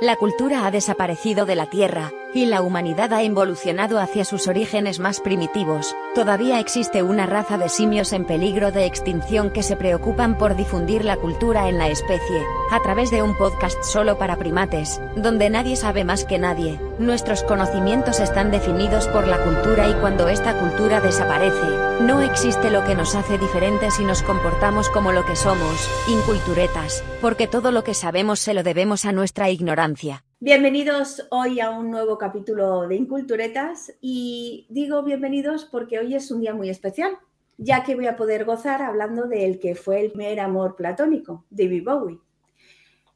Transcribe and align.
La 0.00 0.16
cultura 0.16 0.64
ha 0.64 0.70
desaparecido 0.70 1.44
de 1.44 1.56
la 1.56 1.66
Tierra, 1.66 2.10
y 2.32 2.46
la 2.46 2.62
humanidad 2.62 3.12
ha 3.12 3.22
evolucionado 3.22 3.98
hacia 3.98 4.24
sus 4.24 4.48
orígenes 4.48 4.98
más 4.98 5.20
primitivos. 5.20 5.94
Todavía 6.14 6.58
existe 6.58 7.02
una 7.02 7.26
raza 7.26 7.58
de 7.58 7.68
simios 7.68 8.14
en 8.14 8.24
peligro 8.24 8.72
de 8.72 8.86
extinción 8.86 9.50
que 9.50 9.62
se 9.62 9.76
preocupan 9.76 10.38
por 10.38 10.56
difundir 10.56 11.04
la 11.04 11.18
cultura 11.18 11.68
en 11.68 11.76
la 11.76 11.88
especie, 11.88 12.42
a 12.70 12.80
través 12.80 13.10
de 13.10 13.22
un 13.22 13.36
podcast 13.36 13.82
solo 13.82 14.16
para 14.16 14.36
primates, 14.36 15.02
donde 15.16 15.50
nadie 15.50 15.76
sabe 15.76 16.02
más 16.02 16.24
que 16.24 16.38
nadie. 16.38 16.80
Nuestros 16.98 17.42
conocimientos 17.42 18.20
están 18.20 18.50
definidos 18.50 19.06
por 19.08 19.28
la 19.28 19.44
cultura 19.44 19.86
y 19.86 19.92
cuando 20.00 20.28
esta 20.28 20.58
cultura 20.58 21.02
desaparece, 21.02 21.89
no 22.00 22.22
existe 22.22 22.70
lo 22.70 22.82
que 22.84 22.94
nos 22.94 23.14
hace 23.14 23.36
diferentes 23.36 24.00
y 24.00 24.04
nos 24.04 24.22
comportamos 24.22 24.88
como 24.88 25.12
lo 25.12 25.26
que 25.26 25.36
somos, 25.36 25.86
inculturetas, 26.08 27.04
porque 27.20 27.46
todo 27.46 27.72
lo 27.72 27.84
que 27.84 27.92
sabemos 27.92 28.40
se 28.40 28.54
lo 28.54 28.62
debemos 28.62 29.04
a 29.04 29.12
nuestra 29.12 29.50
ignorancia. 29.50 30.24
Bienvenidos 30.40 31.26
hoy 31.30 31.60
a 31.60 31.68
un 31.68 31.90
nuevo 31.90 32.16
capítulo 32.16 32.88
de 32.88 32.96
Inculturetas 32.96 33.92
y 34.00 34.66
digo 34.70 35.02
bienvenidos 35.02 35.66
porque 35.66 35.98
hoy 35.98 36.14
es 36.14 36.30
un 36.30 36.40
día 36.40 36.54
muy 36.54 36.70
especial, 36.70 37.18
ya 37.58 37.84
que 37.84 37.94
voy 37.94 38.06
a 38.06 38.16
poder 38.16 38.46
gozar 38.46 38.80
hablando 38.80 39.26
del 39.26 39.60
que 39.60 39.74
fue 39.74 40.00
el 40.00 40.10
primer 40.10 40.40
amor 40.40 40.76
platónico, 40.76 41.44
David 41.50 41.84
Bowie. 41.84 42.18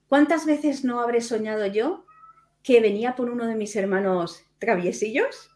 ¿Cuántas 0.09 0.45
veces 0.45 0.84
no 0.84 1.01
habré 1.01 1.23
soñado 1.23 1.64
yo 1.64 2.04
que 2.62 2.82
venía 2.82 3.16
por 3.16 3.30
uno 3.30 3.46
de 3.46 3.54
mis 3.54 3.74
hermanos 3.76 4.45
traviesillos 4.59 5.51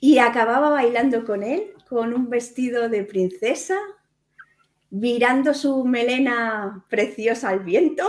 y 0.00 0.16
acababa 0.16 0.70
bailando 0.70 1.26
con 1.26 1.42
él 1.42 1.74
con 1.88 2.12
un 2.14 2.28
vestido 2.30 2.88
de 2.88 3.04
princesa, 3.04 3.78
mirando 4.90 5.54
su 5.54 5.84
melena 5.84 6.84
preciosa 6.88 7.50
al 7.50 7.60
viento? 7.60 8.04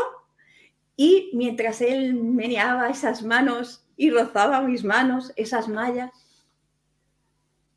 Y 0.95 1.31
mientras 1.33 1.81
él 1.81 2.13
meneaba 2.13 2.89
esas 2.89 3.23
manos 3.23 3.85
y 3.95 4.09
rozaba 4.09 4.61
mis 4.61 4.83
manos, 4.83 5.31
esas 5.35 5.67
mallas, 5.67 6.11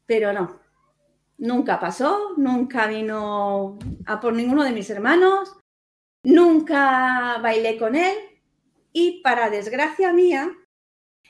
pero 0.07 0.33
no, 0.33 0.61
nunca 1.39 1.81
pasó, 1.81 2.35
nunca 2.37 2.87
vino 2.87 3.79
a 4.07 4.21
por 4.21 4.33
ninguno 4.33 4.63
de 4.65 4.73
mis 4.73 4.91
hermanos, 4.91 5.57
nunca 6.25 7.39
bailé 7.43 7.79
con 7.79 7.97
él 7.97 8.17
y 8.93 9.23
para 9.23 9.51
desgracia 9.51 10.13
mía, 10.13 10.53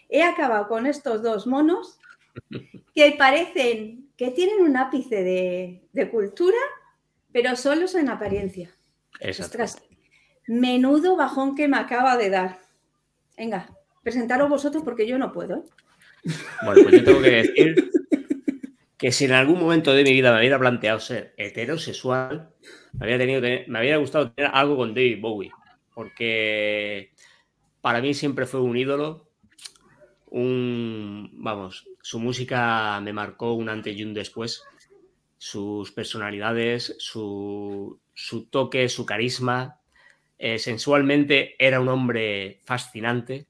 he 0.09 0.23
acabado 0.23 0.69
con 0.69 0.87
estos 0.87 1.23
dos 1.23 1.47
monos 1.47 1.99
que 2.95 3.15
parecen 3.19 4.12
que 4.23 4.31
tienen 4.31 4.61
un 4.61 4.77
ápice 4.77 5.25
de, 5.25 6.09
cultura, 6.09 6.57
pero 7.33 7.57
solo 7.57 7.87
en 7.99 8.09
apariencia. 8.09 8.71
Menudo 10.47 11.17
bajón 11.17 11.57
que 11.57 11.67
me 11.67 11.77
acaba 11.77 12.17
de 12.17 12.31
dar. 12.31 12.61
Venga, 13.37 13.77
presentaros 14.05 14.49
vosotros 14.49 14.85
porque 14.85 15.09
yo 15.09 15.19
no 15.19 15.33
puedo. 15.33 15.57
¿eh? 15.57 16.31
Bueno, 16.65 16.83
pues 16.85 17.01
yo 17.01 17.05
tengo 17.05 17.21
que 17.21 17.31
decir 17.31 17.91
que 18.97 19.11
si 19.11 19.25
en 19.25 19.33
algún 19.33 19.59
momento 19.59 19.93
de 19.93 20.05
mi 20.05 20.13
vida 20.13 20.33
me 20.33 20.39
hubiera 20.39 20.61
planteado 20.61 21.01
ser 21.01 21.35
heterosexual, 21.37 22.55
me 22.93 23.07
había, 23.07 23.19
tenido, 23.19 23.41
me 23.41 23.79
había 23.81 23.97
gustado 23.97 24.31
tener 24.31 24.53
algo 24.55 24.77
con 24.77 24.95
David 24.95 25.21
Bowie, 25.21 25.51
porque 25.97 27.11
para 27.81 28.01
mí 28.01 28.15
siempre 28.15 28.47
fue 28.47 28.61
un 28.61 28.77
ídolo, 28.77 29.32
un, 30.33 31.31
vamos, 31.35 31.87
su 32.01 32.19
música 32.19 32.99
me 33.03 33.13
marcó 33.13 33.53
un 33.53 33.69
antes 33.69 33.95
y 33.95 34.03
un 34.03 34.15
después, 34.15 34.65
sus 35.37 35.93
personalidades, 35.93 36.97
su, 36.99 38.01
su 38.15 38.47
toque, 38.47 38.89
su 38.89 39.05
carisma, 39.05 39.81
eh, 40.39 40.59
sensualmente 40.59 41.55
era 41.59 41.81
un 41.81 41.89
hombre 41.89 42.61
fascinante 42.65 43.47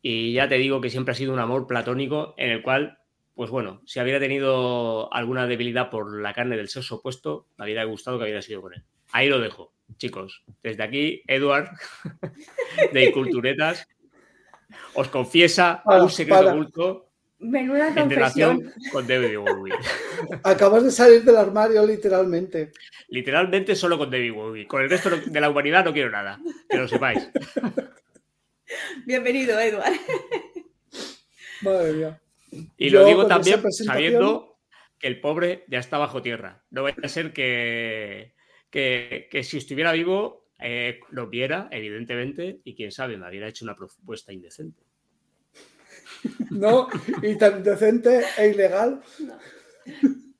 y 0.00 0.32
ya 0.32 0.48
te 0.48 0.56
digo 0.56 0.80
que 0.80 0.88
siempre 0.88 1.12
ha 1.12 1.14
sido 1.14 1.34
un 1.34 1.40
amor 1.40 1.66
platónico 1.66 2.34
en 2.38 2.50
el 2.52 2.62
cual, 2.62 2.98
pues 3.34 3.50
bueno, 3.50 3.82
si 3.84 4.00
hubiera 4.00 4.18
tenido 4.18 5.12
alguna 5.12 5.46
debilidad 5.46 5.90
por 5.90 6.18
la 6.18 6.32
carne 6.32 6.56
del 6.56 6.68
sexo 6.68 6.96
opuesto, 6.96 7.48
me 7.58 7.66
hubiera 7.66 7.84
gustado 7.84 8.16
que 8.16 8.24
hubiera 8.24 8.40
sido 8.40 8.62
con 8.62 8.72
él. 8.72 8.82
Ahí 9.12 9.28
lo 9.28 9.40
dejo, 9.40 9.74
chicos. 9.98 10.42
Desde 10.62 10.82
aquí, 10.82 11.22
Eduard, 11.26 11.68
de 12.94 13.12
Culturetas, 13.12 13.86
os 14.94 15.08
confiesa 15.08 15.82
un 15.84 16.10
secreto 16.10 16.50
oculto 16.50 17.08
Menuda 17.40 17.94
confesión. 17.94 18.72
con 18.90 19.06
David 19.06 19.38
Bowie. 19.38 19.72
Acabas 20.42 20.82
de 20.82 20.90
salir 20.90 21.22
del 21.22 21.36
armario, 21.36 21.86
literalmente. 21.86 22.72
Literalmente 23.08 23.76
solo 23.76 23.96
con 23.96 24.10
David 24.10 24.32
Bowie. 24.32 24.66
Con 24.66 24.82
el 24.82 24.90
resto 24.90 25.10
de 25.10 25.40
la 25.40 25.48
humanidad 25.48 25.84
no 25.84 25.92
quiero 25.92 26.10
nada. 26.10 26.40
Que 26.68 26.78
lo 26.78 26.88
sepáis. 26.88 27.30
Bienvenido, 29.06 29.58
Eduard. 29.58 29.92
Madre 31.62 31.92
mía. 31.92 32.20
Y 32.76 32.90
lo 32.90 33.04
digo 33.04 33.26
también 33.26 33.62
sabiendo 33.70 34.58
que 34.98 35.06
el 35.06 35.20
pobre 35.20 35.64
ya 35.68 35.78
está 35.78 35.96
bajo 35.96 36.22
tierra. 36.22 36.64
No 36.70 36.82
vaya 36.82 36.96
a 37.04 37.08
ser 37.08 37.32
que, 37.32 38.34
que, 38.70 39.28
si 39.44 39.58
estuviera 39.58 39.92
vivo 39.92 40.47
eh, 40.58 41.00
lo 41.10 41.28
viera, 41.28 41.68
evidentemente, 41.70 42.60
y 42.64 42.74
quién 42.74 42.90
sabe, 42.92 43.16
me 43.16 43.28
hubiera 43.28 43.48
hecho 43.48 43.64
una 43.64 43.76
propuesta 43.76 44.32
indecente. 44.32 44.82
¿no? 46.50 46.88
Y 47.22 47.36
tan 47.36 47.62
decente 47.62 48.24
e 48.36 48.48
ilegal. 48.48 49.00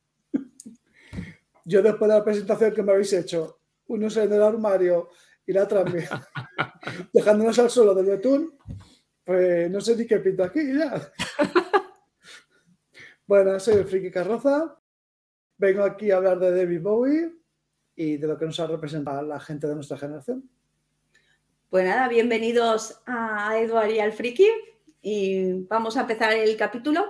Yo 1.64 1.82
después 1.82 2.10
de 2.10 2.16
la 2.16 2.24
presentación 2.24 2.74
que 2.74 2.82
me 2.82 2.92
habéis 2.92 3.12
hecho, 3.12 3.60
unos 3.88 4.16
en 4.16 4.32
el 4.32 4.42
armario 4.42 5.10
y 5.46 5.52
la 5.52 5.64
otra 5.64 5.84
dejándonos 7.12 7.58
al 7.58 7.70
suelo 7.70 7.94
del 7.94 8.06
betún, 8.06 8.58
pues 9.24 9.70
no 9.70 9.80
sé 9.80 9.96
ni 9.96 10.06
qué 10.06 10.18
pinta 10.18 10.46
aquí 10.46 10.60
ya. 10.74 11.12
Bueno, 13.26 13.60
soy 13.60 13.74
el 13.74 13.84
Friki 13.84 14.10
Carroza. 14.10 14.78
Vengo 15.58 15.82
aquí 15.82 16.10
a 16.10 16.16
hablar 16.16 16.38
de 16.38 16.56
David 16.56 16.80
Bowie 16.80 17.38
y 17.98 18.16
de 18.16 18.28
lo 18.28 18.38
que 18.38 18.47
nos 18.47 18.60
ha 18.60 18.66
representado 18.69 19.22
la 19.22 19.41
gente 19.41 19.66
de 19.66 19.75
nuestra 19.75 19.98
generación. 19.98 20.48
Pues 21.69 21.84
nada, 21.84 22.06
bienvenidos 22.09 23.03
a 23.06 23.59
Eduard 23.59 23.91
y 23.91 23.98
al 23.98 24.12
Friki 24.12 24.47
y 25.03 25.64
vamos 25.64 25.97
a 25.97 26.03
empezar 26.03 26.32
el 26.32 26.56
capítulo. 26.56 27.04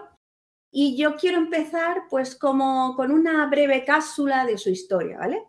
Y 0.70 0.96
yo 0.96 1.14
quiero 1.16 1.36
empezar 1.36 2.04
pues 2.08 2.34
como 2.34 2.96
con 2.96 3.12
una 3.12 3.46
breve 3.50 3.84
cápsula 3.84 4.46
de 4.46 4.56
su 4.56 4.70
historia, 4.70 5.18
¿vale? 5.18 5.42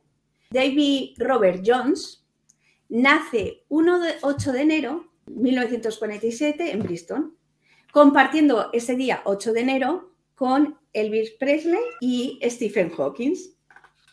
David 0.52 1.16
Robert 1.18 1.64
Jones 1.66 2.28
nace 2.90 3.64
1 3.70 4.00
de 4.00 4.16
8 4.22 4.52
de 4.52 4.62
enero 4.62 5.06
de 5.26 5.42
1947 5.42 6.72
en 6.72 6.84
Bristol, 6.84 7.38
compartiendo 7.94 8.72
ese 8.74 8.98
día 8.98 9.22
8 9.24 9.54
de 9.54 9.62
enero 9.62 10.12
con 10.36 10.78
Elvis 10.92 11.32
Presley 11.32 11.80
y 12.02 12.40
Stephen 12.44 12.90
Hawking. 12.90 13.36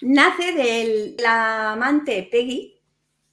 Nace 0.01 0.53
de 0.53 1.17
la 1.19 1.73
amante 1.73 2.29
Peggy, 2.31 2.81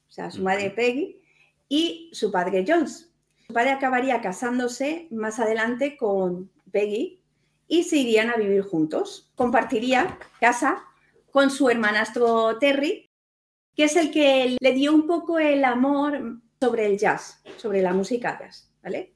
o 0.07 0.12
sea, 0.12 0.31
su 0.31 0.41
madre 0.41 0.69
Peggy, 0.69 1.22
y 1.68 2.09
su 2.13 2.31
padre 2.31 2.63
Jones. 2.68 3.12
Su 3.47 3.53
padre 3.53 3.72
acabaría 3.72 4.22
casándose 4.22 5.07
más 5.12 5.40
adelante 5.40 5.97
con 5.97 6.51
Peggy 6.72 7.22
y 7.68 7.84
se 7.84 7.97
irían 7.97 8.29
a 8.29 8.35
vivir 8.35 8.62
juntos. 8.62 9.31
Compartiría 9.35 10.18
casa 10.40 10.84
con 11.31 11.50
su 11.50 11.69
hermanastro 11.69 12.57
Terry, 12.59 13.09
que 13.75 13.85
es 13.85 13.95
el 13.95 14.12
que 14.12 14.56
le 14.59 14.74
dio 14.74 14.94
un 14.94 15.07
poco 15.07 15.40
el 15.40 15.66
amor 15.66 16.40
sobre 16.59 16.85
el 16.85 16.97
jazz, 16.97 17.41
sobre 17.57 17.81
la 17.81 17.94
música 17.94 18.38
jazz, 18.40 18.72
¿vale? 18.84 19.16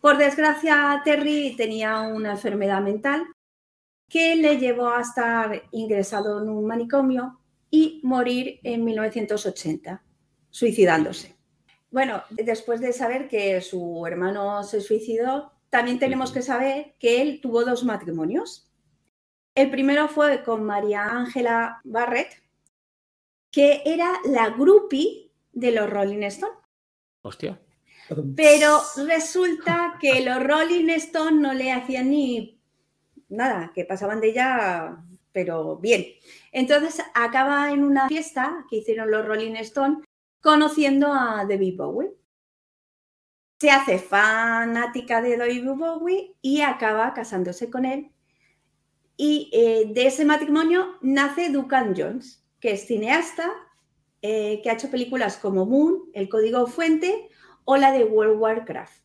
Por 0.00 0.16
desgracia, 0.16 1.00
Terry 1.04 1.54
tenía 1.56 2.00
una 2.00 2.32
enfermedad 2.32 2.80
mental 2.80 3.26
que 4.12 4.36
le 4.36 4.58
llevó 4.58 4.88
a 4.88 5.00
estar 5.00 5.62
ingresado 5.70 6.42
en 6.42 6.50
un 6.50 6.66
manicomio 6.66 7.40
y 7.70 7.98
morir 8.04 8.60
en 8.62 8.84
1980, 8.84 10.04
suicidándose. 10.50 11.34
Bueno, 11.90 12.22
después 12.28 12.82
de 12.82 12.92
saber 12.92 13.26
que 13.26 13.58
su 13.62 14.04
hermano 14.06 14.64
se 14.64 14.82
suicidó, 14.82 15.54
también 15.70 15.98
tenemos 15.98 16.30
que 16.30 16.42
saber 16.42 16.94
que 16.98 17.22
él 17.22 17.40
tuvo 17.40 17.64
dos 17.64 17.84
matrimonios. 17.84 18.70
El 19.54 19.70
primero 19.70 20.08
fue 20.08 20.44
con 20.44 20.62
María 20.62 21.04
Ángela 21.04 21.80
Barrett, 21.82 22.34
que 23.50 23.80
era 23.86 24.20
la 24.26 24.50
groupie 24.50 25.32
de 25.52 25.72
los 25.72 25.88
Rolling 25.88 26.24
Stones. 26.24 26.58
Hostia. 27.22 27.58
Pero 28.36 28.78
resulta 29.06 29.96
que 29.98 30.22
los 30.22 30.42
Rolling 30.42 30.90
Stones 30.90 31.40
no 31.40 31.54
le 31.54 31.72
hacían 31.72 32.10
ni 32.10 32.61
nada, 33.32 33.72
que 33.74 33.84
pasaban 33.84 34.20
de 34.20 34.28
ella, 34.28 34.98
pero 35.32 35.76
bien. 35.76 36.04
Entonces 36.52 37.02
acaba 37.14 37.72
en 37.72 37.82
una 37.84 38.08
fiesta 38.08 38.64
que 38.70 38.76
hicieron 38.76 39.10
los 39.10 39.26
Rolling 39.26 39.56
Stones 39.56 40.04
conociendo 40.40 41.12
a 41.12 41.44
David 41.48 41.76
Bowie. 41.76 42.10
Se 43.60 43.70
hace 43.70 43.98
fanática 43.98 45.22
de 45.22 45.36
David 45.36 45.64
Bowie 45.64 46.36
y 46.42 46.60
acaba 46.62 47.14
casándose 47.14 47.70
con 47.70 47.84
él. 47.84 48.10
Y 49.16 49.50
eh, 49.52 49.92
de 49.92 50.06
ese 50.06 50.24
matrimonio 50.24 50.98
nace 51.00 51.50
Duncan 51.50 51.94
Jones, 51.96 52.44
que 52.60 52.72
es 52.72 52.86
cineasta, 52.86 53.52
eh, 54.20 54.60
que 54.62 54.70
ha 54.70 54.74
hecho 54.74 54.90
películas 54.90 55.36
como 55.36 55.66
Moon, 55.66 56.10
El 56.12 56.28
Código 56.28 56.66
Fuente 56.66 57.28
o 57.64 57.76
la 57.76 57.92
de 57.92 58.04
World 58.04 58.40
Warcraft. 58.40 59.01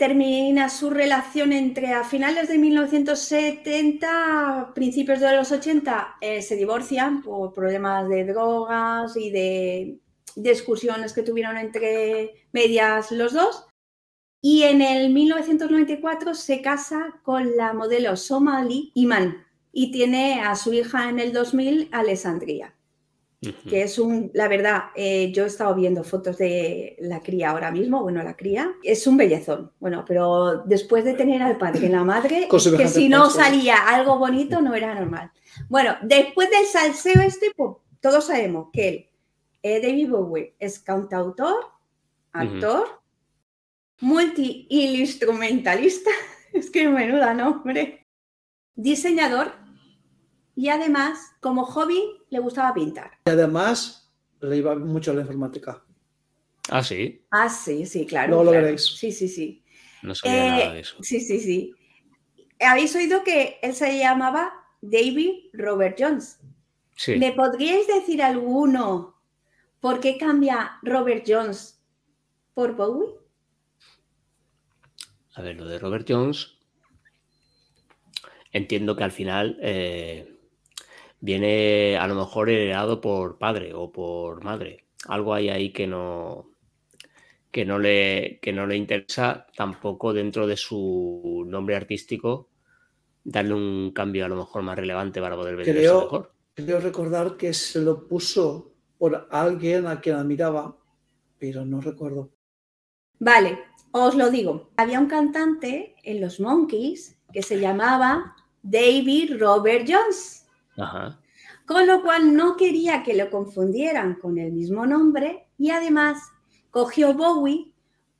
Termina 0.00 0.68
su 0.70 0.88
relación 0.88 1.52
entre 1.52 1.92
a 1.92 2.04
finales 2.04 2.48
de 2.48 2.56
1970, 2.56 4.72
principios 4.74 5.20
de 5.20 5.36
los 5.36 5.52
80, 5.52 6.16
eh, 6.22 6.40
se 6.40 6.56
divorcian 6.56 7.20
por 7.20 7.52
problemas 7.52 8.08
de 8.08 8.24
drogas 8.24 9.14
y 9.14 9.30
de 9.30 10.00
discusiones 10.36 11.12
que 11.12 11.22
tuvieron 11.22 11.58
entre 11.58 12.46
medias 12.50 13.12
los 13.12 13.34
dos. 13.34 13.66
Y 14.40 14.62
en 14.62 14.80
el 14.80 15.12
1994 15.12 16.32
se 16.32 16.62
casa 16.62 17.20
con 17.22 17.54
la 17.58 17.74
modelo 17.74 18.16
somali 18.16 18.92
Iman 18.94 19.44
y 19.70 19.92
tiene 19.92 20.40
a 20.40 20.56
su 20.56 20.72
hija 20.72 21.10
en 21.10 21.18
el 21.18 21.34
2000, 21.34 21.90
Alessandria 21.92 22.74
que 23.40 23.82
es 23.82 23.98
un, 23.98 24.30
la 24.34 24.48
verdad, 24.48 24.84
eh, 24.94 25.32
yo 25.32 25.44
he 25.44 25.46
estado 25.46 25.74
viendo 25.74 26.04
fotos 26.04 26.36
de 26.36 26.96
la 27.00 27.20
cría 27.20 27.50
ahora 27.50 27.70
mismo, 27.70 28.02
bueno, 28.02 28.22
la 28.22 28.36
cría, 28.36 28.74
es 28.82 29.06
un 29.06 29.16
bellezón, 29.16 29.72
bueno, 29.80 30.04
pero 30.06 30.62
después 30.66 31.04
de 31.04 31.14
tener 31.14 31.42
al 31.42 31.56
padre 31.56 31.86
y 31.86 31.88
la 31.88 32.04
madre, 32.04 32.48
que 32.76 32.88
si 32.88 33.08
no 33.08 33.30
salía 33.30 33.88
algo 33.88 34.18
bonito 34.18 34.60
no 34.60 34.74
era 34.74 34.94
normal. 34.94 35.32
Bueno, 35.70 35.96
después 36.02 36.50
del 36.50 36.66
salseo 36.66 37.22
este, 37.22 37.50
pues 37.56 37.76
todos 38.00 38.26
sabemos 38.26 38.68
que 38.74 38.88
él, 38.88 39.08
eh, 39.62 39.80
David 39.80 40.10
Bowie, 40.10 40.54
es 40.58 40.78
cantautor, 40.78 41.64
actor, 42.32 43.00
multi-instrumentalista, 44.00 46.10
es 46.52 46.70
que 46.70 46.88
menuda 46.88 47.32
nombre, 47.32 48.06
diseñador 48.74 49.52
y 50.60 50.68
además, 50.68 51.32
como 51.40 51.64
hobby, 51.64 52.02
le 52.28 52.38
gustaba 52.38 52.74
pintar. 52.74 53.12
Y 53.24 53.30
además, 53.30 54.12
le 54.42 54.58
iba 54.58 54.74
mucho 54.74 55.10
a 55.10 55.14
la 55.14 55.22
informática. 55.22 55.82
Ah, 56.68 56.84
sí. 56.84 57.24
Ah, 57.30 57.48
sí, 57.48 57.86
sí, 57.86 58.04
claro. 58.04 58.28
Luego 58.28 58.44
lo 58.44 58.50
veréis. 58.50 58.84
Sí, 58.84 59.10
sí, 59.10 59.26
sí. 59.26 59.64
No 60.02 60.14
sabía 60.14 60.44
Eh, 60.44 60.48
nada 60.50 60.72
de 60.74 60.80
eso. 60.80 61.02
Sí, 61.02 61.18
sí, 61.20 61.40
sí. 61.40 61.74
Habéis 62.60 62.94
oído 62.94 63.24
que 63.24 63.58
él 63.62 63.74
se 63.74 63.98
llamaba 63.98 64.52
David 64.82 65.46
Robert 65.54 65.96
Jones. 65.98 66.38
Sí. 66.94 67.16
¿Me 67.16 67.32
podríais 67.32 67.86
decir 67.86 68.22
alguno 68.22 69.18
por 69.80 69.98
qué 70.00 70.18
cambia 70.18 70.72
Robert 70.82 71.24
Jones 71.26 71.82
por 72.52 72.76
Bowie? 72.76 73.14
A 75.36 75.40
ver, 75.40 75.56
lo 75.56 75.64
de 75.66 75.78
Robert 75.78 76.06
Jones. 76.06 76.58
Entiendo 78.52 78.94
que 78.94 79.04
al 79.04 79.12
final 79.12 79.58
eh, 79.62 80.29
viene 81.20 81.96
a 81.98 82.06
lo 82.06 82.14
mejor 82.14 82.50
heredado 82.50 83.00
por 83.00 83.38
padre 83.38 83.72
o 83.74 83.90
por 83.92 84.42
madre. 84.44 84.84
Algo 85.06 85.34
hay 85.34 85.48
ahí 85.48 85.72
que 85.72 85.86
no, 85.86 86.50
que 87.50 87.64
no, 87.64 87.78
le, 87.78 88.38
que 88.42 88.52
no 88.52 88.66
le 88.66 88.76
interesa 88.76 89.46
tampoco 89.56 90.12
dentro 90.12 90.46
de 90.46 90.56
su 90.56 91.44
nombre 91.46 91.76
artístico 91.76 92.48
darle 93.22 93.54
un 93.54 93.92
cambio 93.92 94.24
a 94.24 94.28
lo 94.28 94.36
mejor 94.36 94.62
más 94.62 94.78
relevante 94.78 95.20
para 95.20 95.36
poder 95.36 95.56
venderse 95.56 95.80
Creo- 95.80 96.00
mejor. 96.02 96.32
Creo 96.54 96.80
recordar 96.80 97.36
que 97.36 97.54
se 97.54 97.80
lo 97.80 98.06
puso 98.06 98.72
por 98.98 99.28
alguien 99.30 99.86
a 99.86 100.00
quien 100.00 100.16
admiraba, 100.16 100.76
pero 101.38 101.64
no 101.64 101.80
recuerdo. 101.80 102.30
Vale, 103.18 103.58
os 103.92 104.14
lo 104.14 104.30
digo. 104.30 104.70
Había 104.76 105.00
un 105.00 105.06
cantante 105.06 105.94
en 106.02 106.20
los 106.20 106.38
Monkeys 106.40 107.16
que 107.32 107.42
se 107.42 107.58
llamaba 107.60 108.36
David 108.62 109.36
Robert 109.38 109.86
Jones. 109.88 110.39
Ajá. 110.76 111.18
con 111.66 111.86
lo 111.86 112.02
cual 112.02 112.34
no 112.34 112.56
quería 112.56 113.02
que 113.02 113.14
lo 113.14 113.30
confundieran 113.30 114.14
con 114.14 114.38
el 114.38 114.52
mismo 114.52 114.86
nombre 114.86 115.46
y 115.58 115.70
además 115.70 116.18
cogió 116.70 117.14
Bowie 117.14 117.72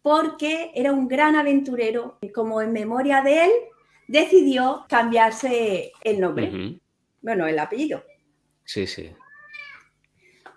porque 0.02 0.72
era 0.74 0.92
un 0.92 1.08
gran 1.08 1.36
aventurero 1.36 2.18
y 2.20 2.32
como 2.32 2.60
en 2.62 2.72
memoria 2.72 3.22
de 3.22 3.44
él 3.44 3.50
decidió 4.08 4.84
cambiarse 4.88 5.92
el 6.02 6.20
nombre, 6.20 6.80
bueno, 7.22 7.46
el 7.46 7.58
apellido. 7.58 8.02
Sí, 8.64 8.86
sí. 8.86 9.10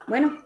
Bueno, 0.07 0.38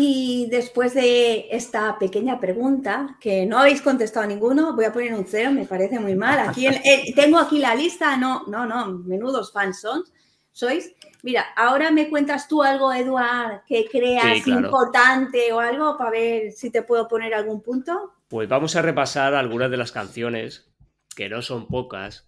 y 0.00 0.46
después 0.48 0.94
de 0.94 1.48
esta 1.50 1.98
pequeña 1.98 2.38
pregunta, 2.38 3.16
que 3.20 3.44
no 3.46 3.58
habéis 3.58 3.82
contestado 3.82 4.26
ninguno, 4.26 4.74
voy 4.76 4.84
a 4.84 4.92
poner 4.92 5.12
un 5.14 5.26
cero, 5.26 5.50
me 5.50 5.64
parece 5.66 5.98
muy 5.98 6.14
mal. 6.14 6.38
Aquí 6.38 6.66
eh, 6.68 7.12
tengo 7.16 7.38
aquí 7.38 7.58
la 7.58 7.74
lista, 7.74 8.16
no, 8.16 8.44
no, 8.46 8.64
no, 8.64 8.86
menudos 8.98 9.52
fans 9.52 9.80
son, 9.80 10.04
sois. 10.52 10.92
Mira, 11.24 11.46
ahora 11.56 11.90
me 11.90 12.08
cuentas 12.08 12.46
tú 12.46 12.62
algo, 12.62 12.92
Eduard, 12.92 13.64
que 13.66 13.86
creas 13.90 14.36
Sí, 14.38 14.42
claro. 14.42 14.66
importante 14.66 15.52
o 15.52 15.58
algo 15.58 15.98
para 15.98 16.10
ver 16.10 16.52
si 16.52 16.70
te 16.70 16.82
puedo 16.82 17.08
poner 17.08 17.34
algún 17.34 17.60
punto. 17.60 18.12
Pues 18.28 18.48
vamos 18.48 18.76
a 18.76 18.82
repasar 18.82 19.34
algunas 19.34 19.70
de 19.70 19.78
las 19.78 19.90
canciones, 19.90 20.70
que 21.16 21.28
no 21.28 21.42
son 21.42 21.66
pocas, 21.66 22.24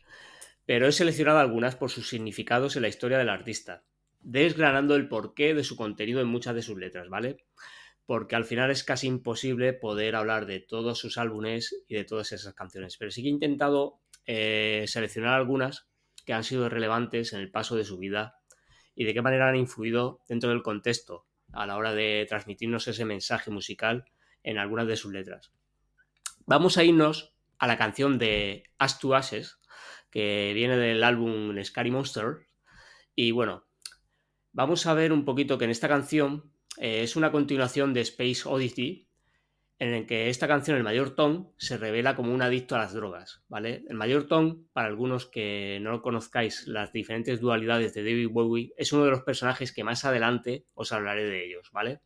pero 0.67 0.89
he 0.89 0.93
seleccionado 0.93 1.39
algunas 1.39 1.77
por 1.77 1.91
sus 1.91 2.09
significados 2.09 2.75
en 2.75 2.83
la 2.83 2.89
historia 2.89 3.19
del 3.19 3.29
artista, 3.29 3.85
desgranando 4.21 4.95
el 4.95 5.09
porqué 5.09 5.55
de 5.55 5.65
su 5.65 5.77
contenido 5.77 6.21
en 6.21 6.29
muchas 6.29 6.55
de 6.55 6.63
sus 6.63 6.79
letras, 6.79 7.09
¿vale? 7.09 7.45
Porque 8.07 8.37
al 8.37 8.45
final 8.45 8.71
es 8.71 8.85
casi 8.85 9.07
imposible 9.07 9.73
poder 9.73 10.17
hablar 10.17 10.47
de 10.47 10.61
todos 10.61 10.99
sus 10.99 11.19
álbumes 11.19 11.85
y 11.89 11.95
de 11.95 12.05
todas 12.05 12.33
esas 12.33 12.55
canciones, 12.55 12.97
pero 12.97 13.11
sí 13.11 13.23
que 13.23 13.29
he 13.29 13.33
intentado 13.33 14.01
eh, 14.27 14.85
seleccionar 14.87 15.35
algunas 15.35 15.89
que 16.25 16.33
han 16.33 16.45
sido 16.45 16.69
relevantes 16.69 17.33
en 17.33 17.41
el 17.41 17.51
paso 17.51 17.77
de 17.77 17.85
su 17.85 17.99
vida 17.99 18.37
y 18.95 19.05
de 19.05 19.15
qué 19.15 19.23
manera 19.23 19.49
han 19.49 19.57
influido 19.57 20.21
dentro 20.29 20.51
del 20.51 20.63
contexto 20.63 21.27
a 21.53 21.67
la 21.67 21.77
hora 21.77 21.95
de 21.95 22.27
transmitirnos 22.29 22.87
ese 22.89 23.05
mensaje 23.05 23.51
musical 23.51 24.05
en 24.43 24.59
algunas 24.59 24.87
de 24.87 24.97
sus 24.97 25.13
letras. 25.13 25.53
Vamos 26.47 26.79
a 26.79 26.85
irnos 26.85 27.35
a 27.59 27.67
la 27.67 27.79
canción 27.79 28.19
de 28.19 28.65
As 28.79 28.99
to 28.99 29.15
Ashes, 29.15 29.59
que 30.11 30.53
viene 30.55 30.77
del 30.77 31.05
álbum 31.05 31.55
Scary 31.63 31.91
Monster. 31.91 32.47
Y 33.15 33.31
bueno, 33.33 33.67
vamos 34.53 34.87
a 34.87 34.95
ver 34.95 35.13
un 35.13 35.25
poquito 35.25 35.59
que 35.59 35.65
en 35.65 35.71
esta 35.71 35.89
canción 35.89 36.53
eh, 36.79 37.03
es 37.03 37.17
una 37.17 37.33
continuación 37.33 37.93
de 37.93 38.01
Space 38.03 38.43
Oddity, 38.45 39.09
en 39.79 39.95
el 39.95 40.07
que 40.07 40.29
esta 40.29 40.47
canción, 40.47 40.77
el 40.77 40.83
Mayor 40.83 41.15
Tom, 41.15 41.53
se 41.57 41.79
revela 41.79 42.15
como 42.15 42.35
un 42.35 42.43
adicto 42.43 42.75
a 42.75 42.79
las 42.79 42.93
drogas, 42.93 43.43
¿vale? 43.49 43.83
El 43.89 43.97
Mayor 43.97 44.27
Tom, 44.27 44.67
para 44.75 44.89
algunos 44.89 45.25
que 45.25 45.79
no 45.81 46.03
conozcáis 46.03 46.67
las 46.67 46.93
diferentes 46.93 47.41
dualidades 47.41 47.95
de 47.95 48.05
David 48.05 48.29
Bowie, 48.31 48.75
es 48.77 48.93
uno 48.93 49.07
de 49.07 49.11
los 49.11 49.23
personajes 49.23 49.73
que 49.73 49.83
más 49.83 50.05
adelante 50.05 50.67
os 50.75 50.93
hablaré 50.93 51.25
de 51.25 51.47
ellos, 51.47 51.71
¿vale? 51.73 52.03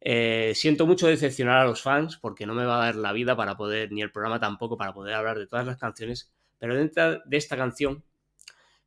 Eh, 0.00 0.52
siento 0.54 0.86
mucho 0.86 1.06
decepcionar 1.06 1.58
a 1.58 1.64
los 1.64 1.82
fans 1.82 2.16
porque 2.16 2.46
no 2.46 2.54
me 2.54 2.64
va 2.64 2.76
a 2.82 2.86
dar 2.86 2.96
la 2.96 3.12
vida 3.12 3.36
para 3.36 3.56
poder, 3.56 3.92
ni 3.92 4.00
el 4.00 4.10
programa 4.10 4.40
tampoco, 4.40 4.78
para 4.78 4.94
poder 4.94 5.14
hablar 5.14 5.38
de 5.38 5.46
todas 5.46 5.66
las 5.66 5.76
canciones, 5.76 6.32
pero 6.58 6.74
dentro 6.74 7.20
de 7.24 7.36
esta 7.36 7.56
canción 7.56 8.02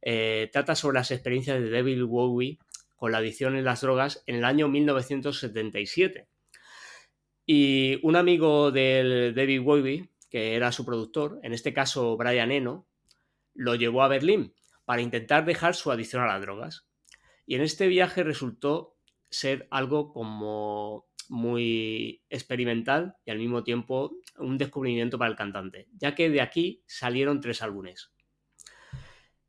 eh, 0.01 0.49
trata 0.51 0.75
sobre 0.75 0.95
las 0.95 1.11
experiencias 1.11 1.59
de 1.59 1.69
David 1.69 2.03
Bowie 2.03 2.59
con 2.95 3.11
la 3.11 3.19
adicción 3.19 3.55
en 3.55 3.65
las 3.65 3.81
drogas 3.81 4.23
en 4.25 4.35
el 4.35 4.45
año 4.45 4.67
1977. 4.67 6.27
Y 7.45 7.99
un 8.03 8.15
amigo 8.15 8.71
del 8.71 9.35
David 9.35 9.61
Bowie, 9.61 10.09
que 10.29 10.55
era 10.55 10.71
su 10.71 10.85
productor, 10.85 11.39
en 11.43 11.53
este 11.53 11.73
caso 11.73 12.17
Brian 12.17 12.51
Eno, 12.51 12.87
lo 13.53 13.75
llevó 13.75 14.03
a 14.03 14.07
Berlín 14.07 14.53
para 14.85 15.01
intentar 15.01 15.45
dejar 15.45 15.75
su 15.75 15.91
adicción 15.91 16.23
a 16.23 16.27
las 16.27 16.41
drogas. 16.41 16.87
Y 17.45 17.55
en 17.55 17.61
este 17.61 17.87
viaje 17.87 18.23
resultó 18.23 18.95
ser 19.29 19.67
algo 19.69 20.11
como 20.11 21.07
muy 21.29 22.23
experimental 22.29 23.15
y 23.25 23.31
al 23.31 23.39
mismo 23.39 23.63
tiempo 23.63 24.15
un 24.37 24.57
descubrimiento 24.57 25.17
para 25.17 25.31
el 25.31 25.37
cantante, 25.37 25.87
ya 25.93 26.15
que 26.15 26.29
de 26.29 26.41
aquí 26.41 26.83
salieron 26.85 27.41
tres 27.41 27.61
álbumes, 27.61 28.11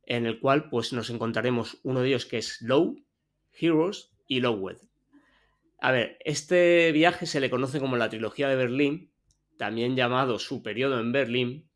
en 0.07 0.25
el 0.25 0.39
cual 0.39 0.69
pues 0.69 0.93
nos 0.93 1.09
encontraremos 1.09 1.77
uno 1.83 2.01
de 2.01 2.07
ellos 2.07 2.25
que 2.25 2.37
es 2.37 2.61
Low, 2.61 2.97
Heroes 3.53 4.11
y 4.25 4.39
Lowed. 4.39 4.77
A 5.79 5.91
ver, 5.91 6.17
este 6.25 6.91
viaje 6.91 7.25
se 7.27 7.39
le 7.39 7.49
conoce 7.49 7.79
como 7.79 7.97
la 7.97 8.09
trilogía 8.09 8.47
de 8.47 8.55
Berlín, 8.55 9.11
también 9.57 9.95
llamado 9.95 10.39
su 10.39 10.63
periodo 10.63 10.99
en 10.99 11.11
Berlín, 11.11 11.69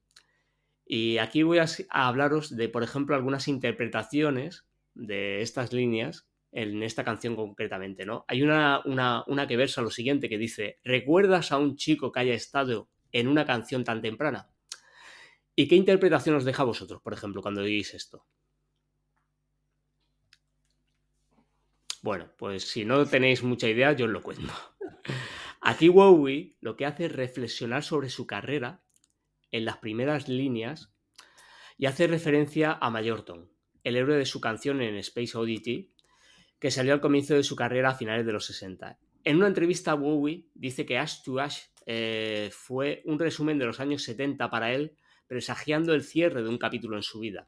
y 0.85 1.19
aquí 1.19 1.43
voy 1.43 1.59
a, 1.59 1.67
hablaros 1.89 2.55
de, 2.55 2.67
por 2.67 2.83
ejemplo, 2.83 3.15
algunas 3.15 3.47
interpretaciones 3.47 4.65
de 4.93 5.41
estas 5.41 5.71
líneas 5.71 6.27
en 6.51 6.83
esta 6.83 7.05
canción 7.05 7.35
concretamente, 7.35 8.05
¿no? 8.05 8.25
Hay 8.27 8.41
una, 8.43 8.81
una, 8.83 9.23
una, 9.27 9.47
que 9.47 9.55
versa 9.55 9.81
lo 9.81 9.89
siguiente 9.89 10.27
que 10.27 10.37
dice, 10.37 10.79
¿recuerdas 10.83 11.51
a 11.51 11.57
un 11.57 11.77
chico 11.77 12.11
que 12.11 12.19
haya 12.19 12.33
estado 12.33 12.89
en 13.13 13.29
una 13.29 13.45
canción 13.45 13.85
tan 13.85 14.01
temprana? 14.01 14.50
¿Y 15.55 15.67
qué 15.67 15.75
interpretación 15.75 16.35
os 16.35 16.45
deja 16.45 16.63
vosotros, 16.63 17.01
por 17.01 17.13
ejemplo, 17.13 17.41
cuando 17.41 17.61
oís 17.61 17.93
esto? 17.93 18.25
Bueno, 22.01 22.31
pues 22.37 22.63
si 22.63 22.83
no 22.83 23.05
tenéis 23.05 23.43
mucha 23.43 23.69
idea, 23.69 23.93
yo 23.93 24.05
os 24.05 24.11
lo 24.11 24.21
cuento. 24.21 24.53
Aquí 25.61 25.89
Bowie 25.89 26.55
lo 26.59 26.75
que 26.75 26.87
hace 26.87 27.05
es 27.05 27.11
reflexionar 27.11 27.83
sobre 27.83 28.09
su 28.09 28.25
carrera 28.25 28.83
en 29.51 29.65
las 29.65 29.77
primeras 29.77 30.27
líneas 30.27 30.91
y 31.77 31.85
hace 31.85 32.07
referencia 32.07 32.77
a 32.81 32.89
Mayorton, 32.89 33.51
el 33.83 33.95
héroe 33.95 34.17
de 34.17 34.25
su 34.25 34.41
canción 34.41 34.81
en 34.81 34.95
Space 34.95 35.37
Oddity, 35.37 35.93
que 36.59 36.71
salió 36.71 36.93
al 36.93 37.01
comienzo 37.01 37.35
de 37.35 37.43
su 37.43 37.55
carrera 37.55 37.89
a 37.89 37.95
finales 37.95 38.25
de 38.25 38.33
los 38.33 38.45
60. 38.45 38.97
En 39.23 39.37
una 39.37 39.47
entrevista, 39.47 39.93
Bowie 39.93 40.47
dice 40.55 40.85
que 40.85 40.97
Ash 40.97 41.21
to 41.23 41.39
Ash 41.39 41.59
eh, 41.85 42.49
fue 42.51 43.03
un 43.05 43.19
resumen 43.19 43.59
de 43.59 43.65
los 43.65 43.79
años 43.79 44.03
70 44.03 44.49
para 44.49 44.73
él, 44.73 44.95
presagiando 45.31 45.93
el 45.93 46.03
cierre 46.03 46.43
de 46.43 46.49
un 46.49 46.57
capítulo 46.57 46.97
en 46.97 47.03
su 47.03 47.21
vida. 47.21 47.47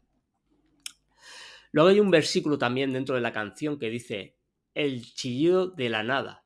Luego 1.74 1.90
hay 1.90 2.00
un 2.00 2.12
versículo 2.12 2.58
también 2.58 2.94
dentro 2.94 3.16
de 3.16 3.20
la 3.20 3.34
canción 3.34 3.78
que 3.78 3.90
dice, 3.90 4.38
el 4.74 5.04
chillido 5.14 5.68
de 5.68 5.90
la 5.90 6.02
nada. 6.02 6.46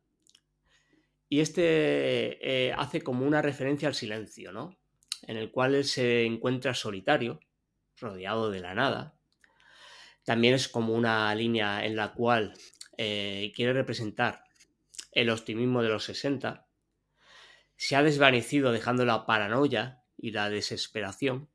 Y 1.29 1.41
este 1.41 2.39
eh, 2.41 2.73
hace 2.75 3.03
como 3.03 3.23
una 3.23 3.43
referencia 3.43 3.87
al 3.87 3.93
silencio, 3.93 4.51
¿no? 4.51 4.79
En 5.27 5.37
el 5.37 5.51
cual 5.51 5.75
él 5.75 5.85
se 5.85 6.25
encuentra 6.25 6.73
solitario, 6.73 7.39
rodeado 7.97 8.49
de 8.49 8.61
la 8.61 8.73
nada. 8.73 9.15
También 10.25 10.55
es 10.55 10.67
como 10.67 10.95
una 10.95 11.35
línea 11.35 11.85
en 11.85 11.95
la 11.95 12.13
cual 12.13 12.55
eh, 12.97 13.51
quiere 13.55 13.73
representar 13.73 14.43
el 15.11 15.29
optimismo 15.29 15.83
de 15.83 15.89
los 15.89 16.03
60. 16.05 16.67
Se 17.75 17.95
ha 17.95 18.01
desvanecido 18.01 18.71
dejando 18.71 19.05
la 19.05 19.27
paranoia 19.27 20.01
y 20.17 20.31
la 20.31 20.49
desesperación 20.49 21.49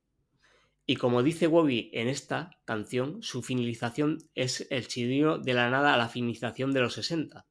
y 0.84 0.96
como 0.96 1.22
dice 1.22 1.46
Bobby 1.46 1.90
en 1.92 2.08
esta 2.08 2.58
canción, 2.64 3.22
su 3.22 3.42
finalización 3.42 4.18
es 4.34 4.66
el 4.70 4.88
chillido 4.88 5.38
de 5.38 5.54
la 5.54 5.70
nada 5.70 5.94
a 5.94 5.96
la 5.96 6.08
finalización 6.08 6.72
de 6.72 6.80
los 6.80 6.94
60, 6.94 7.46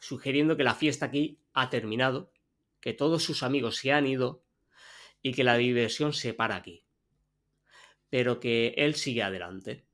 sugiriendo 0.00 0.56
que 0.56 0.64
la 0.64 0.74
fiesta 0.74 1.06
aquí 1.06 1.40
ha 1.52 1.68
terminado, 1.68 2.32
que 2.80 2.92
todos 2.92 3.24
sus 3.24 3.42
amigos 3.42 3.76
se 3.76 3.92
han 3.92 4.06
ido 4.06 4.44
y 5.20 5.32
que 5.34 5.42
la 5.42 5.56
diversión 5.56 6.12
se 6.12 6.32
para 6.32 6.56
aquí, 6.56 6.84
pero 8.08 8.38
que 8.38 8.74
él 8.76 8.94
sigue 8.94 9.22
adelante. 9.22 9.84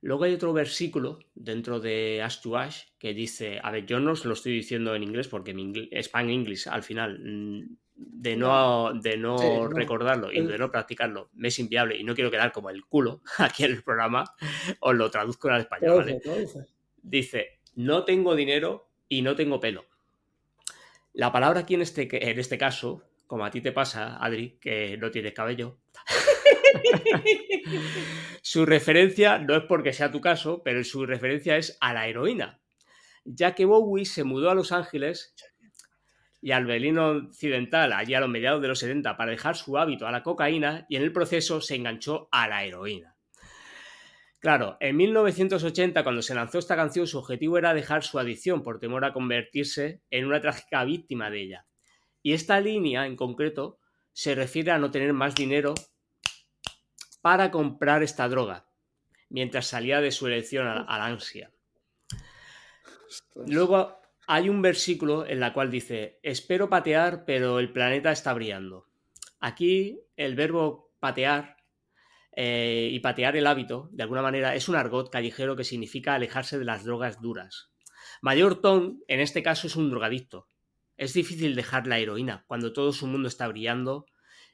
Luego 0.00 0.24
hay 0.24 0.34
otro 0.34 0.52
versículo 0.52 1.20
dentro 1.34 1.80
de 1.80 2.22
Ash 2.22 2.40
to 2.40 2.56
Ash 2.56 2.84
que 2.98 3.14
dice, 3.14 3.60
a 3.62 3.70
ver, 3.70 3.86
yo 3.86 4.00
no 4.00 4.12
os 4.12 4.24
lo 4.24 4.34
estoy 4.34 4.52
diciendo 4.52 4.94
en 4.94 5.02
inglés 5.02 5.28
porque 5.28 5.54
mi 5.54 5.90
Span 6.02 6.30
English 6.30 6.68
al 6.68 6.82
final 6.82 7.78
de 7.94 8.36
no, 8.36 8.92
de 8.94 9.16
no, 9.16 9.68
recordarlo 9.68 10.32
y 10.32 10.40
de 10.40 10.58
no 10.58 10.70
practicarlo 10.70 11.30
me 11.34 11.48
es 11.48 11.58
inviable 11.58 11.96
y 11.96 12.04
no 12.04 12.14
quiero 12.14 12.30
quedar 12.30 12.52
como 12.52 12.70
el 12.70 12.84
culo 12.84 13.22
aquí 13.38 13.64
en 13.64 13.72
el 13.72 13.82
programa, 13.82 14.24
os 14.80 14.94
lo 14.94 15.10
traduzco 15.10 15.48
al 15.48 15.62
español. 15.62 16.20
Dice, 17.02 17.60
no 17.74 18.04
tengo 18.04 18.34
dinero 18.34 18.88
y 19.08 19.22
no 19.22 19.34
tengo 19.34 19.60
pelo. 19.60 19.84
La 21.12 21.30
palabra 21.30 21.60
aquí 21.60 21.74
en 21.74 21.82
este, 21.82 22.30
en 22.30 22.38
este 22.38 22.56
caso, 22.56 23.02
como 23.26 23.44
a 23.44 23.50
ti 23.50 23.60
te 23.60 23.72
pasa, 23.72 24.16
Adri, 24.16 24.58
que 24.60 24.96
no 24.96 25.10
tienes 25.10 25.34
cabello, 25.34 25.78
su 28.42 28.64
referencia 28.64 29.38
no 29.38 29.56
es 29.56 29.64
porque 29.64 29.92
sea 29.92 30.10
tu 30.10 30.20
caso, 30.20 30.62
pero 30.62 30.82
su 30.84 31.04
referencia 31.04 31.56
es 31.56 31.76
a 31.80 31.92
la 31.92 32.08
heroína, 32.08 32.62
ya 33.24 33.54
que 33.54 33.64
Bowie 33.64 34.06
se 34.06 34.24
mudó 34.24 34.50
a 34.50 34.54
Los 34.54 34.72
Ángeles 34.72 35.34
y 36.42 36.50
al 36.50 36.66
Berlín 36.66 36.98
occidental 36.98 37.92
allí 37.92 38.14
a 38.14 38.20
los 38.20 38.28
mediados 38.28 38.60
de 38.60 38.68
los 38.68 38.80
70 38.80 39.16
para 39.16 39.30
dejar 39.30 39.56
su 39.56 39.78
hábito 39.78 40.06
a 40.06 40.12
la 40.12 40.24
cocaína 40.24 40.84
y 40.88 40.96
en 40.96 41.02
el 41.02 41.12
proceso 41.12 41.60
se 41.60 41.76
enganchó 41.76 42.28
a 42.32 42.48
la 42.48 42.64
heroína. 42.64 43.16
Claro, 44.40 44.76
en 44.80 44.96
1980 44.96 46.02
cuando 46.02 46.20
se 46.20 46.34
lanzó 46.34 46.58
esta 46.58 46.74
canción 46.74 47.06
su 47.06 47.18
objetivo 47.18 47.58
era 47.58 47.74
dejar 47.74 48.02
su 48.02 48.18
adicción 48.18 48.64
por 48.64 48.80
temor 48.80 49.04
a 49.04 49.12
convertirse 49.12 50.02
en 50.10 50.26
una 50.26 50.40
trágica 50.40 50.84
víctima 50.84 51.30
de 51.30 51.42
ella. 51.42 51.66
Y 52.24 52.32
esta 52.32 52.60
línea 52.60 53.06
en 53.06 53.14
concreto 53.14 53.78
se 54.12 54.34
refiere 54.34 54.72
a 54.72 54.78
no 54.78 54.90
tener 54.90 55.12
más 55.12 55.36
dinero 55.36 55.74
para 57.20 57.52
comprar 57.52 58.02
esta 58.02 58.28
droga, 58.28 58.66
mientras 59.28 59.68
salía 59.68 60.00
de 60.00 60.10
su 60.10 60.26
elección 60.26 60.66
al, 60.66 61.00
ansia. 61.00 61.52
Luego 63.46 64.01
hay 64.26 64.48
un 64.48 64.62
versículo 64.62 65.26
en 65.26 65.40
la 65.40 65.52
cual 65.52 65.70
dice, 65.70 66.20
espero 66.22 66.68
patear, 66.68 67.24
pero 67.24 67.58
el 67.58 67.72
planeta 67.72 68.12
está 68.12 68.32
brillando. 68.32 68.86
Aquí 69.40 70.00
el 70.16 70.34
verbo 70.34 70.92
patear 71.00 71.56
eh, 72.34 72.88
y 72.92 73.00
patear 73.00 73.36
el 73.36 73.46
hábito, 73.46 73.88
de 73.92 74.04
alguna 74.04 74.22
manera, 74.22 74.54
es 74.54 74.68
un 74.68 74.76
argot 74.76 75.10
callejero 75.10 75.56
que 75.56 75.64
significa 75.64 76.14
alejarse 76.14 76.58
de 76.58 76.64
las 76.64 76.84
drogas 76.84 77.20
duras. 77.20 77.72
Mayor 78.20 78.60
Tom, 78.60 79.00
en 79.08 79.20
este 79.20 79.42
caso, 79.42 79.66
es 79.66 79.76
un 79.76 79.90
drogadicto. 79.90 80.48
Es 80.96 81.12
difícil 81.12 81.56
dejar 81.56 81.86
la 81.86 81.98
heroína 81.98 82.44
cuando 82.46 82.72
todo 82.72 82.92
su 82.92 83.06
mundo 83.06 83.28
está 83.28 83.48
brillando 83.48 84.06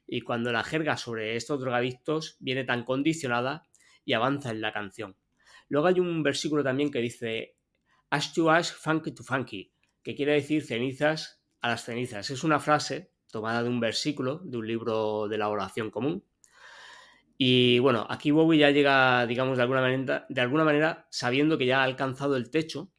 y 0.06 0.22
cuando 0.22 0.50
la 0.52 0.64
jerga 0.64 0.96
sobre 0.96 1.36
estos 1.36 1.60
drogadictos 1.60 2.36
viene 2.40 2.64
tan 2.64 2.84
condicionada 2.84 3.68
y 4.04 4.14
avanza 4.14 4.50
en 4.50 4.62
la 4.62 4.72
canción. 4.72 5.16
Luego 5.68 5.88
hay 5.88 6.00
un 6.00 6.22
versículo 6.22 6.64
también 6.64 6.90
que 6.90 7.00
dice, 7.00 7.57
Ash 8.10 8.32
to 8.32 8.50
ash, 8.50 8.70
funky 8.70 9.12
to 9.12 9.22
funky, 9.22 9.72
que 10.02 10.14
quiere 10.14 10.32
decir 10.32 10.64
cenizas 10.64 11.42
a 11.60 11.68
las 11.68 11.84
cenizas. 11.84 12.30
Es 12.30 12.44
una 12.44 12.60
frase 12.60 13.12
tomada 13.30 13.62
de 13.62 13.68
un 13.68 13.80
versículo 13.80 14.38
de 14.44 14.56
un 14.56 14.66
libro 14.66 15.28
de 15.28 15.38
la 15.38 15.48
oración 15.48 15.90
común. 15.90 16.24
Y 17.36 17.78
bueno, 17.78 18.06
aquí 18.08 18.30
Bowie 18.30 18.58
ya 18.58 18.70
llega, 18.70 19.26
digamos, 19.26 19.56
de 19.56 19.62
alguna 19.62 19.80
manera, 19.80 20.26
de 20.28 20.40
alguna 20.40 20.64
manera 20.64 21.06
sabiendo 21.10 21.56
que 21.56 21.66
ya 21.66 21.80
ha 21.80 21.84
alcanzado 21.84 22.36
el 22.36 22.50
techo 22.50 22.90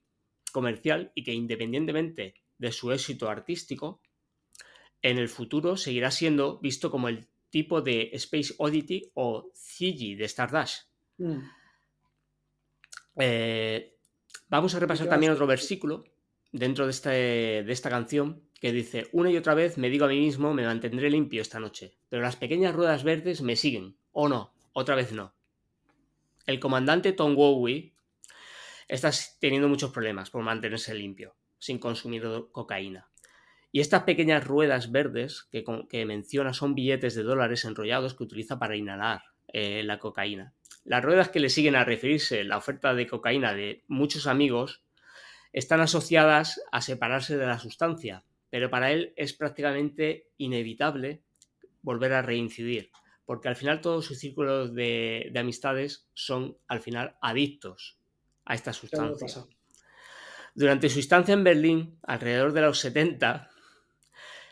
comercial 0.51 1.11
y 1.13 1.23
que 1.23 1.33
independientemente 1.33 2.35
de 2.57 2.71
su 2.71 2.91
éxito 2.91 3.29
artístico, 3.29 4.01
en 5.01 5.17
el 5.17 5.29
futuro 5.29 5.77
seguirá 5.77 6.11
siendo 6.11 6.59
visto 6.59 6.91
como 6.91 7.07
el 7.07 7.27
tipo 7.49 7.81
de 7.81 8.11
Space 8.13 8.53
Oddity 8.57 9.11
o 9.15 9.51
Ziggy 9.55 10.15
de 10.15 10.25
Stardust. 10.25 10.89
Mm. 11.17 11.39
Eh, 13.17 13.98
Vamos 14.49 14.73
a 14.75 14.79
repasar 14.79 15.07
también 15.07 15.31
otro 15.31 15.47
versículo 15.47 16.05
dentro 16.51 16.85
de, 16.85 16.91
este, 16.91 17.09
de 17.09 17.71
esta 17.71 17.89
canción 17.89 18.41
que 18.59 18.71
dice, 18.71 19.07
una 19.11 19.31
y 19.31 19.37
otra 19.37 19.53
vez 19.53 19.77
me 19.77 19.89
digo 19.89 20.05
a 20.05 20.09
mí 20.09 20.19
mismo, 20.19 20.53
me 20.53 20.65
mantendré 20.65 21.09
limpio 21.09 21.41
esta 21.41 21.59
noche, 21.59 21.95
pero 22.09 22.21
las 22.21 22.35
pequeñas 22.35 22.75
ruedas 22.75 23.03
verdes 23.03 23.41
me 23.41 23.55
siguen, 23.55 23.95
o 24.11 24.27
no, 24.27 24.53
otra 24.73 24.95
vez 24.95 25.11
no. 25.11 25.33
El 26.45 26.59
comandante 26.59 27.13
Tom 27.13 27.37
Wowie 27.37 27.93
está 28.87 29.11
teniendo 29.39 29.69
muchos 29.69 29.91
problemas 29.91 30.29
por 30.29 30.43
mantenerse 30.43 30.95
limpio, 30.95 31.35
sin 31.59 31.77
consumir 31.77 32.23
cocaína. 32.51 33.07
Y 33.71 33.81
estas 33.81 34.03
pequeñas 34.03 34.45
ruedas 34.45 34.91
verdes 34.91 35.43
que, 35.51 35.63
que 35.89 36.05
menciona 36.05 36.53
son 36.53 36.73
billetes 36.73 37.13
de 37.13 37.21
dólares 37.21 37.65
enrollados 37.65 38.15
que 38.15 38.23
utiliza 38.23 38.57
para 38.57 38.75
inhalar 38.75 39.21
eh, 39.53 39.83
la 39.83 39.99
cocaína. 39.99 40.53
Las 40.83 41.03
ruedas 41.03 41.29
que 41.29 41.39
le 41.39 41.49
siguen 41.49 41.75
a 41.75 41.85
referirse 41.85 42.43
la 42.43 42.57
oferta 42.57 42.93
de 42.93 43.07
cocaína 43.07 43.53
de 43.53 43.83
muchos 43.87 44.27
amigos 44.27 44.83
están 45.53 45.81
asociadas 45.81 46.61
a 46.71 46.81
separarse 46.81 47.37
de 47.37 47.45
la 47.45 47.59
sustancia, 47.59 48.23
pero 48.49 48.69
para 48.69 48.91
él 48.91 49.13
es 49.15 49.33
prácticamente 49.33 50.27
inevitable 50.37 51.23
volver 51.81 52.13
a 52.13 52.21
reincidir, 52.21 52.91
porque 53.25 53.47
al 53.47 53.55
final 53.55 53.81
todos 53.81 54.05
sus 54.05 54.19
círculos 54.19 54.73
de, 54.73 55.31
amistades 55.35 56.07
son 56.13 56.57
al 56.67 56.81
final 56.81 57.17
adictos 57.21 57.97
a 58.45 58.55
esta 58.55 58.73
sustancia. 58.73 59.45
Durante 60.55 60.89
su 60.89 60.99
estancia 60.99 61.33
en 61.33 61.43
Berlín, 61.43 61.99
alrededor 62.03 62.53
de 62.53 62.61
los 62.61 62.79
70, 62.79 63.49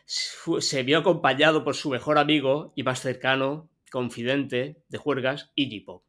se 0.05 0.83
vio 0.83 0.99
acompañado 0.99 1.63
por 1.63 1.75
su 1.75 1.89
mejor 1.89 2.17
amigo 2.17 2.71
y 2.75 2.83
más 2.83 3.01
cercano, 3.01 3.69
confidente 3.91 4.83
de 4.87 4.97
juergas, 4.97 5.51
Iggy 5.55 5.81
Pop. 5.81 6.03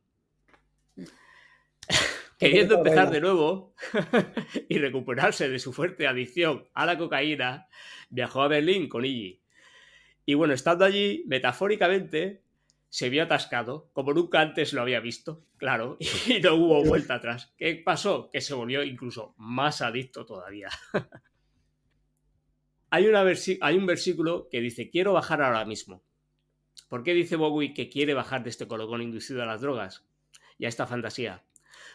Queriendo 2.38 2.76
empezar 2.76 3.10
de 3.10 3.20
nuevo 3.20 3.74
y 4.68 4.78
recuperarse 4.78 5.48
de 5.48 5.58
su 5.58 5.72
fuerte 5.72 6.06
adicción 6.06 6.68
a 6.74 6.86
la 6.86 6.96
cocaína, 6.96 7.68
viajó 8.10 8.42
a 8.42 8.48
Berlín 8.48 8.88
con 8.88 9.04
Iggy. 9.04 9.42
Y 10.24 10.34
bueno, 10.34 10.54
estando 10.54 10.84
allí, 10.84 11.24
metafóricamente, 11.26 12.42
se 12.88 13.10
vio 13.10 13.22
atascado, 13.22 13.90
como 13.92 14.12
nunca 14.12 14.40
antes 14.40 14.72
lo 14.72 14.82
había 14.82 15.00
visto, 15.00 15.44
claro, 15.56 15.96
y 16.26 16.40
no 16.40 16.54
hubo 16.54 16.84
vuelta 16.84 17.14
atrás. 17.14 17.52
¿Qué 17.56 17.82
pasó? 17.84 18.30
Que 18.30 18.40
se 18.40 18.54
volvió 18.54 18.82
incluso 18.82 19.34
más 19.38 19.82
adicto 19.82 20.24
todavía. 20.24 20.68
hay, 22.90 23.06
una 23.06 23.24
hay 23.60 23.76
un 23.76 23.86
versículo 23.86 24.48
que 24.50 24.60
dice, 24.60 24.90
quiero 24.90 25.12
bajar 25.12 25.42
ahora 25.42 25.64
mismo. 25.64 26.02
¿Por 26.88 27.02
qué 27.02 27.14
dice 27.14 27.36
Bowie 27.36 27.74
que 27.74 27.88
quiere 27.88 28.14
bajar 28.14 28.42
de 28.42 28.50
este 28.50 28.66
colocón 28.66 29.02
inducido 29.02 29.42
a 29.42 29.46
las 29.46 29.60
drogas 29.60 30.04
y 30.58 30.64
a 30.64 30.68
esta 30.68 30.86
fantasía? 30.86 31.44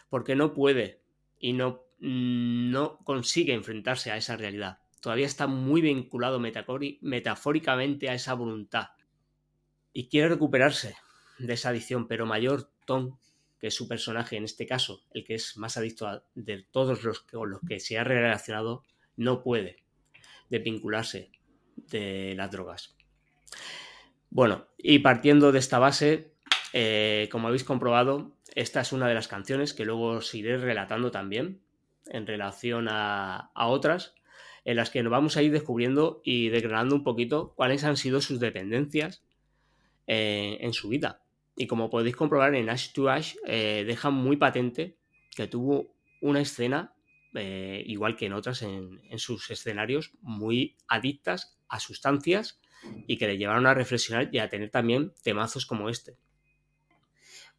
porque 0.08 0.36
no 0.36 0.54
puede 0.54 1.00
y 1.38 1.52
no, 1.52 1.84
no 1.98 2.98
consigue 3.04 3.54
enfrentarse 3.54 4.10
a 4.10 4.16
esa 4.16 4.36
realidad. 4.36 4.78
Todavía 5.00 5.26
está 5.26 5.46
muy 5.46 5.80
vinculado 5.80 6.40
metafóricamente 6.40 8.08
a 8.08 8.14
esa 8.14 8.34
voluntad 8.34 8.88
y 9.92 10.08
quiere 10.08 10.28
recuperarse 10.28 10.96
de 11.38 11.52
esa 11.52 11.70
adicción, 11.70 12.08
pero 12.08 12.26
mayor 12.26 12.70
Tom, 12.86 13.18
que 13.58 13.66
es 13.66 13.74
su 13.74 13.86
personaje 13.86 14.36
en 14.36 14.44
este 14.44 14.66
caso, 14.66 15.02
el 15.12 15.24
que 15.24 15.34
es 15.34 15.56
más 15.56 15.76
adicto 15.76 16.22
de 16.34 16.64
todos 16.70 17.02
los 17.04 17.20
con 17.20 17.50
los 17.50 17.60
que 17.68 17.80
se 17.80 17.98
ha 17.98 18.04
relacionado, 18.04 18.82
no 19.16 19.42
puede 19.42 19.84
desvincularse 20.48 21.30
de 21.76 22.34
las 22.36 22.50
drogas. 22.50 22.96
Bueno, 24.34 24.66
y 24.76 24.98
partiendo 24.98 25.52
de 25.52 25.60
esta 25.60 25.78
base, 25.78 26.34
eh, 26.72 27.28
como 27.30 27.46
habéis 27.46 27.62
comprobado, 27.62 28.36
esta 28.56 28.80
es 28.80 28.90
una 28.90 29.06
de 29.06 29.14
las 29.14 29.28
canciones 29.28 29.74
que 29.74 29.84
luego 29.84 30.08
os 30.08 30.34
iré 30.34 30.56
relatando 30.58 31.12
también 31.12 31.60
en 32.06 32.26
relación 32.26 32.88
a, 32.90 33.52
otras, 33.54 34.16
en 34.64 34.74
las 34.74 34.90
que 34.90 35.04
nos 35.04 35.12
vamos 35.12 35.36
a 35.36 35.42
ir 35.42 35.52
descubriendo 35.52 36.20
y 36.24 36.48
desgranando 36.48 36.96
un 36.96 37.04
poquito 37.04 37.54
cuáles 37.54 37.84
han 37.84 37.96
sido 37.96 38.20
sus 38.20 38.40
dependencias 38.40 39.22
eh, 40.08 40.58
en 40.60 40.72
su 40.72 40.88
vida. 40.88 41.22
Y 41.54 41.68
como 41.68 41.88
podéis 41.88 42.16
comprobar 42.16 42.56
en 42.56 42.70
Ash 42.70 42.92
to 42.92 43.08
Ash, 43.08 43.36
eh, 43.46 43.84
deja 43.86 44.10
muy 44.10 44.36
patente 44.36 44.96
que 45.36 45.46
tuvo 45.46 45.94
una 46.20 46.40
escena, 46.40 46.92
igual 47.34 48.16
que 48.16 48.26
en 48.26 48.32
otras 48.32 48.62
en, 48.62 49.00
en, 49.10 49.18
sus 49.20 49.48
escenarios, 49.52 50.10
muy 50.22 50.76
adictas 50.88 51.56
a 51.68 51.78
sustancias 51.78 52.60
y 53.06 53.18
que 53.18 53.26
le 53.26 53.38
llevaron 53.38 53.66
a 53.66 53.74
reflexionar 53.74 54.28
y 54.32 54.38
a 54.38 54.48
tener 54.48 54.70
también 54.70 55.12
temazos 55.22 55.66
como 55.66 55.88
este. 55.88 56.16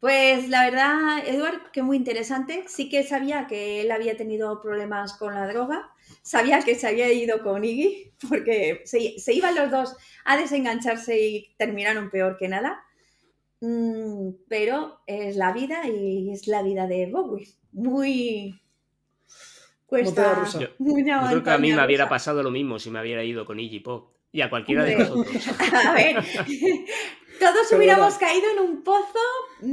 Pues 0.00 0.48
la 0.50 0.64
verdad, 0.64 1.26
Edward, 1.26 1.70
que 1.72 1.82
muy 1.82 1.96
interesante. 1.96 2.64
Sí 2.68 2.88
que 2.88 3.02
sabía 3.02 3.46
que 3.46 3.80
él 3.80 3.90
había 3.90 4.16
tenido 4.16 4.60
problemas 4.60 5.14
con 5.14 5.34
la 5.34 5.48
droga. 5.48 5.90
Sabía 6.22 6.60
que 6.60 6.74
se 6.74 6.86
había 6.86 7.10
ido 7.12 7.42
con 7.42 7.64
Iggy, 7.64 8.12
porque 8.28 8.82
se, 8.84 9.18
se 9.18 9.32
iban 9.32 9.54
los 9.54 9.70
dos 9.70 9.96
a 10.24 10.36
desengancharse 10.36 11.18
y 11.18 11.54
terminaron 11.56 12.10
peor 12.10 12.36
que 12.36 12.48
nada. 12.48 12.84
Mm, 13.60 14.32
pero 14.48 15.00
es 15.06 15.36
la 15.36 15.52
vida 15.52 15.88
y 15.88 16.30
es 16.30 16.46
la 16.46 16.62
vida 16.62 16.86
de 16.86 17.06
Bowie. 17.06 17.48
Muy. 17.72 18.60
Cuesta. 19.86 20.44
Yo, 20.58 20.68
muy 20.78 21.08
yo 21.08 21.20
creo 21.28 21.42
que 21.42 21.50
a 21.50 21.58
mí 21.58 21.72
me 21.72 21.84
hubiera 21.84 22.08
pasado 22.08 22.42
lo 22.42 22.50
mismo 22.50 22.78
si 22.78 22.90
me 22.90 23.00
hubiera 23.00 23.24
ido 23.24 23.46
con 23.46 23.58
Iggy 23.58 23.80
Pop. 23.80 24.15
Y 24.32 24.40
a 24.42 24.50
cualquiera 24.50 24.82
Hombre. 24.82 24.96
de 24.96 25.04
nosotros. 25.04 25.48
A 25.86 25.92
ver, 25.94 26.16
todos 27.40 27.72
hubiéramos 27.72 28.14
caído 28.18 28.50
en 28.50 28.58
un 28.58 28.82
pozo 28.82 29.18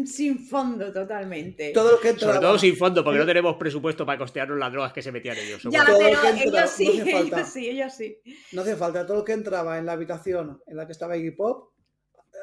sin 0.06 0.40
fondo 0.48 0.92
totalmente. 0.94 1.72
Todo 1.74 1.92
lo 1.94 2.00
que 2.00 2.10
Sobre 2.10 2.22
entraba. 2.24 2.40
todo 2.40 2.58
sin 2.60 2.78
fondo, 2.78 3.04
porque 3.04 3.20
no 3.20 3.26
tenemos 3.26 3.56
presupuesto 3.58 4.06
para 4.06 4.18
costearnos 4.18 4.58
las 4.58 4.72
drogas 4.72 4.94
que 4.94 5.02
se 5.02 5.12
metían 5.12 5.38
ellos. 5.38 5.64
Ya, 5.70 5.84
Todo 5.86 5.94
lo 5.94 6.00
pero 6.00 6.22
que 6.22 6.28
entra, 6.30 6.42
ellos 6.44 6.54
no 6.62 6.68
sí, 6.68 7.02
hace 7.02 7.12
falta. 7.12 7.36
ellos 7.38 7.50
sí, 7.50 7.70
ellos 7.70 7.94
sí. 7.94 8.18
No 8.54 8.62
hacía 8.62 8.78
falta. 8.78 9.06
Todo 9.06 9.18
lo 9.18 9.26
que 9.26 9.34
entraba 9.34 9.78
en 9.78 9.86
la 9.86 9.94
habitación 9.94 10.62
en 10.68 10.78
la 10.78 10.86
que 10.86 10.92
estaba 10.94 11.18
Iggy 11.18 11.32
Pop, 11.32 11.72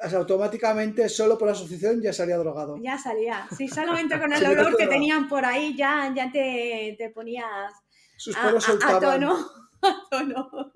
o 0.02 0.08
sea, 0.08 0.18
automáticamente, 0.18 1.08
solo 1.08 1.36
por 1.38 1.48
asociación, 1.48 2.00
ya 2.02 2.12
salía 2.12 2.36
drogado. 2.38 2.76
Ya 2.82 2.96
salía. 2.98 3.46
Sí, 3.56 3.68
solamente 3.68 4.18
con 4.20 4.32
el 4.32 4.44
olor 4.44 4.76
que 4.76 4.86
tenían 4.86 5.28
por 5.28 5.44
ahí 5.44 5.74
ya, 5.76 6.12
ya 6.14 6.30
te, 6.30 6.94
te 6.98 7.10
ponías 7.10 7.46
Sus 8.16 8.36
a, 8.36 8.50
tono. 9.00 9.46
a 9.82 10.08
tono. 10.10 10.72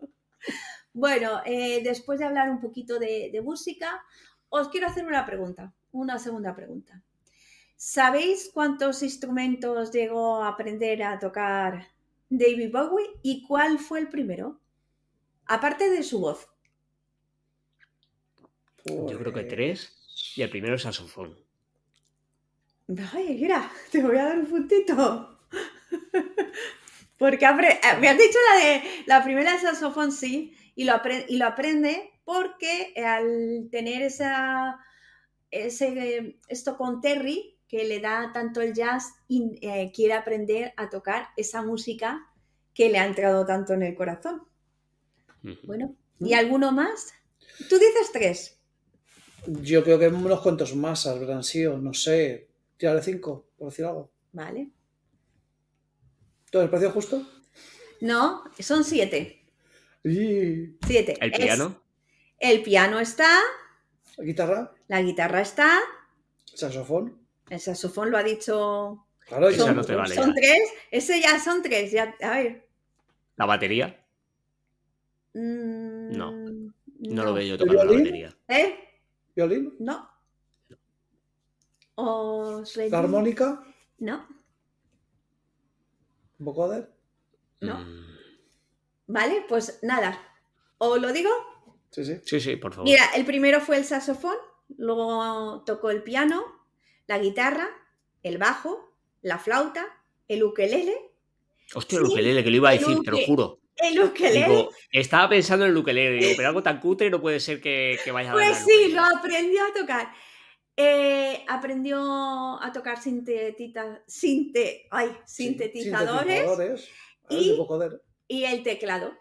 Bueno, 0.94 1.42
eh, 1.44 1.82
después 1.82 2.18
de 2.18 2.24
hablar 2.24 2.48
un 2.48 2.60
poquito 2.60 2.98
de, 2.98 3.28
de 3.30 3.42
música, 3.42 4.02
os 4.48 4.68
quiero 4.68 4.86
hacer 4.86 5.04
una 5.04 5.26
pregunta, 5.26 5.74
una 5.92 6.18
segunda 6.18 6.54
pregunta. 6.54 7.02
¿Sabéis 7.76 8.50
cuántos 8.54 9.02
instrumentos 9.02 9.90
llegó 9.90 10.42
a 10.42 10.48
aprender 10.48 11.02
a 11.02 11.18
tocar 11.18 11.88
David 12.30 12.70
Bowie 12.72 13.18
y 13.22 13.42
cuál 13.42 13.78
fue 13.78 13.98
el 13.98 14.08
primero? 14.08 14.60
Aparte 15.46 15.90
de 15.90 16.02
su 16.02 16.20
voz. 16.20 16.48
Yo 18.84 19.18
creo 19.18 19.32
que 19.32 19.42
Pues, 19.42 19.48
tres. 19.48 20.32
Y 20.36 20.42
el 20.42 20.50
primero 20.50 20.76
es 20.76 20.82
saxofón. 20.82 21.36
Ay, 23.12 23.38
mira, 23.40 23.70
te 23.90 24.02
voy 24.02 24.16
a 24.16 24.24
dar 24.24 24.38
un 24.38 24.46
puntito. 24.46 25.40
Porque 27.18 27.44
eh, 27.44 27.80
me 28.00 28.08
has 28.08 28.18
dicho 28.18 28.38
la 28.52 28.64
de 28.64 28.82
la 29.06 29.24
primera 29.24 29.52
de 29.52 29.58
saxofón, 29.58 30.12
sí, 30.12 30.54
y 30.74 30.84
lo, 30.84 30.92
apre- 30.92 31.24
y 31.28 31.36
lo 31.36 31.46
aprende 31.46 32.10
porque 32.24 32.94
al 32.96 33.68
tener 33.70 34.02
esa, 34.02 34.78
ese, 35.50 36.38
esto 36.48 36.76
con 36.76 37.00
Terry, 37.00 37.58
que 37.68 37.84
le 37.84 38.00
da 38.00 38.30
tanto 38.32 38.60
el 38.60 38.72
jazz, 38.74 39.12
y, 39.28 39.58
eh, 39.62 39.92
quiere 39.94 40.14
aprender 40.14 40.72
a 40.76 40.88
tocar 40.90 41.28
esa 41.36 41.62
música 41.62 42.26
que 42.72 42.88
le 42.88 42.98
ha 42.98 43.06
entrado 43.06 43.44
tanto 43.46 43.72
en 43.74 43.82
el 43.82 43.94
corazón. 43.94 44.42
Bueno, 45.64 45.94
¿y 46.20 46.32
alguno 46.34 46.72
más? 46.72 47.12
Tú 47.68 47.78
dices 47.78 48.10
tres. 48.12 48.58
Yo 49.46 49.84
creo 49.84 49.98
que 49.98 50.08
unos 50.08 50.40
cuantos 50.40 50.74
más 50.74 51.06
habrán 51.06 51.44
sido, 51.44 51.76
no 51.76 51.92
sé, 51.92 52.48
tirarle 52.78 53.02
cinco, 53.02 53.48
por 53.58 53.68
decir 53.68 53.84
algo. 53.84 54.10
Vale. 54.32 54.70
¿Todo 56.50 56.62
el 56.62 56.70
precio 56.70 56.90
justo? 56.90 57.22
No, 58.00 58.44
son 58.58 58.84
siete. 58.84 59.43
Siete. 60.04 61.16
El 61.20 61.32
Es- 61.32 61.38
piano. 61.40 61.80
el 62.38 62.62
piano 62.62 63.00
está, 63.00 63.40
la 64.18 64.24
guitarra, 64.24 64.72
la 64.88 65.00
guitarra 65.02 65.40
está, 65.40 65.80
el 66.52 66.58
saxofón. 66.58 67.18
el 67.48 67.58
saxofón 67.60 68.10
lo 68.10 68.18
ha 68.18 68.22
dicho. 68.22 69.06
Claro, 69.20 69.48
Esa 69.48 69.64
Son, 69.64 69.76
no 69.76 69.84
te 69.84 69.94
vale 69.94 70.14
son 70.14 70.28
ya. 70.28 70.34
tres, 70.34 70.58
ese 70.90 71.20
ya 71.22 71.40
son 71.40 71.62
tres. 71.62 71.90
Ya, 71.90 72.14
a 72.20 72.30
ver. 72.36 72.68
La 73.36 73.46
batería. 73.46 74.04
mm, 75.32 76.10
No, 76.16 76.30
No, 76.98 77.24
lo 77.24 77.32
veo 77.34 77.44
yo 77.46 77.58
tocando 77.58 77.84
la 77.84 77.92
batería. 77.92 78.36
¿Eh? 78.48 78.78
violín, 79.34 79.74
No. 79.78 80.10
¿Os 81.96 82.76
la 82.76 82.98
armónica, 82.98 83.64
No, 83.98 84.26
vocoder. 86.38 86.92
no. 87.60 87.78
Mm, 87.78 88.13
Vale, 89.06 89.44
pues 89.48 89.80
nada. 89.82 90.20
¿O 90.78 90.96
lo 90.96 91.12
digo? 91.12 91.30
Sí, 91.90 92.04
sí. 92.04 92.16
Sí, 92.24 92.40
sí, 92.40 92.56
por 92.56 92.72
favor. 92.72 92.88
Mira, 92.88 93.04
el 93.14 93.24
primero 93.24 93.60
fue 93.60 93.76
el 93.76 93.84
saxofón, 93.84 94.36
luego 94.76 95.62
tocó 95.64 95.90
el 95.90 96.02
piano, 96.02 96.44
la 97.06 97.18
guitarra, 97.18 97.68
el 98.22 98.38
bajo, 98.38 98.96
la 99.22 99.38
flauta, 99.38 99.86
el 100.28 100.42
ukelele, 100.42 101.12
Hostia, 101.74 101.98
el 101.98 102.06
sí, 102.06 102.12
ukelele, 102.12 102.44
que 102.44 102.50
lo 102.50 102.56
iba 102.56 102.70
a 102.70 102.72
decir, 102.72 102.98
te 103.04 103.10
lo 103.10 103.18
juro. 103.18 103.60
el 103.76 104.00
ukelele. 104.02 104.46
Digo, 104.46 104.70
estaba 104.90 105.28
pensando 105.28 105.64
en 105.64 105.70
el 105.70 105.76
ukelele, 105.76 106.16
digo, 106.18 106.32
pero 106.36 106.48
algo 106.48 106.62
tan 106.62 106.80
cutre 106.80 107.10
no 107.10 107.20
puede 107.20 107.40
ser 107.40 107.60
que, 107.60 107.98
que 108.04 108.12
vaya 108.12 108.30
a 108.30 108.32
Pues 108.32 108.48
darle 108.48 108.58
al 108.58 108.64
sí, 108.64 108.92
lo 108.92 109.02
aprendió 109.04 109.64
a 109.64 109.72
tocar. 109.72 110.12
Eh, 110.76 111.44
aprendió 111.48 112.60
a 112.60 112.72
tocar 112.72 113.00
sintetita, 113.00 114.02
sinte, 114.06 114.88
ay, 114.90 115.16
sintetizadores 115.24 116.36
sintetizadores. 116.36 116.90
Y-. 117.30 117.56
y 118.34 118.44
el 118.44 118.62
teclado. 118.62 119.16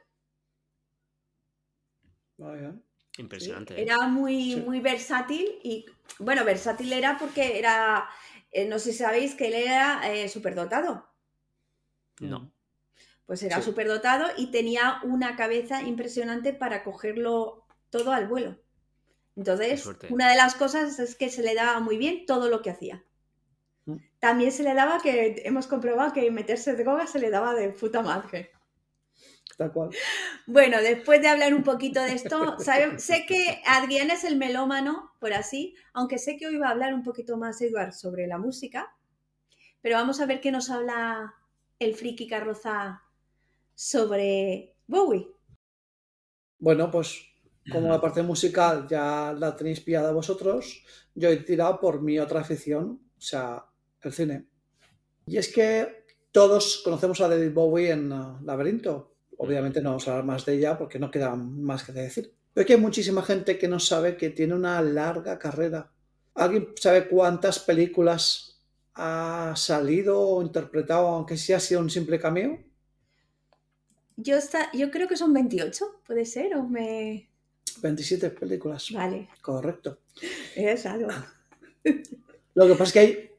Impresionante. 3.18 3.76
¿eh? 3.80 3.84
Era 3.84 4.08
muy, 4.08 4.54
Sí. 4.54 4.62
muy 4.62 4.80
versátil 4.80 5.60
y, 5.64 5.86
bueno, 6.20 6.44
versátil 6.44 6.92
era 6.92 7.18
porque 7.18 7.60
era, 7.60 8.10
eh, 8.52 8.68
no 8.68 8.80
sé 8.80 8.92
si 8.92 8.98
sabéis 9.00 9.36
que 9.36 9.48
él 9.48 9.54
era 9.54 10.12
eh, 10.12 10.28
superdotado. 10.30 11.08
No. 12.20 12.52
Pues 13.26 13.44
era 13.44 13.58
Sí. 13.58 13.64
superdotado 13.64 14.28
y 14.38 14.48
tenía 14.52 15.00
una 15.04 15.36
cabeza 15.36 15.82
impresionante 15.84 16.54
para 16.54 16.84
cogerlo 16.84 17.66
todo 17.90 18.12
al 18.12 18.28
vuelo. 18.28 18.60
Entonces, 19.36 19.88
una 20.10 20.30
de 20.30 20.36
las 20.36 20.56
cosas 20.56 21.00
es 21.00 21.16
que 21.16 21.30
se 21.30 21.42
le 21.42 21.56
daba 21.56 21.80
muy 21.80 21.98
bien 21.98 22.26
todo 22.26 22.50
lo 22.50 22.62
que 22.62 22.70
hacía. 22.70 23.04
Mm. 23.86 23.98
También 24.20 24.52
se 24.52 24.64
le 24.64 24.74
daba 24.74 25.00
que 25.02 25.42
hemos 25.46 25.68
comprobado 25.68 26.14
que 26.14 26.30
meterse 26.32 26.76
droga 26.76 27.08
se 27.08 27.20
le 27.20 27.30
daba 27.30 27.54
de 27.56 27.70
puta 27.70 28.02
madre. 28.02 28.52
Tal 29.58 29.72
cual. 29.72 29.90
Bueno, 30.48 30.82
después 30.82 31.22
de 31.22 31.28
hablar 31.28 31.54
un 31.54 31.64
poquito 31.64 32.02
de 32.02 32.14
esto, 32.14 32.58
sabe- 32.60 33.00
sé 33.00 33.26
que 33.28 33.62
Adrián 33.68 34.10
es 34.10 34.24
el 34.24 34.38
melómano, 34.38 35.12
por 35.20 35.34
así, 35.34 35.76
aunque 35.94 36.18
sé 36.18 36.38
que 36.38 36.48
hoy 36.48 36.58
va 36.58 36.68
a 36.70 36.72
hablar 36.72 36.94
un 36.94 37.04
poquito 37.04 37.38
más 37.38 37.62
Eduard 37.62 37.94
sobre 37.94 38.26
la 38.28 38.38
música, 38.38 38.96
pero 39.82 39.96
vamos 39.98 40.20
a 40.22 40.26
ver 40.26 40.42
qué 40.42 40.52
nos 40.52 40.70
habla 40.70 41.36
el 41.78 41.94
friki 41.96 42.28
carroza 42.28 43.04
sobre 43.76 44.76
Bowie. 44.88 45.28
Bueno, 46.60 46.90
pues 46.90 47.22
como 47.72 47.90
la 47.90 48.02
parte 48.02 48.22
musical 48.24 48.88
ya 48.90 49.34
la 49.38 49.56
tenéis 49.56 49.82
pillada 49.82 50.12
vosotros, 50.12 50.84
yo 51.14 51.30
he 51.30 51.38
tirado 51.38 51.80
por 51.80 52.02
mi 52.02 52.20
otra 52.20 52.42
afición, 52.42 53.02
o 53.18 53.22
sea, 53.22 53.66
el 54.02 54.12
cine. 54.14 54.48
Y 55.26 55.38
es 55.38 55.54
que 55.54 56.06
todos 56.32 56.82
conocemos 56.84 57.22
a 57.22 57.30
David 57.30 57.54
Bowie 57.54 57.92
en 57.92 58.12
uh, 58.12 58.40
Laberinto. 58.44 59.13
Obviamente 59.38 59.82
no 59.82 59.90
vamos 59.90 60.08
a 60.08 60.12
hablar 60.12 60.26
más 60.26 60.46
de 60.46 60.56
ella 60.56 60.78
porque 60.78 61.00
no 61.00 61.12
queda 61.12 61.36
más 61.36 61.84
que 61.84 61.92
decir. 61.92 62.34
Pero 62.54 62.68
que 62.68 62.74
hay 62.74 62.80
muchísima 62.80 63.24
gente 63.24 63.58
que 63.58 63.68
no 63.68 63.80
sabe 63.80 64.16
que 64.16 64.30
tiene 64.30 64.54
una 64.54 64.82
larga 64.82 65.40
carrera. 65.40 65.92
¿Alguien 66.36 66.70
sabe 66.80 67.08
cuántas 67.08 67.60
películas 67.60 68.62
ha 68.96 69.54
salido 69.56 70.20
o 70.20 70.42
interpretado, 70.42 71.08
aunque 71.08 71.38
sí 71.38 71.54
ha 71.54 71.60
sido 71.60 71.82
un 71.82 71.90
simple 71.90 72.20
cameo? 72.20 72.60
Yo, 74.18 74.38
está, 74.38 74.72
yo 74.74 74.92
creo 74.92 75.08
que 75.08 75.18
son 75.18 75.34
28, 75.34 76.02
¿puede 76.06 76.26
ser? 76.26 76.56
¿O 76.56 76.64
me... 76.64 77.30
27 77.82 78.30
películas. 78.32 78.92
Vale, 78.92 79.30
Correcto. 79.42 80.00
es 80.56 80.86
algo. 80.86 81.10
Lo 82.54 82.68
que 82.68 82.74
pasa 82.74 82.84
es 82.84 82.94
que 82.94 83.00
hay 83.00 83.32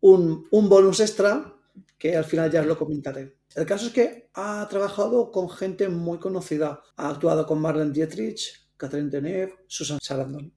un, 0.00 0.46
un 0.50 0.68
bonus 0.68 1.00
extra 1.00 1.54
que 1.98 2.16
al 2.16 2.24
final 2.24 2.50
ya 2.50 2.60
os 2.60 2.66
lo 2.66 2.78
comentaré. 2.78 3.39
El 3.56 3.66
caso 3.66 3.86
es 3.88 3.92
que 3.92 4.30
ha 4.34 4.66
trabajado 4.70 5.32
con 5.32 5.50
gente 5.50 5.88
muy 5.88 6.18
conocida. 6.18 6.82
Ha 6.96 7.08
actuado 7.08 7.46
con 7.46 7.60
Marlene 7.60 7.92
Dietrich, 7.92 8.70
Catherine 8.76 9.10
Deneuve, 9.10 9.54
Susan 9.66 9.98
Sarandon, 10.00 10.54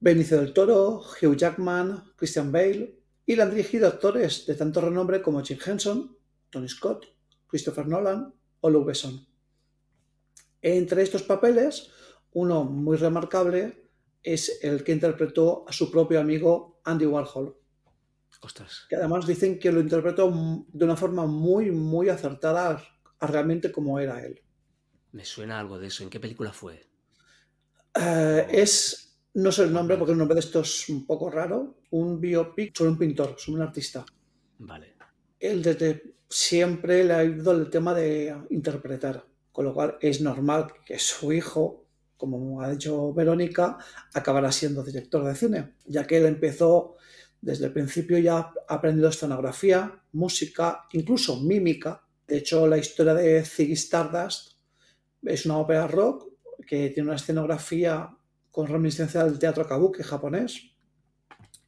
Benicio 0.00 0.38
del 0.38 0.54
Toro, 0.54 1.02
Hugh 1.20 1.36
Jackman, 1.36 2.12
Christian 2.16 2.50
Bale 2.50 2.98
y 3.26 3.36
le 3.36 3.42
han 3.42 3.50
dirigido 3.50 3.86
actores 3.86 4.46
de 4.46 4.54
tanto 4.54 4.80
renombre 4.80 5.20
como 5.20 5.42
Jim 5.42 5.58
Henson, 5.64 6.16
Tony 6.48 6.68
Scott, 6.68 7.04
Christopher 7.48 7.86
Nolan 7.86 8.32
o 8.60 8.70
Luke 8.70 8.86
Besson. 8.86 9.26
Entre 10.62 11.02
estos 11.02 11.22
papeles, 11.22 11.90
uno 12.32 12.64
muy 12.64 12.96
remarcable 12.96 13.90
es 14.22 14.60
el 14.62 14.84
que 14.84 14.92
interpretó 14.92 15.64
a 15.68 15.72
su 15.72 15.90
propio 15.90 16.18
amigo 16.18 16.80
Andy 16.84 17.06
Warhol. 17.06 17.56
Ostras. 18.40 18.86
Que 18.88 18.96
además 18.96 19.26
dicen 19.26 19.58
que 19.58 19.72
lo 19.72 19.80
interpretó 19.80 20.30
de 20.68 20.84
una 20.84 20.96
forma 20.96 21.26
muy, 21.26 21.70
muy 21.70 22.08
acertada 22.08 22.82
a 23.18 23.26
realmente 23.26 23.72
como 23.72 23.98
era 23.98 24.24
él. 24.24 24.42
Me 25.12 25.24
suena 25.24 25.58
algo 25.58 25.78
de 25.78 25.86
eso. 25.86 26.02
¿En 26.02 26.10
qué 26.10 26.20
película 26.20 26.52
fue? 26.52 26.86
Eh, 27.94 28.46
es, 28.50 29.18
no 29.34 29.50
sé 29.50 29.64
el 29.64 29.72
nombre 29.72 29.96
porque 29.96 30.12
el 30.12 30.18
nombre 30.18 30.34
de 30.34 30.40
esto 30.40 30.60
es 30.60 30.88
un 30.88 31.06
poco 31.06 31.30
raro, 31.30 31.78
un 31.90 32.20
biopic 32.20 32.76
sobre 32.76 32.90
un 32.90 32.98
pintor, 32.98 33.36
sobre 33.38 33.62
un 33.62 33.66
artista. 33.66 34.04
Vale. 34.58 34.94
Él 35.40 35.62
desde 35.62 36.16
siempre 36.28 37.04
le 37.04 37.14
ha 37.14 37.24
ido 37.24 37.52
el 37.52 37.70
tema 37.70 37.94
de 37.94 38.36
interpretar, 38.50 39.24
con 39.52 39.64
lo 39.64 39.74
cual 39.74 39.96
es 40.00 40.20
normal 40.20 40.72
que 40.84 40.98
su 40.98 41.32
hijo, 41.32 41.86
como 42.16 42.60
ha 42.60 42.70
dicho 42.70 43.12
Verónica, 43.14 43.78
acabará 44.12 44.50
siendo 44.52 44.82
director 44.82 45.24
de 45.24 45.34
cine, 45.34 45.74
ya 45.86 46.06
que 46.06 46.18
él 46.18 46.26
empezó 46.26 46.96
desde 47.40 47.66
el 47.66 47.72
principio 47.72 48.18
ya 48.18 48.38
ha 48.38 48.52
aprendido 48.68 49.08
escenografía, 49.08 50.02
música, 50.12 50.86
incluso 50.92 51.40
mímica. 51.40 52.02
De 52.26 52.38
hecho, 52.38 52.66
la 52.66 52.78
historia 52.78 53.14
de 53.14 53.44
Ziggy 53.44 53.74
Stardust 53.74 54.56
es 55.22 55.46
una 55.46 55.58
ópera 55.58 55.86
rock 55.86 56.28
que 56.66 56.90
tiene 56.90 57.08
una 57.08 57.16
escenografía 57.16 58.10
con 58.50 58.66
reminiscencia 58.66 59.24
del 59.24 59.38
teatro 59.38 59.66
kabuki 59.66 60.02
japonés 60.02 60.72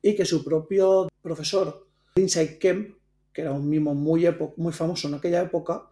y 0.00 0.14
que 0.16 0.24
su 0.24 0.42
propio 0.44 1.08
profesor, 1.22 1.86
Lindsay 2.14 2.58
Kemp, 2.58 2.96
que 3.32 3.42
era 3.42 3.52
un 3.52 3.68
mimo 3.68 3.94
muy, 3.94 4.26
muy 4.56 4.72
famoso 4.72 5.08
en 5.08 5.14
aquella 5.14 5.42
época, 5.42 5.88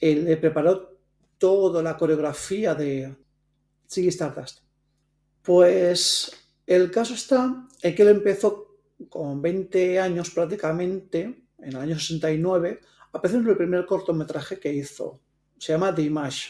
le 0.00 0.36
preparó 0.36 0.98
toda 1.38 1.82
la 1.82 1.96
coreografía 1.96 2.74
de 2.74 3.16
Ziggy 3.88 4.08
Stardust. 4.08 4.60
Pues 5.42 6.32
el 6.66 6.90
caso 6.90 7.14
está 7.14 7.68
en 7.82 7.94
que 7.94 8.02
él 8.02 8.08
empezó 8.08 8.65
con 9.08 9.42
20 9.42 10.00
años 10.00 10.30
prácticamente, 10.30 11.46
en 11.58 11.68
el 11.68 11.76
año 11.76 11.98
69, 11.98 12.80
apareció 13.12 13.40
en 13.40 13.48
el 13.48 13.56
primer 13.56 13.86
cortometraje 13.86 14.58
que 14.58 14.72
hizo. 14.72 15.20
Se 15.58 15.72
llama 15.72 15.94
The 15.94 16.02
Image. 16.02 16.48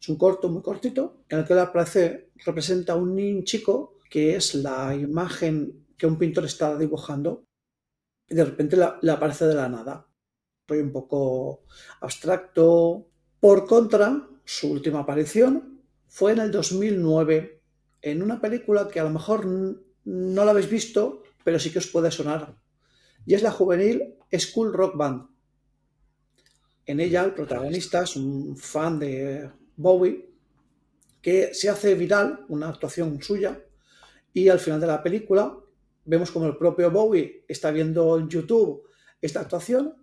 Es 0.00 0.08
un 0.08 0.16
corto 0.16 0.48
muy 0.48 0.62
cortito 0.62 1.24
en 1.28 1.38
el 1.38 1.44
que 1.44 1.52
él 1.52 1.58
aparece, 1.58 2.30
representa 2.44 2.92
a 2.92 2.96
un 2.96 3.14
niño 3.14 3.42
chico 3.44 3.98
que 4.08 4.36
es 4.36 4.54
la 4.54 4.94
imagen 4.94 5.86
que 5.96 6.06
un 6.06 6.16
pintor 6.16 6.44
está 6.44 6.78
dibujando 6.78 7.44
y 8.28 8.34
de 8.34 8.44
repente 8.44 8.76
le 8.76 9.10
aparece 9.10 9.46
de 9.46 9.54
la 9.54 9.68
nada. 9.68 10.06
Fue 10.66 10.82
un 10.82 10.92
poco 10.92 11.64
abstracto. 12.00 13.08
Por 13.40 13.66
contra, 13.66 14.28
su 14.44 14.72
última 14.72 15.00
aparición 15.00 15.82
fue 16.08 16.32
en 16.32 16.38
el 16.38 16.50
2009 16.50 17.62
en 18.02 18.22
una 18.22 18.40
película 18.40 18.88
que 18.88 19.00
a 19.00 19.04
lo 19.04 19.10
mejor 19.10 19.46
no 20.04 20.44
la 20.44 20.50
habéis 20.50 20.70
visto, 20.70 21.22
pero 21.48 21.58
sí 21.58 21.70
que 21.70 21.78
os 21.78 21.86
puede 21.86 22.10
sonar. 22.10 22.54
Y 23.24 23.32
es 23.32 23.40
la 23.40 23.50
juvenil 23.50 24.16
School 24.30 24.70
Rock 24.70 24.98
Band. 24.98 25.26
En 26.84 27.00
ella 27.00 27.24
el 27.24 27.32
protagonista 27.32 28.02
es 28.02 28.16
un 28.16 28.54
fan 28.54 28.98
de 28.98 29.50
Bowie 29.74 30.28
que 31.22 31.54
se 31.54 31.70
hace 31.70 31.94
viral, 31.94 32.44
una 32.50 32.68
actuación 32.68 33.22
suya, 33.22 33.64
y 34.34 34.50
al 34.50 34.60
final 34.60 34.78
de 34.78 34.88
la 34.88 35.02
película 35.02 35.58
vemos 36.04 36.30
como 36.30 36.44
el 36.44 36.58
propio 36.58 36.90
Bowie 36.90 37.46
está 37.48 37.70
viendo 37.70 38.18
en 38.18 38.28
YouTube 38.28 38.82
esta 39.18 39.40
actuación 39.40 39.94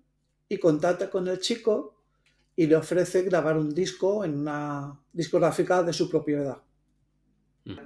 y 0.49 0.57
contacta 0.57 1.11
con 1.11 1.27
el 1.27 1.37
chico 1.37 2.01
y 2.55 2.65
le 2.65 2.75
ofrece 2.75 3.21
grabar 3.21 3.55
un 3.55 3.71
disco 3.71 4.25
en 4.25 4.39
una 4.39 4.99
discográfica 5.13 5.83
de 5.83 5.93
su 5.93 6.09
propiedad. 6.09 6.57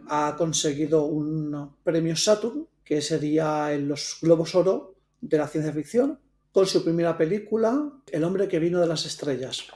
Ha 0.08 0.36
conseguido 0.38 1.06
un 1.06 1.76
premio 1.84 2.16
Saturn, 2.16 2.68
que 2.84 3.02
sería 3.02 3.74
en 3.74 3.88
los 3.88 4.18
Globos 4.22 4.56
Oro 4.56 4.96
de 5.22 5.38
la 5.38 5.48
ciencia 5.48 5.72
ficción, 5.72 6.20
con 6.52 6.66
su 6.66 6.84
primera 6.84 7.18
película, 7.18 7.92
El 8.08 8.24
hombre 8.24 8.48
que 8.48 8.60
vino 8.60 8.80
de 8.80 8.88
las 8.88 9.06
estrellas. 9.06 9.68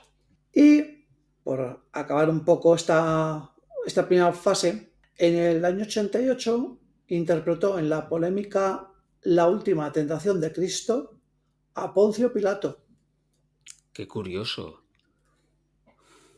Y, 0.54 1.06
por 1.44 1.86
acabar 1.92 2.30
un 2.30 2.44
poco 2.44 2.76
esta, 2.76 3.54
esta 3.86 4.08
primera 4.08 4.34
fase, 4.34 4.94
en 5.18 5.36
el 5.36 5.64
año 5.64 5.84
88 5.84 6.80
interpretó 7.08 7.78
en 7.78 7.90
la 7.90 8.10
polémica 8.10 8.92
La 9.22 9.48
última 9.48 9.92
tentación 9.92 10.42
de 10.42 10.52
Cristo 10.52 11.20
a 11.76 11.94
Poncio 11.94 12.34
Pilato. 12.34 12.84
Qué 13.92 14.08
curioso. 14.08 14.84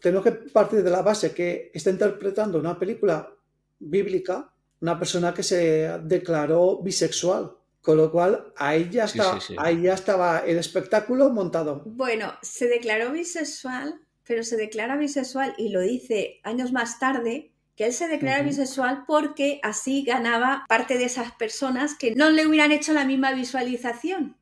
Tengo 0.01 0.21
que 0.21 0.31
partir 0.31 0.83
de 0.83 0.91
la 0.91 1.01
base 1.01 1.33
que 1.33 1.71
está 1.73 1.89
interpretando 1.89 2.59
una 2.59 2.77
película 2.77 3.34
bíblica, 3.79 4.51
una 4.81 4.97
persona 4.97 5.33
que 5.33 5.43
se 5.43 5.99
declaró 6.03 6.81
bisexual. 6.81 7.51
Con 7.81 7.97
lo 7.97 8.11
cual, 8.11 8.51
ahí 8.57 8.89
ya, 8.89 9.03
está, 9.03 9.39
sí, 9.39 9.47
sí. 9.49 9.55
ahí 9.59 9.83
ya 9.83 9.93
estaba 9.93 10.39
el 10.39 10.57
espectáculo 10.57 11.29
montado. 11.29 11.83
Bueno, 11.85 12.33
se 12.41 12.67
declaró 12.67 13.11
bisexual, 13.11 14.01
pero 14.25 14.43
se 14.43 14.57
declara 14.57 14.97
bisexual 14.97 15.53
y 15.59 15.69
lo 15.69 15.81
dice 15.81 16.39
años 16.43 16.71
más 16.71 16.97
tarde 16.97 17.51
que 17.75 17.85
él 17.85 17.93
se 17.93 18.07
declara 18.07 18.41
bisexual 18.41 19.03
porque 19.05 19.59
así 19.61 20.03
ganaba 20.03 20.65
parte 20.67 20.97
de 20.97 21.05
esas 21.05 21.33
personas 21.33 21.93
que 21.95 22.15
no 22.15 22.29
le 22.29 22.47
hubieran 22.47 22.71
hecho 22.71 22.93
la 22.93 23.05
misma 23.05 23.33
visualización. 23.33 24.37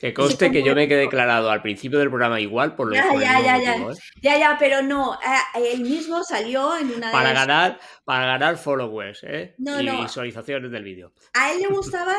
Que 0.00 0.14
conste 0.14 0.46
Sí, 0.46 0.52
que 0.52 0.62
yo 0.62 0.74
me 0.74 0.88
como- 0.88 0.98
declarado 1.00 1.50
al 1.50 1.60
principio 1.60 1.98
del 1.98 2.08
programa 2.08 2.40
igual 2.40 2.74
por 2.74 2.88
lo 2.88 2.94
Ya, 2.94 3.06
por 3.10 3.20
ya, 3.20 3.38
ya, 3.40 3.58
ya. 3.58 3.76
¿eh? 3.76 3.86
Ya, 4.22 4.38
ya, 4.38 4.56
pero 4.58 4.80
no, 4.82 5.18
él 5.54 5.82
mismo 5.82 6.24
salió 6.24 6.74
en 6.78 6.86
una 6.90 7.08
de 7.08 7.12
Para 7.12 7.34
las- 7.34 7.46
ganar, 7.46 7.80
para 8.06 8.24
ganar 8.26 8.56
followers, 8.56 9.22
¿eh? 9.24 9.54
No, 9.58 9.78
y 9.80 9.84
no. 9.84 10.00
visualizaciones 10.02 10.70
del 10.70 10.84
vídeo. 10.84 11.12
A 11.34 11.52
él 11.52 11.60
le 11.60 11.68
gustaba 11.68 12.14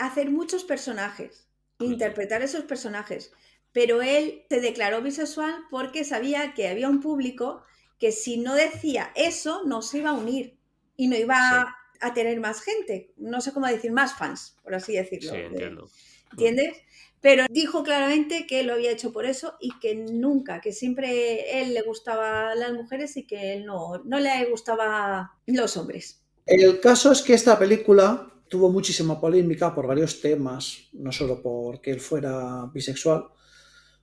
hacer 0.00 0.30
muchos 0.30 0.64
personajes, 0.64 1.46
interpretar 1.78 2.42
esos 2.42 2.64
personajes, 2.64 3.32
pero 3.72 4.02
él 4.02 4.42
se 4.50 4.60
declaró 4.60 5.00
bisexual 5.00 5.54
porque 5.70 6.02
sabía 6.04 6.52
que 6.54 6.66
había 6.68 6.88
un 6.88 7.00
público 7.00 7.62
que 8.00 8.10
si 8.10 8.38
no 8.38 8.54
decía 8.56 9.12
eso 9.14 9.62
no 9.66 9.82
se 9.82 9.98
iba 9.98 10.10
a 10.10 10.14
unir 10.14 10.58
y 10.96 11.06
no 11.06 11.16
iba 11.16 11.36
a, 11.38 11.76
a 12.00 12.12
tener 12.12 12.40
más 12.40 12.60
gente, 12.62 13.12
no 13.18 13.40
sé 13.40 13.52
cómo 13.52 13.68
decir, 13.68 13.92
más 13.92 14.14
fans, 14.18 14.56
por 14.64 14.74
así 14.74 14.94
decirlo. 14.94 15.30
Sí, 15.30 15.36
de- 15.36 15.46
entiendo. 15.46 15.88
¿Entiendes? 16.32 16.76
Pero 17.20 17.44
dijo 17.50 17.82
claramente 17.82 18.46
que 18.46 18.62
lo 18.62 18.74
había 18.74 18.92
hecho 18.92 19.12
por 19.12 19.26
eso 19.26 19.54
y 19.60 19.78
que 19.78 19.94
nunca, 19.94 20.60
que 20.60 20.72
siempre 20.72 21.60
él 21.60 21.74
le 21.74 21.82
gustaba 21.82 22.54
las 22.54 22.72
mujeres 22.72 23.16
y 23.16 23.26
que 23.26 23.54
él 23.54 23.66
no, 23.66 24.02
no 24.04 24.18
le 24.18 24.46
gustaba 24.46 25.32
los 25.46 25.76
hombres. 25.76 26.22
El 26.46 26.80
caso 26.80 27.12
es 27.12 27.20
que 27.20 27.34
esta 27.34 27.58
película 27.58 28.32
tuvo 28.48 28.70
muchísima 28.70 29.20
polémica 29.20 29.74
por 29.74 29.86
varios 29.86 30.20
temas, 30.20 30.88
no 30.94 31.12
solo 31.12 31.40
porque 31.42 31.92
él 31.92 32.00
fuera 32.00 32.68
bisexual, 32.72 33.26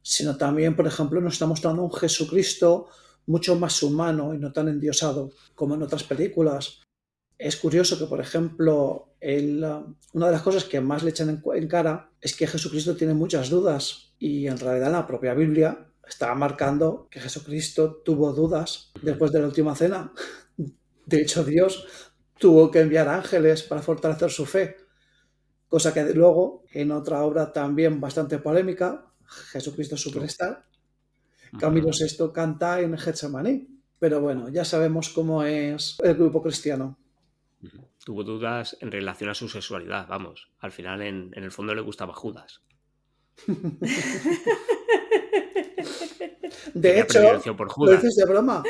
sino 0.02 0.38
también, 0.38 0.76
por 0.76 0.88
ejemplo, 0.88 1.20
nos 1.20 1.34
está 1.34 1.46
mostrando 1.46 1.84
un 1.84 1.92
Jesucristo 1.92 2.88
mucho 3.26 3.58
más 3.58 3.84
humano 3.84 4.34
y 4.34 4.38
no 4.38 4.54
tan 4.54 4.70
endiosado 4.70 5.32
como 5.54 5.76
en 5.76 5.84
otras 5.84 6.04
películas. 6.04 6.80
Es 7.38 7.56
curioso 7.58 8.00
que, 8.00 8.06
por 8.06 8.20
ejemplo, 8.20 9.14
uh, 9.22 9.96
una 10.14 10.26
de 10.26 10.32
las 10.32 10.42
cosas 10.42 10.64
que 10.64 10.82
más 10.82 11.04
le 11.04 11.12
echan 11.12 11.42
en, 11.54 11.68
cara 11.68 12.12
es 12.20 12.36
que 12.36 12.48
Jesucristo 12.48 12.96
tiene 12.96 13.14
muchas 13.14 13.50
dudas 13.50 14.14
y 14.18 14.48
en 14.48 14.58
realidad 14.58 14.92
la 14.92 15.06
propia 15.06 15.34
Biblia 15.34 15.88
está 16.08 16.34
marcando 16.34 17.08
que 17.12 17.20
Jesucristo 17.20 18.02
tuvo 18.04 18.34
dudas 18.34 18.92
después 19.02 19.32
de 19.32 19.40
la 19.40 19.48
última 19.48 19.76
cena. 19.76 20.12
De 21.06 21.22
hecho, 21.22 21.44
Dios 21.44 21.86
tuvo 22.38 22.72
que 22.72 22.82
enviar 22.82 23.08
ángeles 23.08 23.64
para 23.64 23.82
fortalecer 23.82 24.30
su 24.30 24.46
fe, 24.46 24.76
cosa 25.68 25.94
que 25.94 26.04
luego 26.14 26.66
en 26.72 26.92
otra 26.92 27.24
obra 27.24 27.54
también 27.54 28.02
bastante 28.02 28.40
polémica, 28.40 29.06
Jesucristo 29.52 29.96
Superstar, 29.96 30.66
Camilo 31.60 31.92
VI 31.92 32.32
canta 32.34 32.82
en 32.82 32.98
Getsemaní. 32.98 33.68
Pero 34.00 34.22
bueno, 34.22 34.50
ya 34.50 34.64
sabemos 34.64 35.10
cómo 35.10 35.44
es 35.44 35.98
el 36.04 36.16
grupo 36.16 36.42
cristiano. 36.44 36.98
Tuvo 38.04 38.24
dudas 38.24 38.78
en 38.82 38.92
relación 38.92 39.30
a 39.30 39.34
su 39.34 39.50
sexualidad, 39.50 40.08
vamos. 40.08 40.52
Al 40.60 40.72
final, 40.72 41.02
en, 41.02 41.32
en 41.34 41.44
el 41.44 41.52
fondo, 41.52 41.74
le 41.74 41.82
gustaba 41.82 42.14
Judas. 42.14 42.62
De 46.74 47.00
hecho, 47.00 47.22
lo 47.22 47.92
dices 47.92 48.16
de 48.16 48.26
broma, 48.26 48.64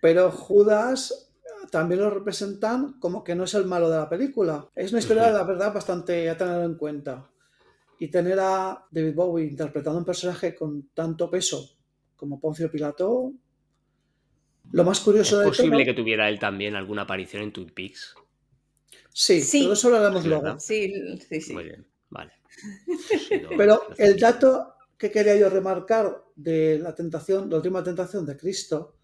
pero 0.00 0.30
Judas 0.30 1.28
también 1.70 2.00
lo 2.00 2.10
representan 2.10 2.98
como 2.98 3.22
que 3.22 3.34
no 3.34 3.44
es 3.44 3.54
el 3.54 3.66
malo 3.66 3.90
de 3.90 3.98
la 3.98 4.08
película. 4.08 4.68
Es 4.74 4.90
una 4.92 5.00
historia, 5.00 5.30
la 5.30 5.44
verdad, 5.44 5.72
bastante 5.72 6.28
a 6.28 6.36
tener 6.36 6.62
en 6.62 6.76
cuenta. 6.76 7.30
Y 7.98 8.08
tener 8.08 8.38
a 8.40 8.86
David 8.90 9.14
Bowie 9.14 9.46
interpretando 9.46 9.98
un 9.98 10.04
personaje 10.04 10.54
con 10.54 10.88
tanto 10.94 11.28
peso 11.30 11.78
como 12.16 12.40
Poncio 12.40 12.70
Pilato, 12.70 13.32
lo 14.72 14.84
más 14.84 14.98
¿Es 14.98 15.04
curioso 15.04 15.38
de 15.40 15.46
posible 15.48 15.84
todo... 15.84 15.84
que 15.86 15.94
tuviera 15.94 16.28
él 16.28 16.38
también 16.38 16.74
alguna 16.76 17.02
aparición 17.02 17.42
en 17.42 17.52
Twin 17.52 17.70
Peaks? 17.70 18.14
Sí, 19.12 19.40
Sí. 19.42 19.60
pero 19.62 19.72
eso 19.72 19.90
lo 19.90 19.96
haremos 19.96 20.22
Sí, 20.22 20.28
luego. 20.28 20.60
Sí, 20.60 21.18
sí, 21.28 21.40
sí. 21.40 21.52
Muy 21.52 21.64
bien, 21.64 21.86
vale. 22.10 22.32
Pero 23.56 23.82
el 23.98 24.18
dato 24.18 24.74
que 24.96 25.10
quería 25.10 25.36
yo 25.36 25.48
remarcar 25.48 26.24
de 26.34 26.78
la 26.78 26.94
tentación, 26.94 27.48
la 27.50 27.56
última 27.56 27.82
tentación 27.84 28.26
de 28.26 28.36
Cristo, 28.36 28.96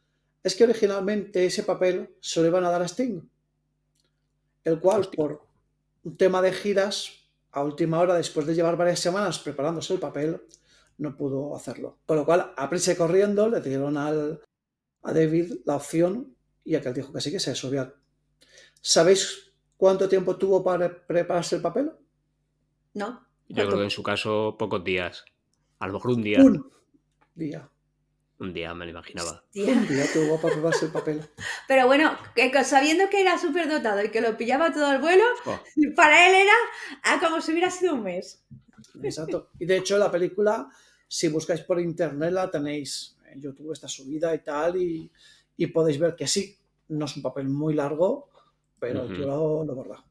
es 0.42 0.55
que 0.57 0.64
originalmente 0.64 1.44
ese 1.46 1.62
papel 1.62 2.16
se 2.20 2.40
lo 2.40 2.46
iban 2.48 2.64
a 2.64 2.70
dar 2.70 2.83
a 2.83 2.88
Sting, 2.88 3.20
el 4.64 4.81
cual 4.81 5.00
Hostia. 5.00 5.16
por 5.16 5.46
un 6.05 6.16
tema 6.16 6.42
de 6.42 6.53
giras, 6.53 7.12
a 7.53 7.62
última 7.62 8.00
hora, 8.00 8.14
después 8.14 8.46
de 8.46 8.55
llevar 8.55 8.77
varias 8.77 9.00
semanas 9.00 9.38
preparándose 9.38 9.94
el 9.94 10.00
papel, 10.00 10.40
no 10.98 11.16
pudo 11.16 11.55
hacerlo. 11.57 11.98
Con 12.07 12.16
lo 12.16 12.24
cual, 12.24 12.53
a 12.57 12.68
prisa 12.70 12.92
y 12.92 12.96
corriendo, 12.96 13.48
le 13.48 13.61
dieron 13.61 13.96
al, 13.96 14.40
a 15.05 15.12
David 15.12 15.61
la 15.64 15.77
opción 15.77 16.35
y 16.64 16.75
aquel 16.75 16.95
dijo 16.95 17.12
que 17.12 17.21
sí, 17.21 17.31
que 17.31 17.38
se 17.38 17.55
subía. 17.55 17.95
¿Sabéis 18.81 19.53
cuánto 19.77 20.09
tiempo 20.09 20.37
tuvo 20.37 20.64
para 20.64 21.07
prepararse 21.07 21.57
el 21.57 21.62
papel? 21.62 21.93
¿No? 22.95 23.27
Yo 23.49 23.67
creo 23.67 23.79
que 23.79 23.85
en 23.85 23.90
su 23.90 24.03
caso 24.03 24.57
pocos 24.59 24.83
días. 24.83 25.25
A 25.79 25.87
lo 25.87 25.95
mejor 25.95 26.12
un 26.12 26.23
día. 26.23 26.40
Un 26.40 26.71
día. 27.35 27.69
Un 28.38 28.53
día 28.53 28.75
me 28.75 28.87
lo 28.87 28.93
imaginaba. 28.93 29.31
Hostia. 29.31 29.73
Un 29.73 29.87
día 29.87 30.05
tuvo 30.12 30.40
para 30.40 30.55
prepararse 30.55 30.87
el 30.87 30.93
papel. 30.93 31.23
Pero 31.69 31.87
bueno, 31.87 32.17
que 32.35 32.64
sabiendo 32.64 33.09
que 33.11 33.21
era 33.21 33.38
súper 33.38 33.69
dotado 33.69 34.03
y 34.03 34.11
que 34.11 34.23
lo 34.23 34.37
pillaba 34.38 34.73
todo 34.73 34.93
el 34.93 35.01
vuelo, 35.01 35.25
Oh, 35.45 35.61
para 35.97 36.29
él 36.29 36.35
era 36.35 36.55
ah, 37.03 37.19
como 37.21 37.40
si 37.43 37.53
hubiera 37.53 37.71
sido 37.71 37.95
un 37.95 38.05
mes. 38.05 38.43
Exacto. 39.03 39.51
Y 39.59 39.67
de 39.67 39.77
hecho, 39.77 39.99
la 39.99 40.11
película, 40.11 40.69
si 41.07 41.29
buscáis 41.29 41.61
por 41.61 41.81
internet, 41.81 42.33
la 42.33 42.51
tenéis 42.51 43.13
en 43.35 43.40
YouTube, 43.42 43.73
está 43.73 43.88
subida 43.88 44.35
y 44.35 44.38
tal, 44.40 44.77
y, 44.77 45.11
y 45.57 45.66
podéis 45.68 45.99
ver 45.99 46.14
que 46.16 46.27
sí, 46.27 46.57
no 46.88 47.05
es 47.07 47.16
un 47.16 47.23
papel 47.23 47.49
muy 47.49 47.75
largo, 47.75 48.31
pero 48.79 49.03
el 49.05 49.07
Ujú. 49.07 49.14
tío 49.14 49.27
lo, 49.27 49.64
lo 49.64 49.75
borda. 49.75 50.05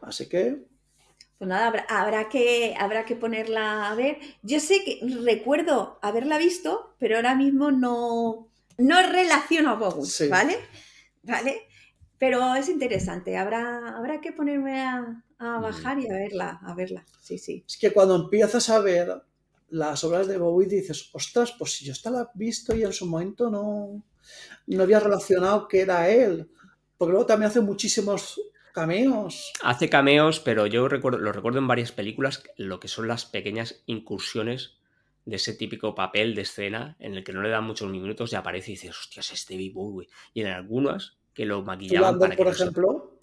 Así 0.00 0.28
que, 0.28 0.66
Pues 1.38 1.48
nada, 1.48 1.66
habrá, 1.68 1.84
habrá 1.88 2.28
que, 2.28 2.74
habrá 2.78 3.04
que 3.04 3.16
ponerla 3.16 3.90
a 3.90 3.94
ver. 3.94 4.18
Yo 4.42 4.58
sé 4.60 4.82
que 4.84 5.00
recuerdo 5.22 5.98
haberla 6.02 6.38
visto, 6.38 6.94
pero 6.98 7.16
ahora 7.16 7.34
mismo 7.34 7.70
no, 7.70 8.48
no 8.78 9.02
relaciono 9.02 9.70
a 9.70 9.74
Bogut, 9.74 10.16
Sí. 10.16 10.28
¿vale? 10.28 10.56
¿Vale? 11.22 11.62
Pero 12.18 12.54
es 12.54 12.68
interesante, 12.70 13.36
habrá, 13.36 13.96
habrá 13.96 14.20
que 14.20 14.32
ponerme 14.32 14.80
a, 14.82 15.24
a 15.38 15.60
bajar 15.60 15.98
y 15.98 16.08
a 16.08 16.14
verla, 16.14 16.60
a 16.62 16.74
verla. 16.74 17.04
Sí, 17.20 17.38
sí. 17.38 17.66
es 17.66 17.76
que 17.78 17.92
cuando 17.92 18.16
empiezas 18.16 18.68
a 18.70 18.78
ver 18.80 19.22
las 19.68 20.04
obras 20.04 20.26
de 20.28 20.38
Bowie 20.38 20.68
dices, 20.68 21.10
ostras, 21.12 21.52
pues 21.58 21.72
si 21.72 21.84
yo 21.84 21.92
esta 21.92 22.10
la 22.10 22.22
he 22.22 22.38
visto 22.38 22.74
y 22.74 22.82
en 22.84 22.92
su 22.92 23.06
momento 23.06 23.50
no, 23.50 24.02
no 24.66 24.82
había 24.82 25.00
relacionado 25.00 25.66
que 25.68 25.80
era 25.80 26.08
él. 26.08 26.50
Porque 26.98 27.12
luego 27.12 27.26
también 27.26 27.50
hace 27.50 27.60
muchísimos 27.60 28.40
cameos. 28.72 29.52
Hace 29.62 29.88
cameos, 29.90 30.40
pero 30.40 30.66
yo 30.66 30.88
recuerdo, 30.88 31.18
lo 31.18 31.32
recuerdo 31.32 31.58
en 31.58 31.68
varias 31.68 31.92
películas, 31.92 32.42
lo 32.56 32.78
que 32.80 32.88
son 32.88 33.08
las 33.08 33.24
pequeñas 33.26 33.82
incursiones 33.86 34.74
de 35.24 35.36
ese 35.36 35.54
típico 35.54 35.94
papel 35.94 36.34
de 36.34 36.42
escena 36.42 36.96
en 37.00 37.14
el 37.14 37.24
que 37.24 37.32
no 37.32 37.42
le 37.42 37.48
dan 37.48 37.64
muchos 37.64 37.90
minutos 37.90 38.32
y 38.32 38.36
aparece 38.36 38.70
y 38.70 38.74
dices, 38.74 38.90
hostias, 38.98 39.32
es 39.32 39.46
David 39.48 39.72
Bowie. 39.74 40.08
Y 40.32 40.42
en 40.42 40.46
algunas 40.48 41.16
que 41.34 41.44
lo 41.44 41.62
maquillaban 41.62 42.18
Zoolander, 42.18 42.20
para 42.20 42.36
que 42.36 42.36
por 42.36 42.46
no 42.46 42.54
se- 42.54 42.62
ejemplo. 42.62 43.20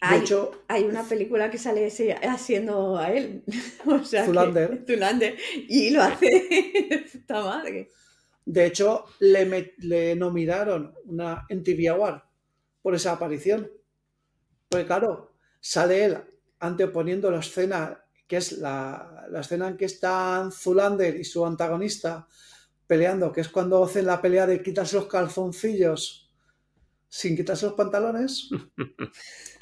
De 0.00 0.06
Hay, 0.08 0.20
hecho, 0.20 0.64
hay 0.68 0.84
una 0.84 1.02
película 1.04 1.50
que 1.50 1.58
sale 1.58 1.86
ese- 1.86 2.12
haciendo 2.14 2.98
a 2.98 3.12
él. 3.12 3.42
o 3.86 4.04
sea 4.04 4.22
que- 4.22 4.26
Zoolander. 4.26 4.84
Zoolander, 4.86 5.36
Y 5.68 5.90
lo 5.90 6.02
hace 6.02 6.26
de 6.26 7.06
puta 7.12 7.40
madre. 7.42 7.90
De 8.44 8.66
hecho, 8.66 9.06
le, 9.18 10.14
nominaron 10.16 10.94
una 11.06 11.46
MTV 11.50 11.88
Award 11.90 12.22
por 12.82 12.94
esa 12.94 13.12
aparición. 13.12 13.70
Porque 14.68 14.86
claro, 14.86 15.32
sale 15.60 16.04
él 16.04 16.18
anteponiendo 16.60 17.30
la 17.30 17.40
escena, 17.40 18.04
que 18.28 18.36
es 18.36 18.52
la, 18.52 19.26
la 19.30 19.40
escena 19.40 19.68
en 19.68 19.76
que 19.76 19.86
están 19.86 20.52
Zulander 20.52 21.16
y 21.16 21.24
su 21.24 21.44
antagonista 21.44 22.28
peleando, 22.86 23.32
que 23.32 23.40
es 23.40 23.48
cuando 23.48 23.82
hacen 23.82 24.06
la 24.06 24.20
pelea 24.22 24.46
de 24.46 24.62
quitarse 24.62 24.96
los 24.96 25.06
calzoncillos 25.06 26.30
sin 27.08 27.34
quitarse 27.36 27.66
los 27.66 27.74
pantalones. 27.74 28.48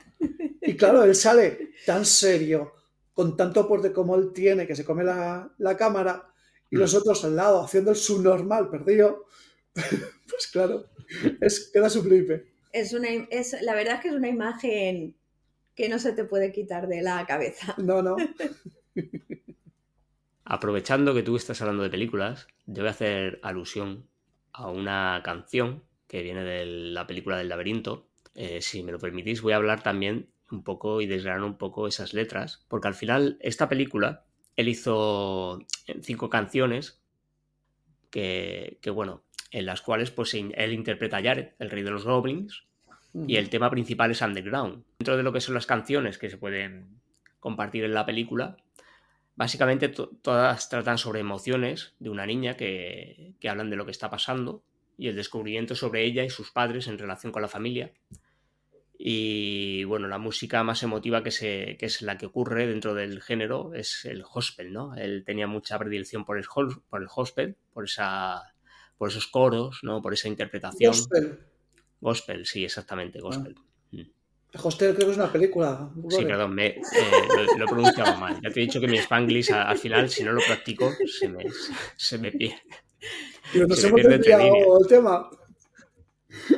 Y 0.60 0.76
claro, 0.76 1.04
él 1.04 1.14
sale 1.14 1.72
tan 1.84 2.04
serio, 2.04 2.72
con 3.12 3.36
tanto 3.36 3.68
porte 3.68 3.92
como 3.92 4.16
él 4.16 4.32
tiene, 4.32 4.66
que 4.66 4.74
se 4.74 4.84
come 4.84 5.04
la, 5.04 5.52
la 5.58 5.76
cámara, 5.76 6.32
y 6.70 6.76
los 6.76 6.94
otros 6.94 7.24
al 7.24 7.36
lado 7.36 7.62
haciendo 7.62 7.90
el 7.90 7.96
subnormal 7.96 8.70
perdido. 8.70 9.26
Pues 10.26 10.48
claro, 10.48 10.86
es, 11.40 11.70
queda 11.72 11.88
sublime. 11.88 12.42
Es 12.72 12.92
una, 12.92 13.08
es, 13.08 13.54
la 13.62 13.74
verdad 13.74 13.96
es 13.96 14.00
que 14.00 14.08
es 14.08 14.14
una 14.14 14.28
imagen 14.28 15.14
que 15.76 15.88
no 15.88 15.98
se 16.00 16.12
te 16.12 16.24
puede 16.24 16.50
quitar 16.50 16.88
de 16.88 17.02
la 17.02 17.24
cabeza. 17.26 17.74
No, 17.78 18.02
no. 18.02 18.16
Aprovechando 20.44 21.14
que 21.14 21.22
tú 21.22 21.36
estás 21.36 21.60
hablando 21.60 21.82
de 21.82 21.90
películas, 21.90 22.48
yo 22.66 22.82
voy 22.82 22.88
a 22.88 22.92
hacer 22.92 23.38
alusión 23.42 24.08
a 24.52 24.70
una 24.70 25.20
canción 25.24 25.84
que 26.06 26.22
viene 26.22 26.44
de 26.44 26.66
la 26.66 27.06
película 27.06 27.38
del 27.38 27.48
laberinto. 27.48 28.08
Eh, 28.34 28.60
si 28.60 28.82
me 28.82 28.92
lo 28.92 28.98
permitís, 28.98 29.42
voy 29.42 29.52
a 29.52 29.56
hablar 29.56 29.82
también 29.82 30.28
un 30.50 30.62
poco 30.62 31.00
y 31.00 31.06
desgranar 31.06 31.42
un 31.42 31.56
poco 31.56 31.86
esas 31.86 32.14
letras, 32.14 32.64
porque 32.68 32.88
al 32.88 32.94
final 32.94 33.38
esta 33.40 33.68
película, 33.68 34.24
él 34.56 34.68
hizo 34.68 35.64
cinco 36.02 36.30
canciones 36.30 37.00
que, 38.10 38.78
que, 38.80 38.90
bueno, 38.90 39.22
en 39.50 39.66
las 39.66 39.82
cuales 39.82 40.10
pues 40.10 40.34
él 40.34 40.72
interpreta 40.72 41.18
a 41.18 41.22
Jared, 41.22 41.50
el 41.58 41.70
rey 41.70 41.82
de 41.82 41.90
los 41.90 42.04
goblins, 42.04 42.64
y 43.26 43.36
el 43.36 43.48
tema 43.48 43.70
principal 43.70 44.10
es 44.10 44.20
Underground. 44.22 44.82
Dentro 44.98 45.16
de 45.16 45.22
lo 45.22 45.32
que 45.32 45.40
son 45.40 45.54
las 45.54 45.66
canciones 45.66 46.18
que 46.18 46.28
se 46.28 46.36
pueden 46.36 47.00
compartir 47.38 47.84
en 47.84 47.94
la 47.94 48.04
película, 48.04 48.56
básicamente 49.36 49.88
to 49.88 50.08
todas 50.20 50.68
tratan 50.68 50.98
sobre 50.98 51.20
emociones 51.20 51.94
de 52.00 52.10
una 52.10 52.26
niña 52.26 52.56
que, 52.56 53.34
que, 53.38 53.48
hablan 53.48 53.70
de 53.70 53.76
lo 53.76 53.84
que 53.84 53.92
está 53.92 54.10
pasando 54.10 54.64
y 54.98 55.08
el 55.08 55.14
descubrimiento 55.16 55.76
sobre 55.76 56.04
ella 56.04 56.24
y 56.24 56.30
sus 56.30 56.50
padres 56.50 56.88
en 56.88 56.98
relación 56.98 57.30
con 57.30 57.42
la 57.42 57.48
familia. 57.48 57.92
Y 58.96 59.84
bueno, 59.84 60.06
la 60.08 60.18
música 60.18 60.62
más 60.62 60.82
emotiva 60.82 61.22
que, 61.22 61.30
se, 61.30 61.76
que 61.78 61.86
es 61.86 62.02
la 62.02 62.16
que 62.16 62.26
ocurre 62.26 62.66
dentro 62.66 62.94
del 62.94 63.20
género 63.22 63.74
es 63.74 64.04
el 64.04 64.22
gospel, 64.22 64.72
¿no? 64.72 64.94
Él 64.94 65.24
tenía 65.26 65.46
mucha 65.46 65.78
predilección 65.78 66.24
por 66.24 66.38
el, 66.38 66.44
por 66.88 67.02
el 67.02 67.08
gospel, 67.08 67.56
por, 67.72 67.84
esa, 67.84 68.54
por 68.96 69.08
esos 69.08 69.26
coros, 69.26 69.80
¿no? 69.82 70.00
Por 70.00 70.14
esa 70.14 70.28
interpretación. 70.28 70.92
Gospel. 70.92 71.38
Gospel, 72.00 72.46
sí, 72.46 72.64
exactamente, 72.64 73.20
gospel. 73.20 73.54
Ah. 73.58 73.64
Hostel 74.62 74.94
creo 74.94 75.06
que 75.06 75.12
es 75.12 75.18
una 75.18 75.32
película. 75.32 75.90
Sí, 76.10 76.24
perdón, 76.24 76.54
me, 76.54 76.66
eh, 76.66 76.80
lo, 77.28 77.58
lo, 77.58 77.64
he 77.64 77.68
pronunciado 77.68 78.16
mal. 78.18 78.40
Ya 78.40 78.50
te 78.50 78.60
he 78.60 78.66
dicho 78.66 78.80
que 78.80 78.86
mi 78.86 78.98
spanglish 78.98 79.52
al, 79.52 79.66
al 79.66 79.78
final, 79.78 80.08
si 80.08 80.22
no 80.22 80.32
lo 80.32 80.40
practico, 80.46 80.92
se 81.06 81.28
me, 81.28 81.44
se 81.96 82.18
me 82.18 82.30
pierde. 82.30 82.62
Pero 83.52 83.66
nos 83.66 83.82
hemos 83.82 84.02
desviado 84.02 84.78
el 84.80 84.86
tema. 84.88 85.28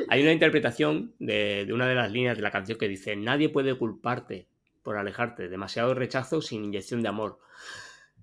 Hay 0.09 0.21
una 0.21 0.31
interpretación 0.31 1.13
de, 1.19 1.67
una 1.73 1.87
de 1.87 1.95
las 1.95 2.11
líneas 2.11 2.37
de 2.37 2.43
la 2.43 2.51
canción 2.51 2.77
que 2.77 2.87
dice: 2.87 3.15
Nadie 3.15 3.49
puede 3.49 3.77
culparte 3.77 4.47
por 4.83 4.97
alejarte, 4.97 5.49
demasiado 5.49 5.93
rechazo 5.93 6.41
sin 6.41 6.65
inyección 6.65 7.01
de 7.01 7.09
amor. 7.09 7.39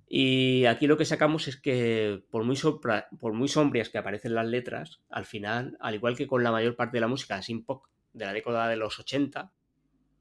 Y 0.09 0.67
aquí 0.67 0.87
lo 0.87 0.97
que 0.97 1.05
sacamos 1.05 1.49
es 1.49 1.57
que, 1.57 2.23
por 2.31 2.45
muy, 2.45 2.57
sopra, 2.57 3.09
sombrias 3.47 3.88
que 3.88 3.99
aparecen 3.99 4.35
las 4.35 4.47
letras, 4.47 5.01
al 5.11 5.25
final, 5.25 5.77
al 5.81 5.95
igual 5.95 6.17
que 6.17 6.27
con 6.27 6.43
la 6.43 6.53
mayor 6.53 6.77
parte 6.77 6.97
de 6.97 7.01
la 7.01 7.09
música 7.09 7.40
sin 7.43 7.64
pop 7.64 7.85
de 8.12 8.25
la 8.25 8.33
década 8.33 8.69
de 8.69 8.77
los 8.77 8.99
80, 8.99 9.53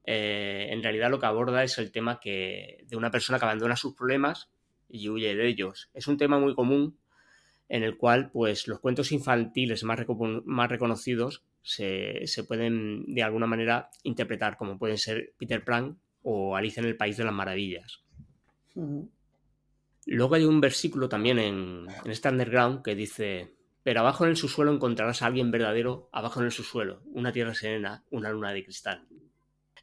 eh, 0.06 0.68
en 0.70 0.82
realidad 0.82 1.10
lo 1.10 1.18
que 1.18 1.26
aborda 1.26 1.62
es 1.64 1.78
el 1.78 1.92
tema 1.92 2.20
de 2.22 2.96
una 2.96 3.10
persona 3.10 3.38
que 3.38 3.44
abandona 3.44 3.76
sus 3.76 3.94
problemas 3.94 4.50
y 4.88 5.08
huye 5.08 5.34
de 5.34 5.46
ellos. 5.46 5.90
Es 5.94 6.06
un 6.06 6.16
tema 6.16 6.38
muy 6.38 6.54
común 6.54 6.98
en 7.68 7.82
el 7.82 7.96
cual 7.96 8.30
pues, 8.30 8.68
los 8.68 8.80
cuentos 8.80 9.12
infantiles 9.12 9.84
más, 9.84 10.00
más 10.44 10.68
reconocidos 10.68 11.42
se, 11.62 12.26
se, 12.26 12.44
pueden 12.44 13.14
de 13.14 13.22
alguna 13.22 13.46
manera 13.46 13.90
interpretar, 14.02 14.56
como 14.56 14.78
pueden 14.78 14.98
ser 14.98 15.32
Peter 15.38 15.64
Pan 15.64 15.98
o 16.22 16.56
Alicia 16.56 16.80
en 16.80 16.86
el 16.86 16.96
País 16.96 17.16
de 17.16 17.24
las 17.24 17.32
Maravillas. 17.32 18.02
Uh 18.74 18.82
-huh. 18.82 19.08
Luego 20.06 20.34
hay 20.34 20.44
un 20.44 20.60
versículo 20.60 21.08
también 21.08 21.38
en, 21.38 21.86
en 22.04 22.10
este 22.10 22.28
underground 22.28 22.82
que 22.82 22.94
dice, 22.94 23.54
pero 23.82 24.00
abajo 24.00 24.24
en 24.24 24.30
el 24.30 24.36
subsuelo 24.36 24.72
encontrarás 24.72 25.22
a 25.22 25.26
alguien 25.26 25.50
verdadero, 25.50 26.10
abajo 26.12 26.40
en 26.40 26.46
el 26.46 26.52
subsuelo, 26.52 27.02
una 27.06 27.32
tierra 27.32 27.54
serena, 27.54 28.04
una 28.10 28.30
luna 28.30 28.52
de 28.52 28.64
cristal. 28.64 29.06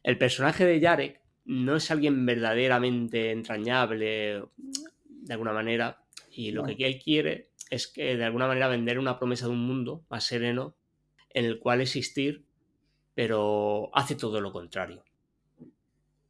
El 0.02 0.18
personaje 0.18 0.64
de 0.64 0.80
Yarek 0.80 1.20
no 1.44 1.76
es 1.76 1.90
alguien 1.90 2.24
verdaderamente 2.24 3.32
entrañable, 3.32 4.44
de 5.06 5.32
alguna 5.32 5.52
manera, 5.52 6.02
y 6.30 6.50
lo 6.50 6.66
no. 6.66 6.76
que 6.76 6.86
él 6.86 7.00
quiere 7.02 7.50
es 7.72 7.88
que 7.88 8.18
de 8.18 8.24
alguna 8.26 8.46
manera 8.46 8.68
vender 8.68 8.98
una 8.98 9.18
promesa 9.18 9.46
de 9.46 9.52
un 9.52 9.66
mundo 9.66 10.04
más 10.10 10.24
sereno 10.24 10.76
en 11.30 11.46
el 11.46 11.58
cual 11.58 11.80
existir, 11.80 12.44
pero 13.14 13.88
hace 13.94 14.14
todo 14.14 14.42
lo 14.42 14.52
contrario. 14.52 15.02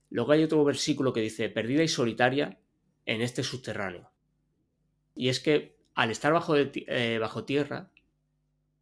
Luego 0.08 0.30
hay 0.30 0.44
otro 0.44 0.62
versículo 0.62 1.12
que 1.12 1.20
dice, 1.20 1.48
perdida 1.48 1.82
y 1.82 1.88
solitaria 1.88 2.60
en 3.06 3.22
este 3.22 3.42
subterráneo. 3.42 4.12
Y 5.16 5.30
es 5.30 5.40
que 5.40 5.74
al 5.96 6.12
estar 6.12 6.32
bajo, 6.32 6.54
de, 6.54 6.70
eh, 6.86 7.18
bajo 7.18 7.42
tierra 7.42 7.90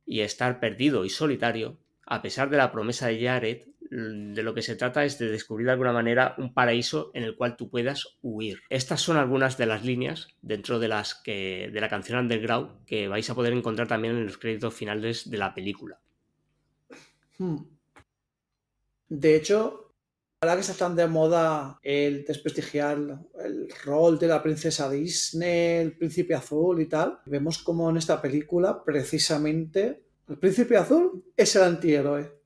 y 0.04 0.20
estar 0.20 0.60
perdido 0.60 1.06
y 1.06 1.08
solitario, 1.08 1.78
a 2.04 2.20
pesar 2.20 2.50
de 2.50 2.58
la 2.58 2.72
promesa 2.72 3.06
de 3.06 3.24
Jared, 3.24 3.68
de 3.90 4.42
lo 4.42 4.54
que 4.54 4.62
se 4.62 4.76
trata 4.76 5.04
es 5.04 5.18
de 5.18 5.28
descubrir 5.28 5.66
de 5.66 5.72
alguna 5.72 5.92
manera 5.92 6.34
un 6.38 6.54
paraíso 6.54 7.10
en 7.12 7.24
el 7.24 7.36
cual 7.36 7.56
tú 7.56 7.68
puedas 7.68 8.18
huir. 8.22 8.60
Estas 8.70 9.00
son 9.00 9.16
algunas 9.16 9.58
de 9.58 9.66
las 9.66 9.84
líneas 9.84 10.28
dentro 10.42 10.78
de 10.78 10.88
las 10.88 11.14
que 11.14 11.70
de 11.72 11.80
la 11.80 11.88
canción 11.88 12.20
Underground 12.20 12.84
que 12.86 13.08
vais 13.08 13.28
a 13.28 13.34
poder 13.34 13.52
encontrar 13.52 13.88
también 13.88 14.16
en 14.16 14.26
los 14.26 14.38
créditos 14.38 14.74
finales 14.74 15.28
de 15.28 15.38
la 15.38 15.52
película. 15.52 16.00
Hmm. 17.38 17.64
De 19.08 19.34
hecho, 19.34 19.92
ahora 20.40 20.54
que 20.54 20.60
está 20.60 20.88
de 20.88 21.06
moda 21.08 21.80
el 21.82 22.24
desprestigiar 22.24 22.96
el 23.44 23.68
rol 23.84 24.20
de 24.20 24.28
la 24.28 24.40
princesa 24.40 24.88
Disney, 24.88 25.78
el 25.78 25.96
príncipe 25.96 26.34
azul 26.36 26.80
y 26.80 26.86
tal, 26.86 27.18
vemos 27.26 27.58
como 27.58 27.90
en 27.90 27.96
esta 27.96 28.22
película 28.22 28.84
precisamente 28.84 30.04
el 30.28 30.38
príncipe 30.38 30.76
azul 30.76 31.24
es 31.36 31.56
el 31.56 31.62
antihéroe 31.62 32.39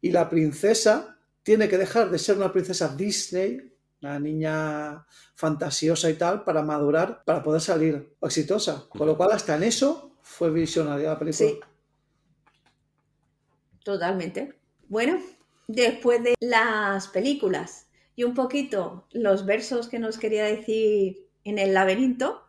y 0.00 0.10
la 0.10 0.28
princesa 0.28 1.18
tiene 1.42 1.68
que 1.68 1.78
dejar 1.78 2.10
de 2.10 2.18
ser 2.18 2.36
una 2.36 2.52
princesa 2.52 2.94
Disney, 2.96 3.72
una 4.02 4.18
niña 4.18 5.06
fantasiosa 5.34 6.10
y 6.10 6.14
tal, 6.14 6.44
para 6.44 6.62
madurar, 6.62 7.22
para 7.24 7.42
poder 7.42 7.60
salir 7.60 8.16
exitosa. 8.20 8.86
Con 8.88 9.06
lo 9.06 9.16
cual, 9.16 9.32
hasta 9.32 9.56
en 9.56 9.62
eso 9.62 10.16
fue 10.22 10.50
visionaria 10.50 11.10
la 11.10 11.18
película. 11.18 11.48
Sí. 11.48 11.60
Totalmente. 13.84 14.58
Bueno, 14.88 15.20
después 15.68 16.22
de 16.22 16.34
las 16.40 17.08
películas 17.08 17.86
y 18.16 18.24
un 18.24 18.34
poquito 18.34 19.06
los 19.12 19.46
versos 19.46 19.88
que 19.88 20.00
nos 20.00 20.18
quería 20.18 20.44
decir 20.44 21.28
en 21.44 21.58
el 21.58 21.74
laberinto, 21.74 22.42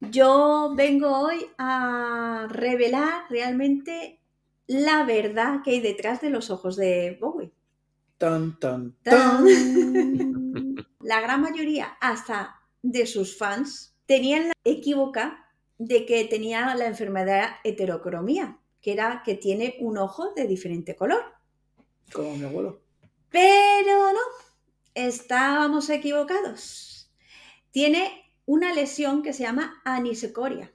yo 0.00 0.74
vengo 0.76 1.18
hoy 1.18 1.46
a 1.56 2.46
revelar 2.50 3.24
realmente 3.30 4.20
la 4.68 5.02
verdad 5.04 5.62
que 5.64 5.72
hay 5.72 5.80
detrás 5.80 6.20
de 6.20 6.30
los 6.30 6.50
ojos 6.50 6.76
de 6.76 7.18
Bowie. 7.20 7.50
Tan, 8.18 8.58
tan, 8.60 8.96
tan. 9.02 9.44
La 11.00 11.20
gran 11.20 11.40
mayoría, 11.40 11.96
hasta 12.00 12.60
de 12.82 13.06
sus 13.06 13.36
fans, 13.36 13.96
tenían 14.06 14.48
la 14.48 14.54
equívoca 14.64 15.46
de 15.78 16.04
que 16.04 16.24
tenía 16.24 16.74
la 16.74 16.86
enfermedad 16.86 17.56
heterocromía, 17.64 18.58
que 18.82 18.92
era 18.92 19.22
que 19.24 19.34
tiene 19.34 19.76
un 19.80 19.96
ojo 19.96 20.32
de 20.34 20.46
diferente 20.46 20.94
color. 20.94 21.22
Como 22.12 22.36
mi 22.36 22.44
abuelo. 22.44 22.82
Pero 23.30 24.12
no, 24.12 24.20
estábamos 24.94 25.88
equivocados. 25.88 27.10
Tiene 27.70 28.34
una 28.44 28.74
lesión 28.74 29.22
que 29.22 29.32
se 29.32 29.44
llama 29.44 29.80
anisecoria. 29.84 30.72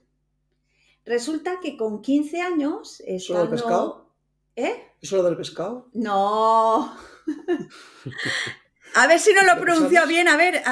Resulta 1.05 1.59
que 1.59 1.75
con 1.75 2.01
15 2.01 2.41
años. 2.41 3.01
¿Eso 3.05 3.37
del 3.39 3.49
pescado? 3.49 4.09
¿Eh? 4.55 4.91
¿Eso 5.01 5.17
lo 5.17 5.23
del 5.23 5.35
pescado? 5.35 5.89
No. 5.93 6.95
a 8.95 9.07
ver 9.07 9.19
si 9.19 9.33
no 9.33 9.43
lo 9.43 9.59
pronuncio 9.59 10.07
bien. 10.07 10.27
A 10.27 10.37
ver, 10.37 10.63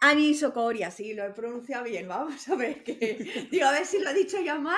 anisocoria, 0.00 0.90
sí, 0.90 1.14
lo 1.14 1.24
he 1.24 1.30
pronunciado 1.30 1.84
bien. 1.84 2.08
Vamos 2.08 2.48
a 2.48 2.56
ver 2.56 2.82
que. 2.82 3.48
Digo, 3.50 3.66
a 3.66 3.72
ver 3.72 3.86
si 3.86 4.00
lo 4.00 4.10
he 4.10 4.14
dicho 4.14 4.40
ya 4.40 4.56
mal. 4.58 4.76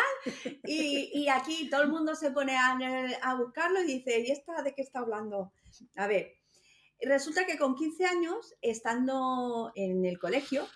Y, 0.64 1.28
aquí 1.28 1.70
todo 1.70 1.82
el 1.82 1.88
mundo 1.88 2.14
se 2.14 2.30
pone 2.30 2.56
a, 2.56 2.76
a 3.22 3.34
buscarlo 3.36 3.80
y 3.80 3.86
dice, 3.86 4.20
¿y 4.20 4.30
esta 4.30 4.62
de 4.62 4.74
qué 4.74 4.82
está 4.82 4.98
hablando? 4.98 5.52
A 5.96 6.06
ver. 6.06 6.34
Resulta 7.04 7.46
que 7.46 7.58
con 7.58 7.74
15 7.74 8.04
años, 8.04 8.54
estando 8.60 9.72
en 9.74 10.04
el 10.04 10.20
colegio, 10.20 10.68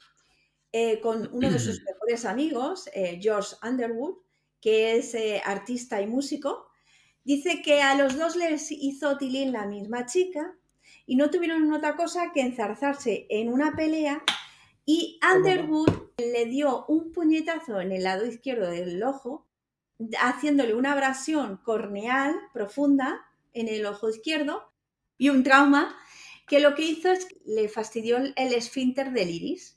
eh, 0.72 1.00
con 1.00 1.28
uno 1.32 1.50
de 1.50 1.58
sus 1.58 1.82
mejores 1.86 2.24
amigos, 2.24 2.88
eh, 2.94 3.18
George 3.20 3.56
Underwood, 3.62 4.18
que 4.60 4.96
es 4.96 5.14
eh, 5.14 5.42
artista 5.44 6.00
y 6.00 6.06
músico. 6.06 6.68
Dice 7.24 7.62
que 7.62 7.82
a 7.82 7.94
los 7.94 8.16
dos 8.16 8.36
les 8.36 8.70
hizo 8.70 9.18
tilín 9.18 9.52
la 9.52 9.66
misma 9.66 10.06
chica 10.06 10.56
y 11.06 11.16
no 11.16 11.30
tuvieron 11.30 11.72
otra 11.72 11.96
cosa 11.96 12.32
que 12.32 12.40
enzarzarse 12.40 13.26
en 13.30 13.52
una 13.52 13.74
pelea 13.74 14.22
y 14.84 15.18
Underwood 15.34 15.90
le 16.18 16.46
dio 16.46 16.86
un 16.86 17.12
puñetazo 17.12 17.80
en 17.80 17.90
el 17.90 18.04
lado 18.04 18.24
izquierdo 18.24 18.70
del 18.70 19.02
ojo, 19.02 19.46
haciéndole 20.20 20.74
una 20.74 20.92
abrasión 20.92 21.56
corneal 21.56 22.36
profunda 22.52 23.26
en 23.52 23.68
el 23.68 23.84
ojo 23.84 24.08
izquierdo 24.08 24.72
y 25.18 25.30
un 25.30 25.42
trauma 25.42 25.96
que 26.46 26.60
lo 26.60 26.74
que 26.74 26.82
hizo 26.82 27.10
es 27.10 27.26
que 27.26 27.36
le 27.44 27.68
fastidió 27.68 28.18
el 28.18 28.54
esfínter 28.54 29.10
del 29.12 29.30
iris. 29.30 29.75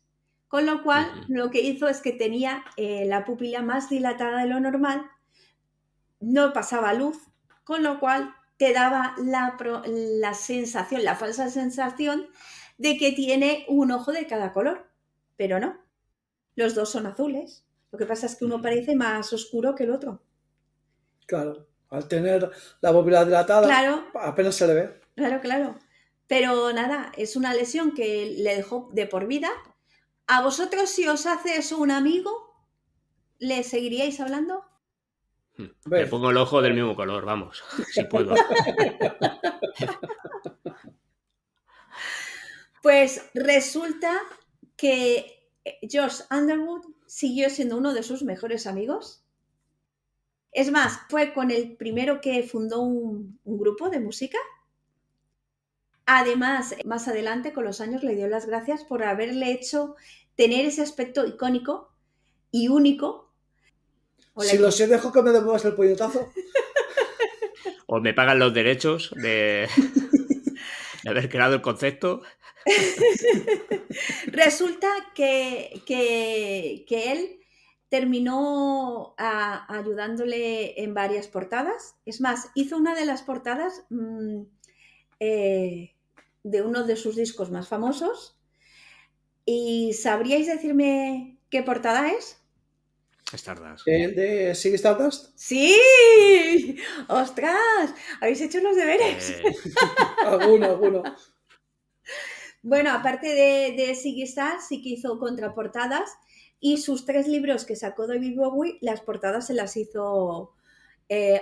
Con 0.49 0.65
lo 0.65 0.81
cual, 0.81 1.05
lo 1.27 1.51
que 1.51 1.61
hizo 1.61 1.87
es 1.87 2.01
que 2.01 2.11
tenía 2.11 2.65
eh, 2.75 3.05
la 3.05 3.23
pupila 3.23 3.61
más 3.61 3.87
dilatada 3.87 4.41
de 4.41 4.47
lo 4.47 4.59
normal, 4.59 5.05
no 6.19 6.53
pasaba 6.53 6.91
luz, 6.93 7.17
con 7.63 7.83
lo 7.83 7.99
cual 7.99 8.33
te 8.57 8.73
daba 8.73 9.13
la, 9.23 9.55
la 9.85 10.33
sensación, 10.33 11.03
la 11.03 11.15
falsa 11.15 11.51
sensación 11.51 12.27
de 12.79 12.97
que 12.97 13.11
tiene 13.11 13.63
un 13.67 13.91
ojo 13.91 14.11
de 14.11 14.25
cada 14.25 14.51
color, 14.51 14.89
pero 15.37 15.59
no. 15.59 15.77
Los 16.55 16.73
dos 16.73 16.89
son 16.89 17.05
azules. 17.05 17.63
Lo 17.91 17.99
que 17.99 18.07
pasa 18.07 18.25
es 18.25 18.35
que 18.35 18.45
uno 18.45 18.59
parece 18.59 18.95
más 18.95 19.31
oscuro 19.31 19.75
que 19.75 19.83
el 19.83 19.91
otro. 19.91 20.23
Claro, 21.27 21.67
al 21.91 22.07
tener 22.07 22.49
la 22.81 22.91
pupila 22.91 23.23
dilatada, 23.23 24.03
apenas 24.15 24.55
se 24.55 24.65
le 24.65 24.73
ve. 24.73 25.01
Claro, 25.15 25.41
claro. 25.41 25.75
Pero 26.25 26.73
nada, 26.73 27.11
es 27.17 27.35
una 27.35 27.53
lesión 27.53 27.93
que 27.93 28.35
le 28.35 28.55
dejó 28.55 28.89
de 28.93 29.05
por 29.05 29.27
vida 29.27 29.51
¿A 30.31 30.43
vosotros 30.43 30.91
si 30.91 31.07
os 31.07 31.25
hace 31.25 31.55
eso 31.55 31.79
un 31.79 31.89
amigo, 31.89 32.55
le 33.39 33.63
seguiríais 33.63 34.19
hablando? 34.19 34.63
Me 35.85 36.05
hmm. 36.05 36.09
pongo 36.09 36.29
el 36.29 36.37
ojo 36.37 36.61
del 36.61 36.75
mismo 36.75 36.95
color, 36.95 37.25
vamos, 37.25 37.63
si 37.91 38.03
puedo. 38.03 38.35
pues 42.83 43.27
resulta 43.33 44.21
que 44.77 45.49
George 45.81 46.21
Underwood 46.29 46.85
siguió 47.07 47.49
siendo 47.49 47.77
uno 47.77 47.95
de 47.95 48.03
sus 48.03 48.21
mejores 48.21 48.67
amigos. 48.67 49.25
Es 50.51 50.69
más, 50.69 50.99
fue 51.09 51.33
con 51.33 51.49
el 51.49 51.75
primero 51.75 52.21
que 52.21 52.43
fundó 52.43 52.81
un, 52.81 53.39
un 53.45 53.57
grupo 53.57 53.89
de 53.89 53.99
música 53.99 54.37
Además, 56.11 56.73
más 56.85 57.07
adelante, 57.07 57.53
con 57.53 57.65
los 57.65 57.81
años, 57.81 58.01
le 58.01 58.15
dio 58.15 58.27
las 58.27 58.47
gracias 58.47 58.83
por 58.83 59.03
haberle 59.03 59.51
hecho 59.51 59.95
tener 60.33 60.65
ese 60.65 60.81
aspecto 60.81 61.23
icónico 61.27 61.93
y 62.49 62.67
único. 62.67 63.31
si 64.39 64.57
lo 64.57 64.71
sé, 64.71 64.87
dejo 64.87 65.11
que 65.11 65.21
me 65.21 65.29
devuelvas 65.29 65.65
el 65.65 65.75
puñetazo. 65.75 66.33
o 67.85 67.99
me 67.99 68.15
pagan 68.15 68.39
los 68.39 68.55
derechos 68.55 69.13
de, 69.17 69.69
haber 71.07 71.29
creado 71.29 71.53
el 71.53 71.61
concepto. 71.61 72.23
Resulta 74.25 74.87
que, 75.13 75.83
que, 75.85 77.11
él 77.11 77.39
terminó 77.89 79.13
ayudándole 79.15 80.81
en 80.81 80.95
varias 80.95 81.27
portadas. 81.27 81.97
Es 82.07 82.19
más, 82.19 82.49
hizo 82.55 82.77
una 82.77 82.95
de 82.95 83.05
las 83.05 83.21
portadas 83.21 83.83
mm, 83.91 84.41
eh, 85.19 85.93
de 86.43 86.61
uno 86.61 86.83
de 86.83 86.95
sus 86.95 87.15
discos 87.15 87.51
más 87.51 87.67
famosos. 87.67 88.37
¿Y 89.45 89.93
sabríais 89.93 90.47
decirme 90.47 91.39
qué 91.49 91.63
portada 91.63 92.11
es? 92.11 92.37
Stardust. 93.33 93.85
¿De, 93.85 94.07
de 94.09 94.55
Sigue 94.55 94.75
Stardust? 94.75 95.31
¡Sí! 95.35 96.77
¡Ostras! 97.07 97.93
¿Habéis 98.21 98.41
hecho 98.41 98.59
los 98.59 98.75
deberes? 98.75 99.29
Eh. 99.29 99.43
alguno, 100.25 100.65
alguno. 100.65 101.03
Bueno, 102.61 102.91
aparte 102.91 103.27
de, 103.27 103.75
de 103.75 103.91
Star, 104.23 104.59
sí 104.61 104.81
que 104.81 104.89
hizo 104.89 105.17
contraportadas 105.19 106.09
y 106.59 106.77
sus 106.77 107.05
tres 107.05 107.27
libros 107.27 107.65
que 107.65 107.75
sacó 107.75 108.07
David 108.07 108.35
Bowie, 108.35 108.77
las 108.81 109.01
portadas 109.01 109.47
se 109.47 109.53
las 109.53 109.77
hizo 109.77 110.53
eh, 111.07 111.41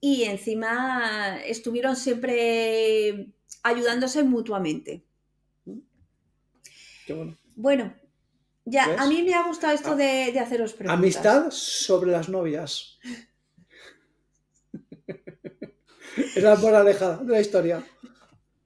y 0.00 0.24
encima 0.24 1.40
estuvieron 1.44 1.96
siempre 1.96 3.28
ayudándose 3.62 4.22
mutuamente. 4.22 5.04
bueno. 7.56 7.94
ya, 8.64 8.96
a 8.98 9.06
mí 9.06 9.22
me 9.22 9.34
ha 9.34 9.46
gustado 9.46 9.74
esto 9.74 9.92
ah. 9.92 9.96
de, 9.96 10.38
haceros 10.38 10.72
preguntas. 10.72 10.98
Amistad 10.98 11.50
sobre 11.50 12.10
las 12.10 12.28
novias. 12.28 12.98
es 16.16 16.42
la 16.42 16.56
moraleja 16.56 17.18
de 17.18 17.32
la 17.32 17.40
historia. 17.40 17.84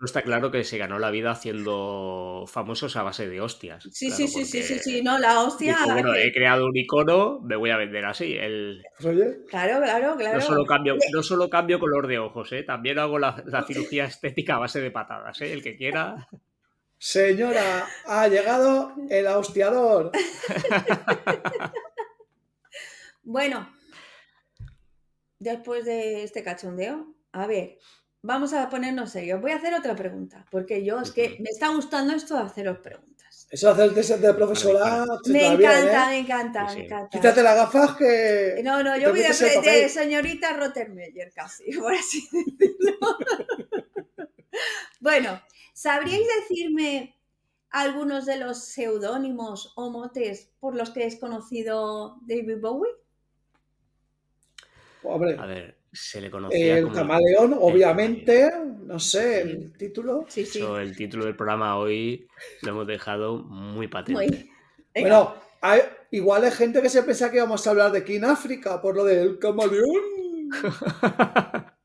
No 0.00 0.04
está 0.04 0.22
claro 0.22 0.52
que 0.52 0.62
se 0.62 0.78
ganó 0.78 1.00
la 1.00 1.10
vida 1.10 1.32
haciendo 1.32 2.44
famosos 2.46 2.94
a 2.94 3.02
base 3.02 3.28
de 3.28 3.40
hostias. 3.40 3.82
Sí, 3.90 4.12
sí, 4.12 4.28
sí, 4.28 4.44
sí, 4.44 4.62
sí, 4.62 4.78
sí, 4.78 5.02
no, 5.02 5.18
la 5.18 5.40
hostia. 5.40 5.76
bueno, 5.86 6.14
he 6.14 6.32
creado 6.32 6.66
un 6.66 6.76
icono, 6.76 7.40
me 7.40 7.56
voy 7.56 7.70
a 7.70 7.76
vender 7.76 8.04
así. 8.04 8.34
El... 8.34 8.84
Claro, 9.48 9.82
claro, 9.82 10.16
claro. 10.16 10.38
No 10.38 10.40
solo 10.40 10.64
cambio, 10.66 10.96
no 11.12 11.22
solo 11.24 11.50
cambio 11.50 11.80
color 11.80 12.06
de 12.06 12.20
ojos, 12.20 12.52
¿eh? 12.52 12.62
también 12.62 13.00
hago 13.00 13.18
la, 13.18 13.42
cirugía 13.66 14.04
estética 14.04 14.54
a 14.54 14.60
base 14.60 14.80
de 14.80 14.92
patadas, 14.92 15.40
¿eh? 15.40 15.52
el 15.52 15.64
que 15.64 15.76
quiera. 15.76 16.28
Señora, 16.98 17.88
ha 18.06 18.28
llegado 18.28 18.94
el 19.10 19.26
hostiador. 19.26 20.12
bueno, 23.24 23.68
después 25.40 25.84
de 25.84 26.22
este 26.22 26.44
cachondeo, 26.44 27.16
a 27.32 27.48
ver, 27.48 27.78
vamos 28.22 28.52
a 28.52 28.68
ponernos 28.68 29.10
serios. 29.10 29.40
Voy 29.40 29.52
a 29.52 29.56
hacer 29.56 29.74
otra 29.74 29.94
pregunta, 29.94 30.44
porque 30.50 30.84
yo 30.84 31.00
es 31.00 31.12
que 31.12 31.36
me 31.40 31.50
está 31.50 31.68
gustando 31.68 32.14
esto 32.14 32.36
de 32.36 32.42
haceros 32.42 32.78
preguntas. 32.78 33.46
Eso 33.50 33.70
hacer 33.70 33.86
el 33.86 33.94
test 33.94 34.10
de 34.10 34.34
profesora. 34.34 35.06
se 35.22 35.32
Me 35.32 35.46
encanta, 35.46 36.04
¿eh? 36.04 36.10
me 36.10 36.18
encanta, 36.18 36.74
me 36.74 36.84
encanta. 36.84 37.08
Quítate 37.08 37.42
las 37.42 37.56
gafas 37.56 37.96
que. 37.96 38.60
No, 38.62 38.82
no, 38.82 38.96
yo 38.98 39.10
voy 39.10 39.20
de, 39.20 39.88
señorita 39.88 40.52
Rottermeyer 40.52 41.32
casi, 41.32 41.72
por 41.78 41.94
así 41.94 42.28
decirlo. 42.30 42.98
bueno, 45.00 45.40
¿sabríais 45.72 46.26
decirme 46.40 47.16
algunos 47.70 48.26
de 48.26 48.36
los 48.36 48.64
seudónimos 48.64 49.72
o 49.76 49.90
motes 49.90 50.50
por 50.60 50.74
los 50.74 50.90
que 50.90 51.06
es 51.06 51.16
conocido 51.16 52.18
David 52.22 52.58
Bowie? 52.60 52.90
Hombre, 55.04 55.38
A 55.38 55.46
ver, 55.46 55.77
se 56.00 56.20
le 56.20 56.30
conocía 56.30 56.78
el 56.78 56.84
como... 56.84 56.94
camaleón, 56.96 57.52
el 57.52 57.58
obviamente. 57.60 58.50
No 58.84 58.98
sé, 58.98 59.42
Sí. 59.44 59.50
el 59.50 59.72
título. 59.76 60.24
Sí, 60.28 60.46
sí. 60.46 60.58
Eso, 60.58 60.78
el 60.78 60.96
título 60.96 61.24
del 61.26 61.36
programa 61.36 61.76
hoy 61.78 62.26
lo 62.62 62.70
hemos 62.70 62.86
dejado 62.86 63.38
muy 63.38 63.88
patente. 63.88 64.26
Muy- 64.26 64.50
Bueno, 65.02 65.34
hay- 65.60 65.82
igual 66.10 66.44
hay 66.44 66.50
gente 66.52 66.80
que 66.82 66.88
se 66.88 67.02
piensa 67.02 67.30
que 67.30 67.36
íbamos 67.38 67.66
a 67.66 67.70
hablar 67.70 67.92
de 67.92 68.04
King 68.04 68.22
África 68.24 68.80
por 68.80 68.96
lo 68.96 69.04
del 69.04 69.38
camaleón. 69.38 70.48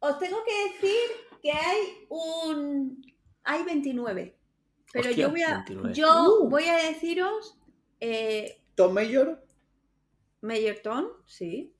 Os 0.00 0.18
tengo 0.18 0.38
que 0.44 0.72
decir 0.72 1.10
que 1.42 1.50
hay 1.52 2.06
un. 2.08 3.02
Hay 3.44 3.64
29. 3.64 4.36
Pero 4.92 5.08
Hostia, 5.08 5.24
yo 5.24 5.30
voy 5.30 5.42
a. 5.42 5.54
29. 5.66 5.94
Yo 5.94 6.40
Uh. 6.42 6.48
voy 6.48 6.64
a 6.64 6.76
deciros. 6.76 7.58
Eh, 8.00 8.60
Tom 8.74 8.92
Mayor. 8.92 9.42
Meyerton, 10.40 11.08
sí. 11.26 11.74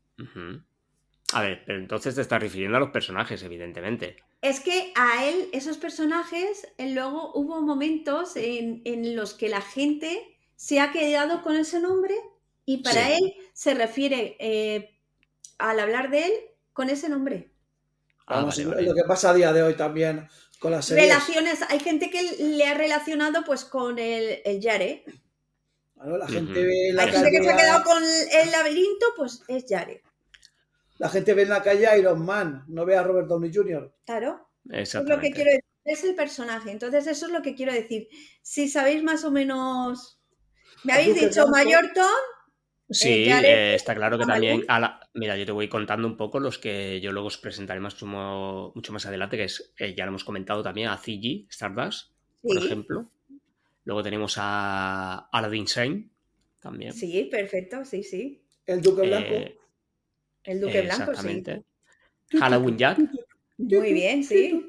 A 1.32 1.42
ver, 1.42 1.62
pero 1.66 1.78
entonces 1.78 2.14
te 2.14 2.20
estás 2.22 2.40
refiriendo 2.40 2.76
a 2.76 2.80
los 2.80 2.90
personajes, 2.90 3.42
evidentemente. 3.42 4.16
Es 4.42 4.60
que 4.60 4.92
a 4.94 5.24
él, 5.26 5.48
esos 5.52 5.76
personajes, 5.78 6.68
luego 6.78 7.32
hubo 7.34 7.62
momentos 7.62 8.36
en, 8.36 8.82
en 8.84 9.16
los 9.16 9.34
que 9.34 9.48
la 9.48 9.60
gente 9.60 10.38
se 10.54 10.80
ha 10.80 10.92
quedado 10.92 11.42
con 11.42 11.56
ese 11.56 11.80
nombre 11.80 12.14
y 12.64 12.78
para 12.78 13.06
Sí. 13.06 13.12
él 13.18 13.34
se 13.52 13.74
refiere, 13.74 14.36
eh, 14.38 14.98
al 15.58 15.80
hablar 15.80 16.10
de 16.10 16.24
él, 16.26 16.32
con 16.72 16.90
ese 16.90 17.08
nombre. 17.08 17.50
Ah, 18.26 18.36
Vamos, 18.36 18.56
vale, 18.58 18.68
vale. 18.68 18.82
Lo 18.88 18.94
que 18.94 19.02
pasa 19.06 19.30
a 19.30 19.34
día 19.34 19.52
de 19.52 19.62
hoy 19.62 19.74
también 19.74 20.28
con 20.58 20.70
las 20.72 20.86
series. 20.86 21.08
Relaciones, 21.08 21.60
hay 21.68 21.80
gente 21.80 22.10
que 22.10 22.22
le 22.38 22.66
ha 22.66 22.74
relacionado 22.74 23.44
pues 23.44 23.64
con 23.64 23.98
el, 23.98 24.40
el 24.44 24.60
Yare. 24.60 25.04
Claro, 25.96 26.18
la 26.18 26.28
gente 26.28 26.64
ve 26.64 26.88
en 26.90 26.96
la 26.96 27.08
gente 27.08 27.30
que 27.30 27.42
se 27.42 27.48
ha 27.50 27.52
calle. 27.56 27.62
quedado 27.64 27.84
con 27.84 28.02
el 28.04 28.50
laberinto, 28.52 29.06
pues 29.16 29.42
es 29.48 29.66
Yare. 29.66 30.02
La 30.98 31.08
gente 31.08 31.34
ve 31.34 31.42
en 31.42 31.48
la 31.50 31.62
calle 31.62 31.86
a 31.86 31.98
Iron 31.98 32.24
Man, 32.24 32.64
no 32.68 32.84
ve 32.86 32.96
a 32.96 33.02
Robert 33.02 33.26
Downey 33.28 33.50
Jr. 33.52 33.94
Claro. 34.06 34.48
Es 34.70 34.94
lo 34.94 35.18
que 35.20 35.30
quiero 35.30 35.50
decir. 35.50 35.64
Es 35.84 36.02
el 36.04 36.14
personaje. 36.16 36.70
Entonces, 36.72 37.06
eso 37.06 37.26
es 37.26 37.32
lo 37.32 37.42
que 37.42 37.54
quiero 37.54 37.72
decir. 37.72 38.08
Si 38.42 38.68
sabéis 38.68 39.02
más 39.04 39.22
o 39.24 39.30
menos. 39.30 40.20
Me 40.82 40.92
habéis 40.94 41.14
dicho 41.14 41.46
Blanco. 41.46 41.50
Mayorton. 41.50 42.06
Sí, 42.90 43.24
Eh, 43.24 43.30
Jared, 43.30 43.48
eh, 43.48 43.74
está 43.76 43.94
claro 43.94 44.18
que 44.18 44.24
también. 44.24 44.64
a 44.68 44.80
la- 44.80 45.00
Mira, 45.14 45.36
yo 45.36 45.46
te 45.46 45.52
voy 45.52 45.68
contando 45.68 46.06
un 46.08 46.16
poco 46.16 46.40
los 46.40 46.58
que 46.58 47.00
yo 47.00 47.12
luego 47.12 47.28
os 47.28 47.38
presentaré 47.38 47.78
más, 47.80 47.94
mucho, 48.02 48.72
mucho 48.74 48.92
más 48.92 49.06
adelante, 49.06 49.36
que 49.36 49.44
es, 49.44 49.72
eh, 49.78 49.94
ya 49.96 50.04
lo 50.04 50.10
hemos 50.10 50.24
comentado 50.24 50.62
también, 50.62 50.88
a 50.88 50.96
Ziggy 50.98 51.46
Stardust, 51.50 52.12
por 52.42 52.58
Sí, 52.60 52.66
ejemplo. 52.66 53.10
Luego 53.86 54.02
tenemos 54.02 54.34
a 54.38 55.28
Aladdin 55.32 55.66
Sane, 55.66 56.10
también. 56.60 56.92
sí, 56.92 57.28
perfecto, 57.30 57.84
sí, 57.84 58.02
sí. 58.02 58.42
El 58.66 58.82
Duque 58.82 59.02
Blanco. 59.06 59.32
Eh, 59.34 59.58
El 60.44 60.60
Duque 60.60 60.82
Blanco, 60.82 61.04
sí. 61.04 61.10
exactamente. 61.12 61.62
Halloween 62.38 62.76
Jack. 62.78 62.98
Muy 63.58 63.92
bien, 63.94 64.22
sí. 64.24 64.66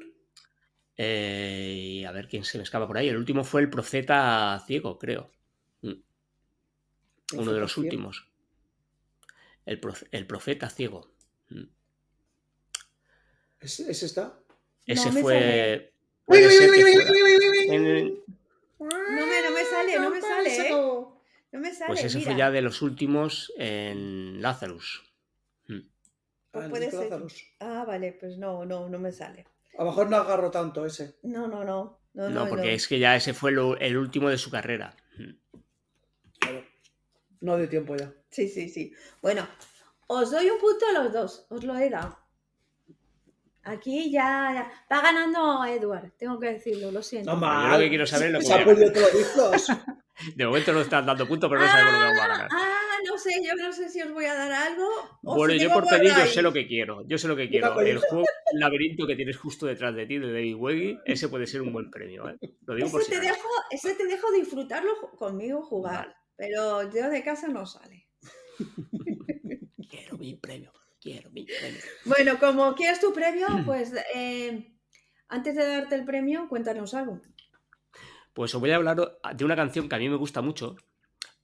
eh, 0.96 1.74
y 1.76 2.04
a 2.04 2.12
ver 2.12 2.28
quién 2.28 2.44
se 2.44 2.58
me 2.58 2.64
escapa 2.64 2.86
por 2.86 2.96
ahí. 2.96 3.08
El 3.08 3.16
último 3.16 3.44
fue 3.44 3.60
el 3.60 3.68
Profeta 3.70 4.62
Ciego, 4.66 4.98
creo. 4.98 5.30
Mm, 5.82 5.92
Uno 7.34 7.52
de 7.52 7.60
los 7.60 7.76
últimos. 7.76 8.28
El, 9.66 9.80
profe- 9.80 10.08
el 10.12 10.26
Profeta 10.26 10.70
Ciego. 10.70 11.10
Mm. 11.50 11.64
¿Ese, 13.60 13.90
ese 13.90 14.06
está? 14.06 14.38
Ese 14.86 15.10
fue. 15.10 15.34
sale. 15.34 15.92
puede 16.24 16.50
ser 16.50 16.70
que 16.70 16.80
fuera 16.82 17.74
en- 17.74 18.18
No 18.78 19.26
me, 19.26 19.42
no 19.42 19.50
me 19.50 19.64
sale, 19.64 19.98
no 19.98 20.10
me 20.10 20.20
sale. 20.20 20.68
¿eh? 20.68 20.70
No 21.52 21.60
me 21.60 21.72
sale. 21.74 21.88
Pues 21.88 22.04
ese 22.04 22.18
mira. 22.18 22.30
fue 22.30 22.38
ya 22.38 22.50
de 22.50 22.62
los 22.62 22.82
últimos 22.82 23.52
en 23.56 24.40
Lazarus. 24.42 25.02
Mm. 25.66 25.80
Pues 26.50 26.66
Ah, 26.66 26.68
puede 26.70 26.86
Nico 26.86 26.98
ser. 26.98 27.10
Lazarus. 27.10 27.44
Ah, 27.60 27.84
vale, 27.86 28.12
pues 28.12 28.36
no, 28.38 28.64
no, 28.64 28.88
no 28.88 28.98
me 28.98 29.12
sale. 29.12 29.46
A 29.76 29.82
lo 29.84 29.90
mejor 29.90 30.08
no 30.10 30.16
agarro 30.16 30.50
tanto 30.50 30.84
ese. 30.86 31.16
No, 31.22 31.46
no, 31.48 31.64
no. 31.64 31.98
No, 32.14 32.28
No, 32.30 32.44
no, 32.44 32.48
porque 32.48 32.66
no. 32.68 32.72
es 32.72 32.88
que 32.88 32.98
ya 32.98 33.14
ese 33.16 33.32
fue 33.34 33.52
lo- 33.52 33.78
el 33.78 33.96
último 33.96 34.28
de 34.28 34.38
su 34.38 34.50
carrera. 34.50 34.94
Mm. 35.18 35.58
Claro. 36.40 36.64
No 37.40 37.56
de 37.56 37.68
tiempo 37.68 37.96
ya. 37.96 38.12
Sí, 38.30 38.48
sí, 38.48 38.68
sí. 38.68 38.92
Bueno, 39.22 39.46
os 40.08 40.30
doy 40.30 40.50
un 40.50 40.58
punto 40.58 40.84
a 40.86 40.92
los 41.02 41.12
dos, 41.12 41.46
os 41.50 41.62
lo 41.64 41.76
he 41.76 41.88
dado. 41.90 42.18
Aquí 43.68 44.10
ya, 44.10 44.50
ya- 44.54 44.72
va 44.90 45.02
ganando 45.02 45.64
Edward, 45.64 46.12
tengo 46.16 46.38
que 46.38 46.52
decirlo, 46.54 46.90
lo 46.90 47.02
siento. 47.02 47.34
No 47.36 47.40
Yo 47.40 47.68
lo 47.72 47.78
que 47.78 47.88
quiero 47.88 48.06
saber 48.06 48.34
es 48.34 48.48
lo 48.48 48.56
que 48.56 48.64
perdido 48.64 48.92
todos 48.92 49.36
los. 49.36 49.68
De 50.34 50.46
momento 50.46 50.72
no 50.72 50.80
están 50.80 51.06
dando 51.06 51.28
puntos, 51.28 51.48
pero 51.48 51.60
no 51.62 51.68
sabemos 51.68 51.92
lo 51.92 51.98
que 51.98 52.04
vamos 52.04 52.22
a 52.22 52.28
ganar. 52.28 52.48
Ah, 52.50 52.96
no 53.06 53.16
sé, 53.18 53.30
yo 53.44 53.54
no 53.54 53.72
sé 53.72 53.88
si 53.88 54.02
os 54.02 54.12
voy 54.12 54.24
a 54.24 54.34
dar 54.34 54.50
algo. 54.50 54.88
o 55.22 55.36
Bueno, 55.36 55.54
si 55.54 55.60
yo 55.60 55.72
por 55.72 55.86
pedir, 55.86 56.12
yo 56.12 56.26
sé 56.26 56.42
lo 56.42 56.52
que 56.52 56.66
quiero. 56.66 57.06
Yo 57.06 57.18
sé 57.18 57.28
lo 57.28 57.36
que 57.36 57.48
quiero. 57.48 57.78
El 57.80 57.98
juego 57.98 58.24
el 58.52 58.58
laberinto 58.58 59.06
que 59.06 59.14
tienes 59.14 59.36
justo 59.36 59.66
detrás 59.66 59.94
de 59.94 60.06
ti, 60.06 60.18
de 60.18 60.32
David 60.32 60.56
Weggy, 60.56 60.98
ese 61.04 61.28
puede 61.28 61.46
ser 61.46 61.62
un 61.62 61.72
buen 61.72 61.90
premio. 61.90 62.28
¿eh? 62.28 62.36
Lo 62.66 62.74
digo 62.74 62.90
por 62.90 63.00
Ese 63.02 63.12
si 63.14 63.20
te, 63.20 63.26
dejo, 63.26 63.48
ese 63.70 63.94
te 63.94 64.06
dejo 64.06 64.32
disfrutarlo 64.32 64.92
conmigo 65.16 65.62
jugar, 65.62 66.06
Vale. 66.08 66.14
pero 66.36 66.90
yo 66.92 67.10
de 67.10 67.22
casa 67.22 67.46
no 67.48 67.64
sale. 67.66 68.08
Quiero 69.88 70.18
mi 70.18 70.34
premio. 70.34 70.72
Quiero. 71.08 71.30
Bueno, 72.04 72.38
como 72.38 72.74
quieres 72.74 73.00
tu 73.00 73.14
premio, 73.14 73.46
pues 73.64 73.94
eh, 74.14 74.72
antes 75.28 75.56
de 75.56 75.66
darte 75.66 75.94
el 75.94 76.04
premio, 76.04 76.48
cuéntanos 76.48 76.92
algo. 76.92 77.22
Pues 78.34 78.54
os 78.54 78.60
voy 78.60 78.70
a 78.70 78.76
hablar 78.76 78.96
de 79.34 79.44
una 79.44 79.56
canción 79.56 79.88
que 79.88 79.96
a 79.96 79.98
mí 79.98 80.08
me 80.08 80.16
gusta 80.16 80.42
mucho 80.42 80.76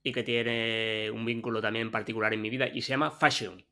y 0.03 0.13
que 0.13 0.23
tiene 0.23 1.11
un 1.11 1.25
vínculo 1.25 1.63
también 1.63 1.91
particular 1.91 2.35
en 2.35 2.43
mi 2.43 2.51
vida 2.51 2.69
y 2.69 2.83
se 2.83 2.91
llama 2.91 3.11
Fashion. 3.11 3.65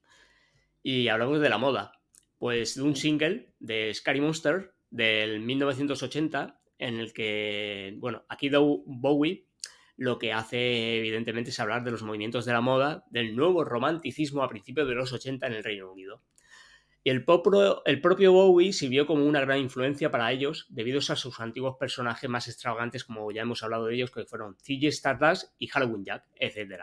Y 0.83 1.09
hablamos 1.09 1.41
de 1.41 1.49
la 1.49 1.59
moda. 1.59 2.01
Pues 2.39 2.75
de 2.75 2.83
un 2.83 2.97
single 2.97 3.53
de 3.61 3.93
Scary 3.95 4.21
Monster 4.21 4.75
del 4.91 5.41
1980 5.41 6.61
en 6.79 6.99
el 6.99 7.13
que, 7.13 7.95
bueno, 7.99 8.25
aquí 8.29 8.51
Bowie 8.51 9.47
lo 10.03 10.19
que 10.19 10.33
hace 10.33 10.99
evidentemente 10.99 11.51
es 11.51 11.61
hablar 11.61 11.85
de 11.85 11.93
los 11.93 12.03
movimientos 12.03 12.45
de 12.45 12.53
la 12.53 12.61
moda, 12.61 13.05
del 13.11 13.37
nuevo 13.37 13.63
romanticismo 13.63 14.43
a 14.43 14.49
principios 14.49 14.89
de 14.89 14.97
los 14.97 15.13
80 15.13 15.47
en 15.47 15.53
el 15.53 15.63
Reino 15.63 15.93
Unido. 15.93 16.23
Y 17.05 17.11
el, 17.11 17.25
propio 17.25 18.33
Bowie 18.33 18.73
sirvió 18.73 19.07
como 19.07 19.25
una 19.25 19.41
gran 19.41 19.59
influencia 19.59 20.11
para 20.11 20.33
ellos 20.33 20.67
debido 20.71 20.99
a 20.99 21.17
sus 21.17 21.39
antiguos 21.39 21.77
personajes 21.79 22.29
más 22.29 22.49
extravagantes, 22.49 23.05
como 23.05 23.31
ya 23.31 23.43
hemos 23.43 23.63
hablado 23.63 23.87
de 23.87 23.95
ellos, 23.95 24.11
que 24.11 24.25
fueron 24.25 24.57
Ziggy 24.57 24.89
Stardust 24.89 25.53
y 25.59 25.69
Halloween 25.69 26.05
Jack, 26.05 26.25
etc. 26.35 26.83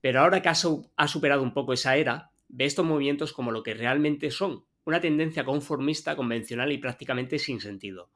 Pero 0.00 0.20
ahora 0.20 0.42
que 0.42 0.48
ha 0.48 1.08
superado 1.08 1.42
un 1.42 1.54
poco 1.54 1.72
esa 1.72 1.96
era, 1.96 2.32
ve 2.48 2.64
estos 2.64 2.84
movimientos 2.84 3.32
como 3.32 3.52
lo 3.52 3.62
que 3.62 3.74
realmente 3.74 4.32
son, 4.32 4.64
una 4.84 5.00
tendencia 5.00 5.44
conformista, 5.44 6.16
convencional 6.16 6.72
y 6.72 6.78
prácticamente 6.78 7.38
sin 7.38 7.60
sentido. 7.60 8.10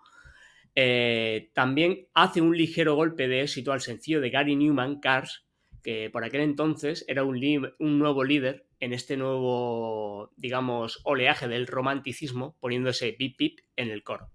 Eh, 0.74 1.50
también 1.54 2.06
hace 2.14 2.40
un 2.40 2.56
ligero 2.56 2.94
golpe 2.94 3.28
de 3.28 3.42
éxito 3.42 3.72
al 3.72 3.80
sencillo 3.80 4.20
de 4.20 4.30
Gary 4.30 4.56
Newman, 4.56 5.00
Cars, 5.00 5.44
que 5.82 6.10
por 6.10 6.24
aquel 6.24 6.42
entonces 6.42 7.04
era 7.08 7.24
un, 7.24 7.40
nuevo 7.78 8.24
líder 8.24 8.66
en 8.80 8.92
este 8.92 9.16
nuevo, 9.16 10.32
digamos, 10.36 11.00
oleaje 11.04 11.48
del 11.48 11.66
romanticismo, 11.66 12.56
poniendo 12.60 12.90
ese 12.90 13.12
pip 13.12 13.36
pip 13.36 13.60
en 13.76 13.90
el 13.90 14.02
coro. 14.02 14.30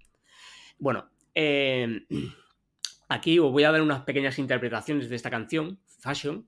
Bueno, 0.79 1.09
eh, 1.36 2.01
aquí 3.07 3.39
os 3.39 3.51
voy 3.51 3.63
a 3.63 3.71
dar 3.71 3.81
unas 3.81 4.01
pequeñas 4.01 4.39
interpretaciones 4.39 5.09
de 5.09 5.15
esta 5.15 5.29
canción, 5.29 5.79
Fashion, 5.99 6.47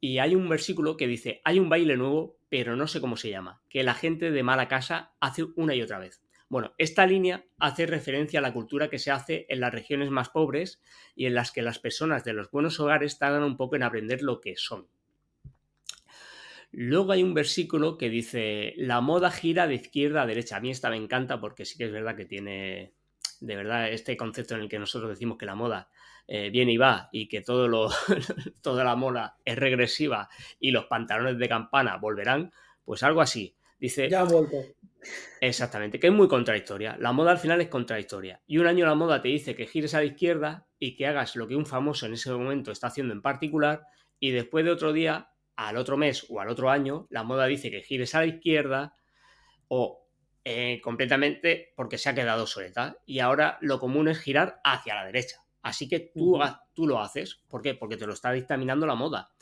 y 0.00 0.18
hay 0.18 0.34
un 0.34 0.48
versículo 0.48 0.96
que 0.96 1.06
dice, 1.06 1.40
hay 1.44 1.58
un 1.58 1.68
baile 1.68 1.96
nuevo, 1.96 2.36
pero 2.48 2.76
no 2.76 2.88
sé 2.88 3.00
cómo 3.00 3.16
se 3.16 3.30
llama, 3.30 3.62
que 3.68 3.84
la 3.84 3.94
gente 3.94 4.30
de 4.30 4.42
mala 4.42 4.68
casa 4.68 5.14
hace 5.20 5.44
una 5.54 5.74
y 5.74 5.82
otra 5.82 5.98
vez. 5.98 6.22
Bueno, 6.52 6.74
esta 6.76 7.06
línea 7.06 7.46
hace 7.58 7.86
referencia 7.86 8.38
a 8.38 8.42
la 8.42 8.52
cultura 8.52 8.90
que 8.90 8.98
se 8.98 9.10
hace 9.10 9.46
en 9.48 9.60
las 9.60 9.72
regiones 9.72 10.10
más 10.10 10.28
pobres 10.28 10.82
y 11.14 11.24
en 11.24 11.32
las 11.32 11.50
que 11.50 11.62
las 11.62 11.78
personas 11.78 12.24
de 12.24 12.34
los 12.34 12.50
buenos 12.50 12.78
hogares 12.78 13.18
tardan 13.18 13.42
un 13.42 13.56
poco 13.56 13.76
en 13.76 13.82
aprender 13.82 14.20
lo 14.20 14.38
que 14.38 14.54
son. 14.56 14.86
Luego 16.70 17.12
hay 17.12 17.22
un 17.22 17.32
versículo 17.32 17.96
que 17.96 18.10
dice, 18.10 18.74
la 18.76 19.00
moda 19.00 19.30
gira 19.30 19.66
de 19.66 19.76
izquierda 19.76 20.20
a 20.20 20.26
derecha. 20.26 20.58
A 20.58 20.60
mí 20.60 20.70
esta 20.70 20.90
me 20.90 20.96
encanta 20.96 21.40
porque 21.40 21.64
sí 21.64 21.78
que 21.78 21.84
es 21.84 21.90
verdad 21.90 22.16
que 22.16 22.26
tiene, 22.26 22.92
de 23.40 23.56
verdad, 23.56 23.88
este 23.88 24.18
concepto 24.18 24.54
en 24.54 24.60
el 24.60 24.68
que 24.68 24.78
nosotros 24.78 25.08
decimos 25.08 25.38
que 25.38 25.46
la 25.46 25.54
moda 25.54 25.88
eh, 26.28 26.50
viene 26.50 26.72
y 26.72 26.76
va 26.76 27.08
y 27.12 27.28
que 27.28 27.40
todo 27.40 27.66
lo, 27.66 27.88
toda 28.60 28.84
la 28.84 28.94
moda 28.94 29.38
es 29.46 29.56
regresiva 29.56 30.28
y 30.60 30.70
los 30.70 30.84
pantalones 30.84 31.38
de 31.38 31.48
campana 31.48 31.96
volverán, 31.96 32.52
Pues 32.84 33.02
algo 33.02 33.22
así. 33.22 33.56
Dice. 33.82 34.08
Ya 34.08 34.20
ha 34.20 34.24
vuelto. 34.24 34.56
Exactamente, 35.40 35.98
que 35.98 36.06
es 36.06 36.12
muy 36.12 36.28
contradictoria. 36.28 36.96
La 37.00 37.10
moda 37.10 37.32
al 37.32 37.38
final 37.38 37.60
es 37.60 37.66
contradictoria. 37.66 38.40
Y 38.46 38.58
un 38.58 38.68
año 38.68 38.86
la 38.86 38.94
moda 38.94 39.20
te 39.20 39.26
dice 39.26 39.56
que 39.56 39.66
gires 39.66 39.92
a 39.94 39.98
la 39.98 40.04
izquierda 40.04 40.68
y 40.78 40.94
que 40.94 41.08
hagas 41.08 41.34
lo 41.34 41.48
que 41.48 41.56
un 41.56 41.66
famoso 41.66 42.06
en 42.06 42.12
ese 42.12 42.30
momento 42.30 42.70
está 42.70 42.86
haciendo 42.86 43.12
en 43.12 43.22
particular, 43.22 43.82
y 44.20 44.30
después 44.30 44.64
de 44.64 44.70
otro 44.70 44.92
día, 44.92 45.32
al 45.56 45.78
otro 45.78 45.96
mes 45.96 46.24
o 46.28 46.40
al 46.40 46.48
otro 46.48 46.70
año, 46.70 47.08
la 47.10 47.24
moda 47.24 47.46
dice 47.46 47.72
que 47.72 47.82
gires 47.82 48.14
a 48.14 48.20
la 48.20 48.26
izquierda 48.26 48.94
o 49.66 50.06
eh, 50.44 50.80
completamente 50.80 51.72
porque 51.74 51.98
se 51.98 52.08
ha 52.08 52.14
quedado 52.14 52.46
soleta. 52.46 52.98
Y 53.04 53.18
ahora 53.18 53.58
lo 53.62 53.80
común 53.80 54.06
es 54.06 54.20
girar 54.20 54.60
hacia 54.62 54.94
la 54.94 55.06
derecha. 55.06 55.38
Así 55.60 55.88
que 55.88 56.12
tú, 56.14 56.38
tú 56.72 56.86
lo 56.86 57.00
haces. 57.00 57.42
¿Por 57.48 57.62
qué? 57.62 57.74
Porque 57.74 57.96
te 57.96 58.06
lo 58.06 58.12
está 58.12 58.30
dictaminando 58.30 58.86
la 58.86 58.94
moda. 58.94 59.32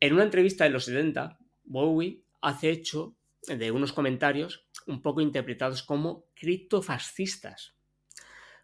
En 0.00 0.14
una 0.14 0.24
entrevista 0.24 0.64
de 0.64 0.70
los 0.70 0.86
70, 0.86 1.38
Bowie 1.62 2.24
hace 2.40 2.70
hecho 2.70 3.14
de 3.46 3.70
unos 3.70 3.92
comentarios 3.92 4.66
un 4.86 5.02
poco 5.02 5.20
interpretados 5.20 5.82
como 5.82 6.26
criptofascistas, 6.34 7.74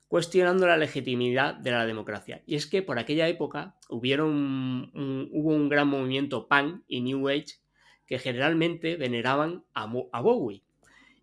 cuestionando 0.07 0.67
la 0.67 0.77
legitimidad 0.77 1.55
de 1.55 1.71
la 1.71 1.87
democracia. 1.87 2.43
Y 2.47 2.55
es 2.55 2.67
que 2.67 2.83
por 2.83 2.99
aquella 2.99 3.29
época 3.29 3.77
hubieron 3.89 4.91
hubo 5.33 5.55
un 5.55 5.69
gran 5.69 5.89
movimiento 5.89 6.49
punk 6.49 6.83
y 6.87 7.01
New 7.01 7.29
Age 7.29 7.59
que 8.07 8.19
generalmente 8.19 8.97
veneraban 8.97 9.65
a, 9.75 9.93
a 10.13 10.21
Bowie 10.21 10.63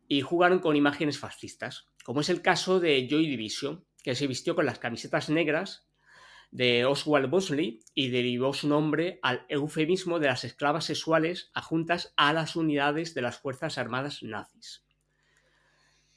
y 0.07 0.21
jugaron 0.21 0.59
con 0.59 0.75
imágenes 0.75 1.17
fascistas, 1.17 1.87
como 2.03 2.21
es 2.21 2.29
el 2.29 2.43
caso 2.43 2.79
de 2.79 3.07
Joy 3.09 3.27
Division, 3.27 3.83
que 4.03 4.13
se 4.13 4.27
vistió 4.27 4.53
con 4.53 4.67
las 4.67 4.77
camisetas 4.77 5.29
negras 5.31 5.87
de 6.51 6.85
Oswald 6.85 7.29
Bosley 7.29 7.79
y 7.93 8.09
derivó 8.09 8.53
su 8.53 8.67
nombre 8.67 9.19
al 9.21 9.45
eufemismo 9.49 10.19
de 10.19 10.27
las 10.27 10.43
esclavas 10.43 10.85
sexuales 10.85 11.51
adjuntas 11.53 12.13
a 12.17 12.33
las 12.33 12.55
unidades 12.55 13.13
de 13.13 13.21
las 13.21 13.37
Fuerzas 13.37 13.77
Armadas 13.77 14.23
nazis. 14.23 14.85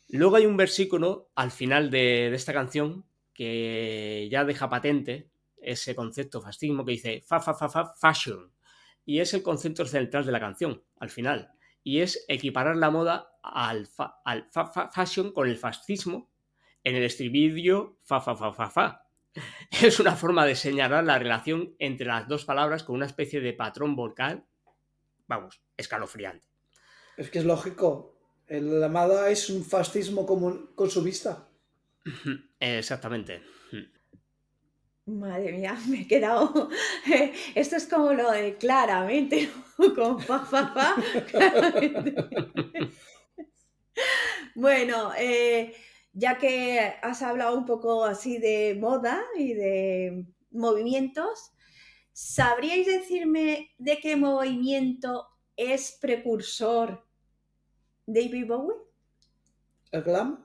Luego 0.08 0.36
hay 0.36 0.46
un 0.46 0.56
versículo 0.56 1.30
al 1.34 1.50
final 1.50 1.90
de, 1.90 2.32
esta 2.34 2.52
canción 2.52 3.04
que 3.34 4.28
ya 4.30 4.44
deja 4.44 4.70
patente 4.70 5.30
ese 5.56 5.94
concepto 5.94 6.40
fascismo 6.40 6.84
que 6.84 6.92
dice 6.92 7.20
fa, 7.26 7.40
fa, 7.40 7.54
fa, 7.54 7.68
fa, 7.68 7.94
fashion. 7.94 8.52
Y 9.04 9.20
es 9.20 9.34
el 9.34 9.42
concepto 9.42 9.86
central 9.86 10.24
de 10.24 10.32
la 10.32 10.40
canción, 10.40 10.82
al 10.98 11.10
final. 11.10 11.50
Y 11.82 12.00
es 12.00 12.24
equiparar 12.28 12.76
la 12.76 12.90
moda 12.90 13.32
al, 13.42 13.88
al 14.24 14.48
fashion 14.92 15.32
con 15.32 15.48
el 15.48 15.56
fascismo 15.56 16.30
en 16.84 16.94
el 16.94 17.02
estribillo 17.02 17.98
fa, 18.02 18.20
fa, 18.20 18.36
fa, 18.36 18.52
fa, 18.52 18.70
fa 18.70 19.07
es 19.82 20.00
una 20.00 20.16
forma 20.16 20.46
de 20.46 20.56
señalar 20.56 21.04
la 21.04 21.18
relación 21.18 21.74
entre 21.78 22.06
las 22.06 22.28
dos 22.28 22.44
palabras 22.44 22.84
con 22.84 22.96
una 22.96 23.06
especie 23.06 23.40
de 23.40 23.52
patrón 23.52 23.96
vocal, 23.96 24.44
vamos, 25.26 25.60
escalofriante. 25.76 26.46
Es 27.16 27.30
que 27.30 27.40
es 27.40 27.44
lógico. 27.44 28.14
El 28.46 28.82
amada 28.82 29.28
es 29.30 29.50
un 29.50 29.64
fascismo 29.64 30.24
con 30.24 30.90
su 30.90 31.02
vista. 31.02 31.48
Exactamente. 32.60 33.42
Madre 35.08 35.52
mía, 35.52 35.76
me 35.88 36.02
he 36.02 36.06
quedado. 36.06 36.68
Esto 37.54 37.76
es 37.76 37.86
como 37.86 38.12
lo 38.12 38.30
de 38.30 38.56
claramente, 38.56 39.50
con 39.94 40.20
fa, 40.20 40.40
fa, 40.40 40.68
fa. 40.68 40.96
Bueno, 44.54 45.12
eh, 45.16 45.74
ya 46.18 46.36
que 46.36 46.94
has 47.00 47.22
hablado 47.22 47.56
un 47.56 47.64
poco 47.64 48.04
así 48.04 48.38
de 48.38 48.76
moda 48.78 49.22
y 49.36 49.54
de 49.54 50.26
movimientos, 50.50 51.52
¿sabríais 52.12 52.86
decirme 52.86 53.70
de 53.78 53.98
qué 54.00 54.16
movimiento 54.16 55.28
es 55.56 55.96
precursor 56.00 57.06
David 58.04 58.46
Bowie? 58.48 58.76
¿El 59.92 60.02
glam? 60.02 60.44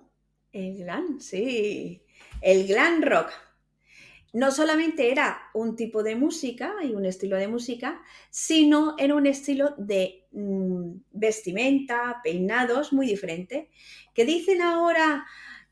El 0.52 0.78
glam, 0.78 1.20
sí. 1.20 2.04
El 2.42 2.68
glam 2.68 3.02
rock. 3.02 3.32
No 4.32 4.52
solamente 4.52 5.12
era 5.12 5.40
un 5.56 5.76
tipo 5.76 6.04
de 6.04 6.16
música 6.16 6.76
y 6.84 6.94
un 6.94 7.06
estilo 7.06 7.36
de 7.38 7.48
música, 7.48 8.00
sino 8.30 8.96
era 9.00 9.16
un 9.16 9.26
estilo 9.26 9.74
de 9.78 10.28
mm, 10.32 10.92
vestimenta, 11.12 12.22
peinados 12.24 12.94
muy 12.94 13.08
diferente. 13.08 13.70
Que 14.14 14.26
dicen 14.26 14.62
ahora, 14.62 15.26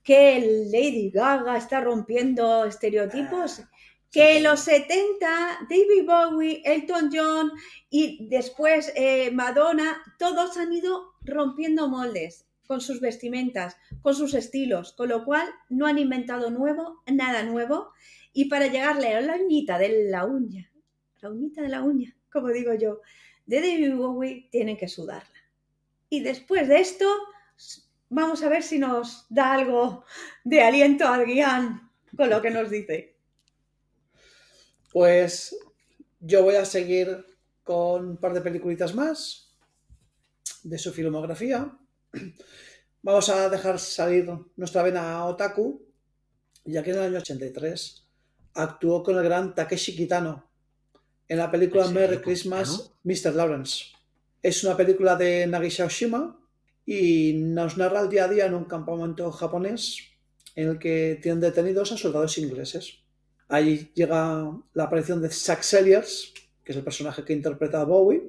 que 0.03 0.67
Lady 0.71 1.11
Gaga 1.11 1.57
está 1.57 1.81
rompiendo 1.81 2.65
estereotipos, 2.65 3.59
ah, 3.59 3.69
que 4.11 4.37
en 4.37 4.43
los 4.43 4.61
70 4.61 5.67
David 5.69 6.05
Bowie, 6.05 6.61
Elton 6.65 7.09
John 7.13 7.51
y 7.89 8.27
después 8.27 8.91
eh, 8.95 9.31
Madonna, 9.31 10.01
todos 10.19 10.57
han 10.57 10.73
ido 10.73 11.13
rompiendo 11.23 11.87
moldes 11.87 12.45
con 12.67 12.81
sus 12.81 12.99
vestimentas, 12.99 13.77
con 14.01 14.15
sus 14.15 14.33
estilos, 14.33 14.93
con 14.93 15.09
lo 15.09 15.25
cual 15.25 15.47
no 15.69 15.87
han 15.87 15.97
inventado 15.97 16.49
nuevo, 16.51 17.01
nada 17.05 17.43
nuevo, 17.43 17.91
y 18.33 18.45
para 18.45 18.67
llegarle 18.67 19.13
a 19.13 19.21
la 19.21 19.35
uñita 19.35 19.77
de 19.77 20.09
la 20.09 20.25
uña, 20.25 20.71
la 21.21 21.29
uñita 21.29 21.61
de 21.61 21.69
la 21.69 21.83
uña, 21.83 22.15
como 22.31 22.49
digo 22.49 22.73
yo, 22.73 23.01
de 23.45 23.59
David 23.59 23.95
Bowie, 23.95 24.47
tienen 24.51 24.77
que 24.77 24.87
sudarla. 24.87 25.39
Y 26.09 26.21
después 26.21 26.67
de 26.67 26.79
esto, 26.79 27.05
Vamos 28.13 28.43
a 28.43 28.49
ver 28.49 28.61
si 28.61 28.77
nos 28.77 29.25
da 29.29 29.53
algo 29.53 30.03
de 30.43 30.61
aliento 30.61 31.05
a 31.05 31.15
Adrián 31.15 31.89
con 32.15 32.29
lo 32.29 32.41
que 32.41 32.49
nos 32.49 32.69
dice. 32.69 33.15
Pues 34.91 35.55
yo 36.19 36.43
voy 36.43 36.55
a 36.55 36.65
seguir 36.65 37.25
con 37.63 38.09
un 38.09 38.17
par 38.17 38.33
de 38.33 38.41
peliculitas 38.41 38.93
más 38.93 39.55
de 40.61 40.77
su 40.77 40.91
filmografía. 40.91 41.71
Vamos 43.01 43.29
a 43.29 43.47
dejar 43.47 43.79
salir 43.79 44.29
nuestra 44.57 44.83
vena 44.83 45.23
otaku, 45.23 45.81
ya 46.65 46.83
que 46.83 46.91
en 46.91 46.97
el 46.97 47.03
año 47.03 47.19
83 47.19 48.09
actuó 48.55 49.03
con 49.03 49.17
el 49.17 49.23
gran 49.23 49.55
Takeshi 49.55 49.95
Kitano 49.95 50.51
en 51.29 51.37
la 51.37 51.49
película 51.49 51.87
Merry 51.87 52.17
Christmas, 52.17 52.91
Mr. 53.05 53.33
Lawrence. 53.33 53.85
Es 54.43 54.65
una 54.65 54.75
película 54.75 55.15
de 55.15 55.47
Nagisa 55.47 55.85
Oshima 55.85 56.40
y 56.85 57.33
nos 57.33 57.77
narra 57.77 58.01
el 58.01 58.09
día 58.09 58.25
a 58.25 58.27
día 58.27 58.45
en 58.45 58.53
un 58.53 58.65
campamento 58.65 59.31
japonés 59.31 60.11
en 60.55 60.69
el 60.69 60.79
que 60.79 61.19
tienen 61.21 61.41
detenidos 61.41 61.91
a 61.91 61.97
soldados 61.97 62.37
ingleses. 62.37 62.99
Ahí 63.47 63.91
llega 63.93 64.51
la 64.73 64.83
aparición 64.83 65.21
de 65.21 65.29
Zack 65.29 65.61
Selliers, 65.61 66.33
que 66.63 66.71
es 66.71 66.77
el 66.77 66.83
personaje 66.83 67.23
que 67.23 67.33
interpreta 67.33 67.81
a 67.81 67.85
Bowie, 67.85 68.23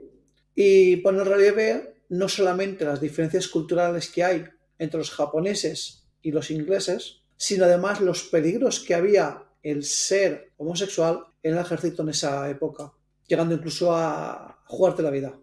y 0.54 0.96
pone 0.96 1.20
en 1.20 1.26
relieve 1.26 1.94
no 2.08 2.28
solamente 2.28 2.84
las 2.84 3.00
diferencias 3.00 3.48
culturales 3.48 4.10
que 4.10 4.24
hay 4.24 4.44
entre 4.78 4.98
los 4.98 5.10
japoneses 5.10 6.04
y 6.22 6.30
los 6.30 6.50
ingleses, 6.50 7.22
sino 7.36 7.64
además 7.64 8.00
los 8.00 8.24
peligros 8.24 8.80
que 8.80 8.94
había 8.94 9.44
el 9.62 9.84
ser 9.84 10.52
homosexual 10.56 11.24
en 11.42 11.54
el 11.54 11.60
ejército 11.60 12.02
en 12.02 12.10
esa 12.10 12.48
época, 12.50 12.92
llegando 13.26 13.54
incluso 13.54 13.94
a 13.94 14.62
jugarte 14.66 15.02
la 15.02 15.10
vida. 15.10 15.38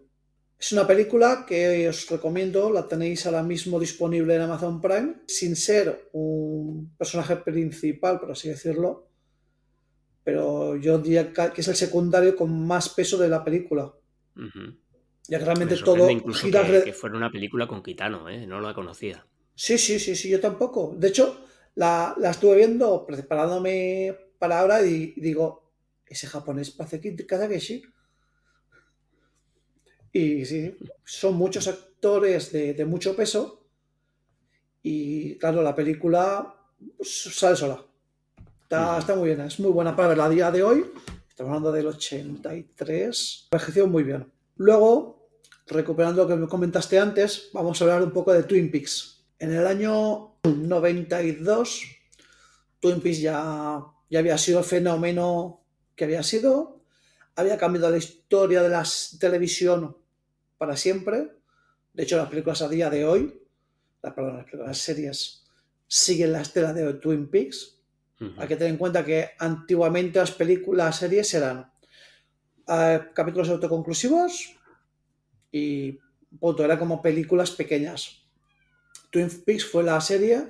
Es 0.60 0.72
una 0.72 0.86
película 0.86 1.46
que 1.48 1.88
os 1.88 2.06
recomiendo, 2.10 2.70
la 2.70 2.86
tenéis 2.86 3.24
ahora 3.24 3.42
mismo 3.42 3.80
disponible 3.80 4.34
en 4.34 4.42
Amazon 4.42 4.78
Prime, 4.78 5.22
sin 5.26 5.56
ser 5.56 6.10
un 6.12 6.94
personaje 6.98 7.36
principal, 7.36 8.20
por 8.20 8.32
así 8.32 8.50
decirlo, 8.50 9.08
pero 10.22 10.76
yo 10.76 10.98
diría 10.98 11.32
que 11.32 11.62
es 11.62 11.68
el 11.68 11.76
secundario 11.76 12.36
con 12.36 12.66
más 12.66 12.90
peso 12.90 13.16
de 13.16 13.30
la 13.30 13.42
película. 13.42 13.90
Ya 15.28 15.38
que 15.38 15.44
realmente 15.46 15.76
todo 15.78 16.10
incluso 16.10 16.46
que, 16.50 16.82
que, 16.84 16.92
fuera 16.92 17.16
una 17.16 17.30
película 17.30 17.66
con 17.66 17.82
Kitano, 17.82 18.28
¿eh? 18.28 18.46
no 18.46 18.60
la 18.60 18.74
conocía. 18.74 19.26
Sí, 19.54 19.78
sí, 19.78 19.98
sí, 19.98 20.14
sí, 20.14 20.28
yo 20.28 20.40
tampoco. 20.40 20.94
De 20.94 21.08
hecho, 21.08 21.42
la, 21.74 22.14
estuve 22.30 22.56
viendo 22.56 23.06
preparándome 23.06 24.14
para 24.38 24.60
ahora 24.60 24.84
y 24.84 25.14
digo, 25.16 25.72
ese 26.06 26.26
japonés 26.26 26.70
parece 26.70 27.00
que 27.00 27.16
cada 27.26 27.48
que 27.48 27.60
sí. 27.60 27.82
Y 30.12 30.44
sí, 30.44 30.76
son 31.04 31.34
muchos 31.34 31.68
actores 31.68 32.52
de, 32.52 32.84
mucho 32.84 33.14
peso. 33.14 33.68
Y 34.82 35.36
claro, 35.38 35.62
la 35.62 35.74
película 35.74 36.54
sale 37.02 37.56
sola. 37.56 37.84
Está, 38.62 39.14
muy 39.16 39.28
bien, 39.28 39.40
es 39.42 39.60
muy 39.60 39.70
buena 39.70 39.94
para 39.94 40.08
verla 40.08 40.24
a 40.26 40.30
día 40.30 40.50
de 40.50 40.62
hoy. 40.62 40.86
Estamos 41.28 41.50
hablando 41.50 41.72
del 41.72 41.88
83. 41.88 43.48
Envejeció 43.50 43.86
muy 43.86 44.02
bien. 44.02 44.30
Luego, 44.56 45.28
recuperando 45.66 46.22
lo 46.22 46.28
que 46.28 46.36
me 46.36 46.48
comentaste 46.48 46.98
antes, 46.98 47.50
vamos 47.52 47.80
a 47.80 47.84
hablar 47.84 48.02
un 48.02 48.12
poco 48.12 48.32
de 48.32 48.42
Twin 48.42 48.70
Peaks. 48.70 49.24
En 49.38 49.52
el 49.52 49.66
año 49.66 50.36
92, 50.44 51.82
Twin 52.80 53.00
Peaks 53.00 53.20
ya, 53.20 53.82
ya 54.08 54.18
había 54.18 54.38
sido 54.38 54.60
el 54.60 54.64
fenómeno 54.64 55.64
que 55.94 56.04
había 56.04 56.22
sido. 56.22 56.80
Había 57.36 57.56
cambiado 57.56 57.90
la 57.90 57.96
historia 57.96 58.62
de 58.62 58.68
la 58.68 58.84
televisión 59.18 59.96
para 60.60 60.76
siempre. 60.76 61.32
De 61.94 62.02
hecho, 62.02 62.18
las 62.18 62.28
películas 62.28 62.60
a 62.60 62.68
día 62.68 62.90
de 62.90 63.06
hoy, 63.06 63.42
las, 64.02 64.12
perdón, 64.12 64.44
las, 64.66 64.76
series 64.76 65.46
siguen 65.88 66.32
la 66.32 66.42
estela 66.42 66.74
de 66.74 66.92
Twin 66.94 67.30
Peaks. 67.30 67.78
Hay 68.36 68.46
que 68.46 68.56
tener 68.56 68.72
en 68.74 68.76
cuenta 68.76 69.02
que 69.02 69.30
antiguamente 69.38 70.18
las 70.18 70.32
películas, 70.32 70.86
las 70.86 70.96
series 70.98 71.32
eran 71.32 71.72
eh, 72.68 73.00
capítulos 73.14 73.48
autoconclusivos 73.48 74.54
y 75.50 75.98
punto, 76.38 76.62
era 76.62 76.78
como 76.78 77.00
películas 77.00 77.52
pequeñas. 77.52 78.22
Twin 79.10 79.30
Peaks 79.42 79.64
fue 79.64 79.82
la 79.82 79.98
serie 80.02 80.46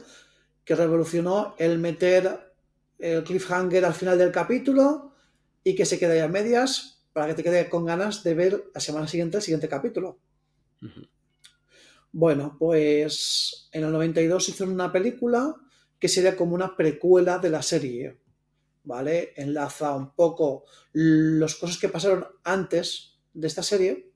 que 0.64 0.74
revolucionó 0.74 1.54
el 1.56 1.78
meter 1.78 2.52
el 2.98 3.22
cliffhanger 3.22 3.84
al 3.84 3.94
final 3.94 4.18
del 4.18 4.32
capítulo 4.32 5.14
y 5.62 5.76
que 5.76 5.86
se 5.86 6.00
quede 6.00 6.14
ahí 6.14 6.18
a 6.18 6.28
medias 6.28 6.99
para 7.12 7.28
que 7.28 7.34
te 7.34 7.42
quede 7.42 7.68
con 7.68 7.84
ganas 7.84 8.22
de 8.22 8.34
ver 8.34 8.70
la 8.74 8.80
semana 8.80 9.08
siguiente 9.08 9.38
el 9.38 9.42
siguiente 9.42 9.68
capítulo. 9.68 10.18
Bueno, 12.12 12.56
pues 12.58 13.68
en 13.72 13.84
el 13.84 13.92
92 13.92 14.48
hicieron 14.48 14.74
una 14.74 14.92
película 14.92 15.54
que 15.98 16.08
sería 16.08 16.36
como 16.36 16.54
una 16.54 16.76
precuela 16.76 17.38
de 17.38 17.50
la 17.50 17.62
serie, 17.62 18.20
¿vale? 18.84 19.32
Enlaza 19.36 19.94
un 19.94 20.14
poco 20.14 20.64
las 20.92 21.54
cosas 21.54 21.78
que 21.78 21.88
pasaron 21.88 22.26
antes 22.42 23.18
de 23.32 23.46
esta 23.46 23.62
serie 23.62 24.10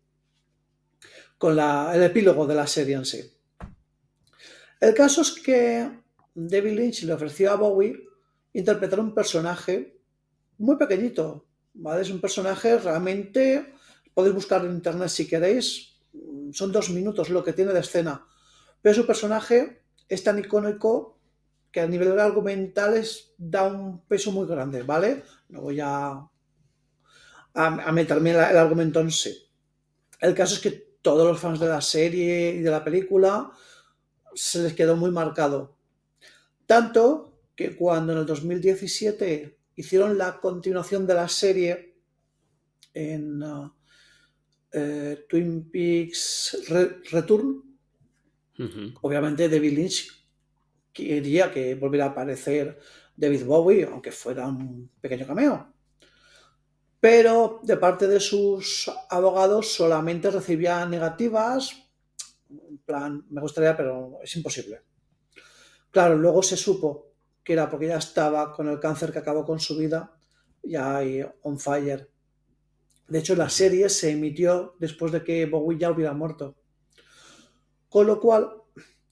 con 1.38 1.58
el 1.58 2.02
epílogo 2.02 2.46
de 2.46 2.54
la 2.54 2.66
serie 2.66 2.96
en 2.96 3.04
sí. 3.04 3.20
El 4.80 4.94
caso 4.94 5.22
es 5.22 5.32
que 5.32 5.88
David 6.34 6.72
Lynch 6.72 7.02
le 7.04 7.12
ofreció 7.12 7.52
a 7.52 7.56
Bowie 7.56 7.96
interpretar 8.52 9.00
un 9.00 9.14
personaje 9.14 10.00
muy 10.58 10.76
pequeñito, 10.76 11.46
¿vale? 11.74 12.02
Es 12.02 12.10
un 12.10 12.20
personaje 12.20 12.78
realmente, 12.78 13.74
podéis 14.14 14.34
buscar 14.34 14.64
en 14.64 14.72
internet 14.72 15.08
si 15.08 15.26
queréis, 15.26 16.00
son 16.52 16.72
dos 16.72 16.90
minutos 16.90 17.28
lo 17.30 17.44
que 17.44 17.52
tiene 17.52 17.72
de 17.72 17.80
escena, 17.80 18.26
pero 18.80 18.94
su 18.94 19.06
personaje 19.06 19.82
es 20.08 20.22
tan 20.22 20.38
icónico 20.38 21.18
que 21.70 21.80
a 21.80 21.86
nivel 21.88 22.18
argumental 22.20 23.02
da 23.36 23.64
un 23.64 24.04
peso 24.06 24.30
muy 24.30 24.46
grande, 24.46 24.82
¿vale? 24.82 25.24
No 25.48 25.62
voy 25.62 25.80
a, 25.80 26.28
a, 27.54 27.92
meterme 27.92 28.30
en 28.30 28.36
el 28.36 28.56
argumento 28.56 29.00
en 29.00 29.10
sí. 29.10 29.36
El 30.20 30.34
caso 30.34 30.54
es 30.54 30.60
que 30.60 30.70
todos 31.02 31.26
los 31.26 31.40
fans 31.40 31.58
de 31.58 31.66
la 31.66 31.80
serie 31.80 32.52
y 32.52 32.60
de 32.60 32.70
la 32.70 32.84
película 32.84 33.50
se 34.34 34.62
les 34.62 34.74
quedó 34.74 34.96
muy 34.96 35.10
marcado. 35.10 35.76
Tanto 36.66 37.40
que 37.56 37.74
cuando 37.76 38.12
en 38.12 38.20
el 38.20 38.26
2017 38.26 39.58
hicieron 39.76 40.16
la 40.16 40.40
continuación 40.40 41.06
de 41.06 41.14
la 41.14 41.28
serie 41.28 41.96
en 42.92 43.42
uh, 43.42 43.72
eh, 44.72 45.26
Twin 45.28 45.70
Peaks 45.70 46.58
Return, 47.10 47.62
obviamente 49.02 49.48
David 49.48 49.72
Lynch 49.72 50.24
quería 50.92 51.50
que 51.52 51.74
volviera 51.74 52.06
a 52.06 52.08
aparecer 52.10 52.78
David 53.16 53.44
Bowie, 53.44 53.84
aunque 53.84 54.12
fuera 54.12 54.46
un 54.46 54.90
pequeño 55.00 55.26
cameo. 55.26 55.72
Pero 57.00 57.60
de 57.62 57.76
parte 57.76 58.06
de 58.06 58.20
sus 58.20 58.90
abogados 59.10 59.74
solamente 59.74 60.30
recibía 60.30 60.86
negativas. 60.86 61.72
En 62.48 62.78
plan, 62.78 63.26
me 63.28 63.40
gustaría, 63.40 63.76
pero 63.76 64.18
es 64.22 64.34
imposible. 64.36 64.82
Claro, 65.90 66.16
luego 66.16 66.42
se 66.42 66.56
supo 66.56 67.13
que 67.44 67.52
era 67.52 67.68
porque 67.68 67.88
ya 67.88 67.98
estaba 67.98 68.52
con 68.52 68.68
el 68.68 68.80
cáncer 68.80 69.12
que 69.12 69.18
acabó 69.18 69.44
con 69.44 69.60
su 69.60 69.76
vida, 69.76 70.16
ya 70.62 71.00
on 71.42 71.60
fire. 71.60 72.10
De 73.06 73.18
hecho, 73.18 73.36
la 73.36 73.50
serie 73.50 73.88
se 73.90 74.12
emitió 74.12 74.74
después 74.80 75.12
de 75.12 75.22
que 75.22 75.44
Bowie 75.46 75.78
ya 75.78 75.90
hubiera 75.90 76.14
muerto. 76.14 76.56
Con 77.90 78.06
lo 78.06 78.18
cual, 78.18 78.50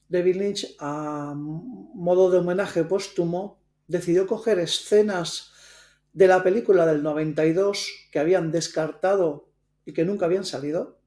David 0.09 0.37
Lynch, 0.37 0.77
a 0.79 1.35
modo 1.37 2.31
de 2.31 2.39
homenaje 2.39 2.85
póstumo, 2.85 3.63
decidió 3.87 4.27
coger 4.27 4.59
escenas 4.59 5.53
de 6.13 6.27
la 6.27 6.43
película 6.43 6.87
del 6.87 7.03
92 7.03 7.89
que 8.11 8.19
habían 8.19 8.51
descartado 8.51 9.51
y 9.85 9.93
que 9.93 10.05
nunca 10.05 10.27
habían 10.27 10.45
salido. 10.45 10.99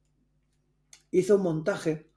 Hizo 1.12 1.38
un 1.38 1.44
montaje 1.44 2.10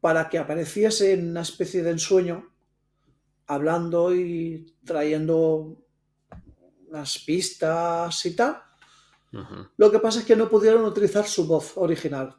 para 0.00 0.28
que 0.28 0.38
apareciese 0.38 1.12
en 1.12 1.30
una 1.30 1.42
especie 1.42 1.82
de 1.82 1.90
ensueño, 1.90 2.49
hablando 3.50 4.14
y 4.14 4.74
trayendo 4.84 5.82
las 6.90 7.18
pistas 7.18 8.26
y 8.26 8.36
tal 8.36 8.62
lo 9.76 9.90
que 9.90 9.98
pasa 10.00 10.20
es 10.20 10.24
que 10.24 10.36
no 10.36 10.48
pudieron 10.48 10.84
utilizar 10.84 11.26
su 11.26 11.46
voz 11.46 11.76
original 11.76 12.36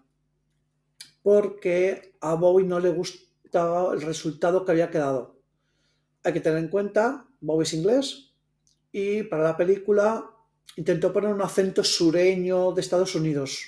porque 1.24 2.16
a 2.22 2.36
Bowie 2.36 2.66
no 2.66 2.80
le 2.80 2.90
gustaba 2.90 3.94
el 3.94 4.02
resultado 4.02 4.66
que 4.66 4.72
había 4.72 4.90
quedado. 4.90 5.40
Hay 6.24 6.34
que 6.34 6.42
tener 6.42 6.60
en 6.60 6.70
cuenta, 6.70 7.28
Bowie 7.40 7.64
es 7.64 7.74
inglés 7.74 8.34
y 8.92 9.24
para 9.24 9.44
la 9.44 9.58
película 9.58 10.26
intentó 10.76 11.12
poner 11.14 11.34
un 11.34 11.42
acento 11.42 11.84
sureño 11.84 12.72
de 12.72 12.82
Estados 12.82 13.16
Unidos 13.16 13.64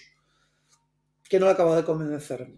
que 1.30 1.40
no 1.40 1.46
le 1.46 1.52
acababa 1.52 1.78
de 1.78 1.84
convencer. 1.84 2.54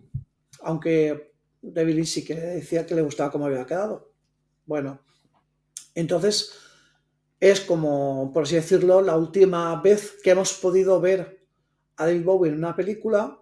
Aunque 0.61 1.33
David 1.61 1.95
Lee 1.95 2.05
sí 2.05 2.23
que 2.23 2.35
decía 2.35 2.85
que 2.85 2.95
le 2.95 3.01
gustaba 3.01 3.31
cómo 3.31 3.45
había 3.45 3.65
quedado. 3.65 4.14
Bueno, 4.65 4.99
entonces 5.93 6.57
es 7.39 7.61
como, 7.61 8.31
por 8.33 8.43
así 8.43 8.55
decirlo, 8.55 9.01
la 9.01 9.17
última 9.17 9.81
vez 9.81 10.17
que 10.23 10.31
hemos 10.31 10.53
podido 10.53 10.99
ver 10.99 11.47
a 11.97 12.05
David 12.05 12.23
Bowie 12.23 12.51
en 12.51 12.57
una 12.57 12.75
película 12.75 13.39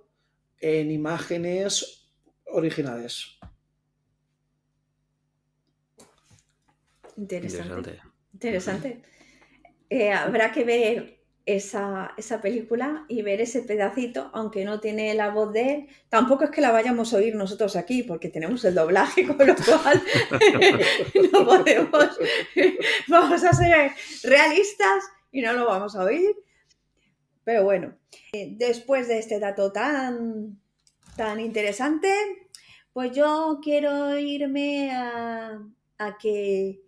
en 0.59 0.91
imágenes 0.91 2.11
originales. 2.45 3.37
Interesante. 7.17 7.99
Interesante. 8.33 9.01
Eh, 9.89 10.11
habrá 10.11 10.51
que 10.51 10.63
ver 10.63 11.22
esa, 11.45 12.15
película 12.41 13.05
y 13.09 13.21
ver 13.21 13.41
ese 13.41 13.61
pedacito, 13.61 14.29
aunque 14.33 14.63
no 14.63 14.79
tiene 14.79 15.13
la 15.13 15.29
voz 15.29 15.51
de 15.51 15.73
él, 15.73 15.87
tampoco 16.09 16.45
es 16.45 16.51
que 16.51 16.61
la 16.61 16.71
vayamos 16.71 17.13
a 17.13 17.17
oír 17.17 17.35
nosotros 17.35 17.75
aquí, 17.75 18.03
porque 18.03 18.29
tenemos 18.29 18.63
el 18.63 18.75
doblaje, 18.75 19.27
con 19.27 19.45
lo 19.45 19.55
cual 19.55 20.01
no 21.31 21.45
podemos, 21.45 22.19
vamos 23.07 23.43
a 23.43 23.53
ser 23.53 23.91
realistas 24.23 25.03
y 25.31 25.41
no 25.41 25.53
lo 25.53 25.65
vamos 25.65 25.95
a 25.95 26.03
oír. 26.03 26.35
Pero 27.43 27.65
bueno, 27.65 27.97
eh, 28.31 28.53
después 28.55 29.09
de 29.09 29.19
este 29.19 29.37
dato 29.39 29.73
tan, 29.73 30.61
tan 31.17 31.41
interesante, 31.41 32.09
pues 32.93 33.11
yo 33.11 33.59
quiero 33.61 34.17
irme 34.17 34.91
a, 34.91 35.61
a 35.97 36.17
que 36.17 36.79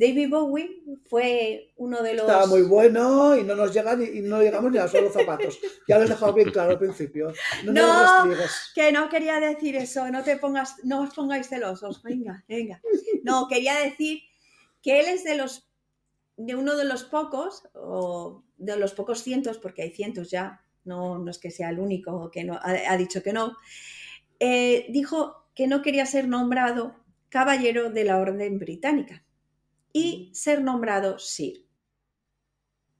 David 0.00 0.30
Bowie 0.30 0.82
fue 1.04 1.74
uno 1.76 2.02
de 2.02 2.14
los. 2.14 2.22
Estaba 2.22 2.46
muy 2.46 2.62
bueno 2.62 3.36
y 3.36 3.42
no 3.42 3.54
nos 3.54 3.74
llegan 3.74 4.02
y 4.02 4.22
no 4.22 4.40
llegamos 4.40 4.72
ni 4.72 4.78
a 4.78 4.86
los 4.86 5.12
zapatos. 5.12 5.58
Ya 5.86 5.98
lo 5.98 6.04
he 6.04 6.08
dejado 6.08 6.32
bien 6.32 6.50
claro 6.50 6.70
al 6.70 6.78
principio. 6.78 7.34
No, 7.64 8.24
que 8.74 8.92
no 8.92 9.10
quería 9.10 9.38
decir 9.40 9.76
eso, 9.76 10.10
no 10.10 10.24
te 10.24 10.38
pongas, 10.38 10.76
no 10.84 11.02
os 11.02 11.14
pongáis 11.14 11.48
celosos. 11.48 12.02
Venga, 12.02 12.42
venga. 12.48 12.80
No, 13.24 13.46
quería 13.46 13.78
decir 13.78 14.20
que 14.80 15.00
él 15.00 15.06
es 15.06 15.22
de 15.22 15.34
los 15.34 15.68
de 16.38 16.54
uno 16.54 16.76
de 16.76 16.86
los 16.86 17.04
pocos, 17.04 17.68
o 17.74 18.42
de 18.56 18.78
los 18.78 18.94
pocos 18.94 19.22
cientos, 19.22 19.58
porque 19.58 19.82
hay 19.82 19.90
cientos 19.90 20.30
ya, 20.30 20.62
no, 20.84 21.18
no 21.18 21.30
es 21.30 21.38
que 21.38 21.50
sea 21.50 21.68
el 21.68 21.78
único 21.78 22.30
que 22.30 22.44
no, 22.44 22.58
ha, 22.62 22.96
dicho 22.96 23.22
que 23.22 23.34
no, 23.34 23.58
eh, 24.38 24.86
dijo 24.88 25.44
que 25.54 25.66
no 25.66 25.82
quería 25.82 26.06
ser 26.06 26.26
nombrado 26.26 26.96
caballero 27.28 27.90
de 27.90 28.04
la 28.04 28.16
Orden 28.16 28.58
Británica 28.58 29.22
y 29.92 30.30
ser 30.34 30.62
nombrado 30.62 31.18
Sir. 31.18 31.64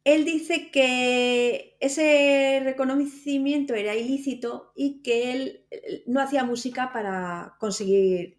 Él 0.04 0.24
dice 0.24 0.70
que 0.70 1.76
ese 1.80 2.60
reconocimiento 2.64 3.74
era 3.74 3.94
ilícito 3.94 4.72
y 4.74 5.02
que 5.02 5.32
él 5.32 5.66
no 6.06 6.20
hacía 6.20 6.44
música 6.44 6.90
para 6.92 7.56
conseguir 7.60 8.38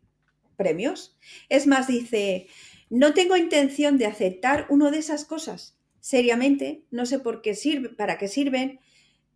premios. 0.57 1.17
Es 1.49 1.67
más, 1.67 1.87
dice, 1.87 2.47
no 2.89 3.13
tengo 3.13 3.37
intención 3.37 3.97
de 3.97 4.07
aceptar 4.07 4.65
uno 4.69 4.91
de 4.91 4.99
esas 4.99 5.23
cosas. 5.23 5.77
Seriamente, 5.99 6.85
no 6.89 7.05
sé 7.05 7.19
por 7.19 7.41
qué 7.41 7.53
sirve, 7.53 7.89
para 7.89 8.17
qué 8.17 8.27
sirven. 8.27 8.79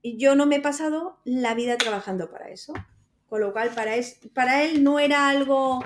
Yo 0.04 0.36
no 0.36 0.48
me 0.48 0.58
he 0.58 0.62
pasado 0.62 1.20
la 1.26 1.54
vida 1.54 1.78
trabajando 1.78 2.32
para 2.32 2.50
eso. 2.50 2.74
Con 3.28 3.42
lo 3.42 3.54
cual, 3.54 3.70
para, 3.76 3.94
para 4.34 4.64
él 4.64 4.84
no 4.84 5.00
era 5.00 5.30
algo, 5.30 5.80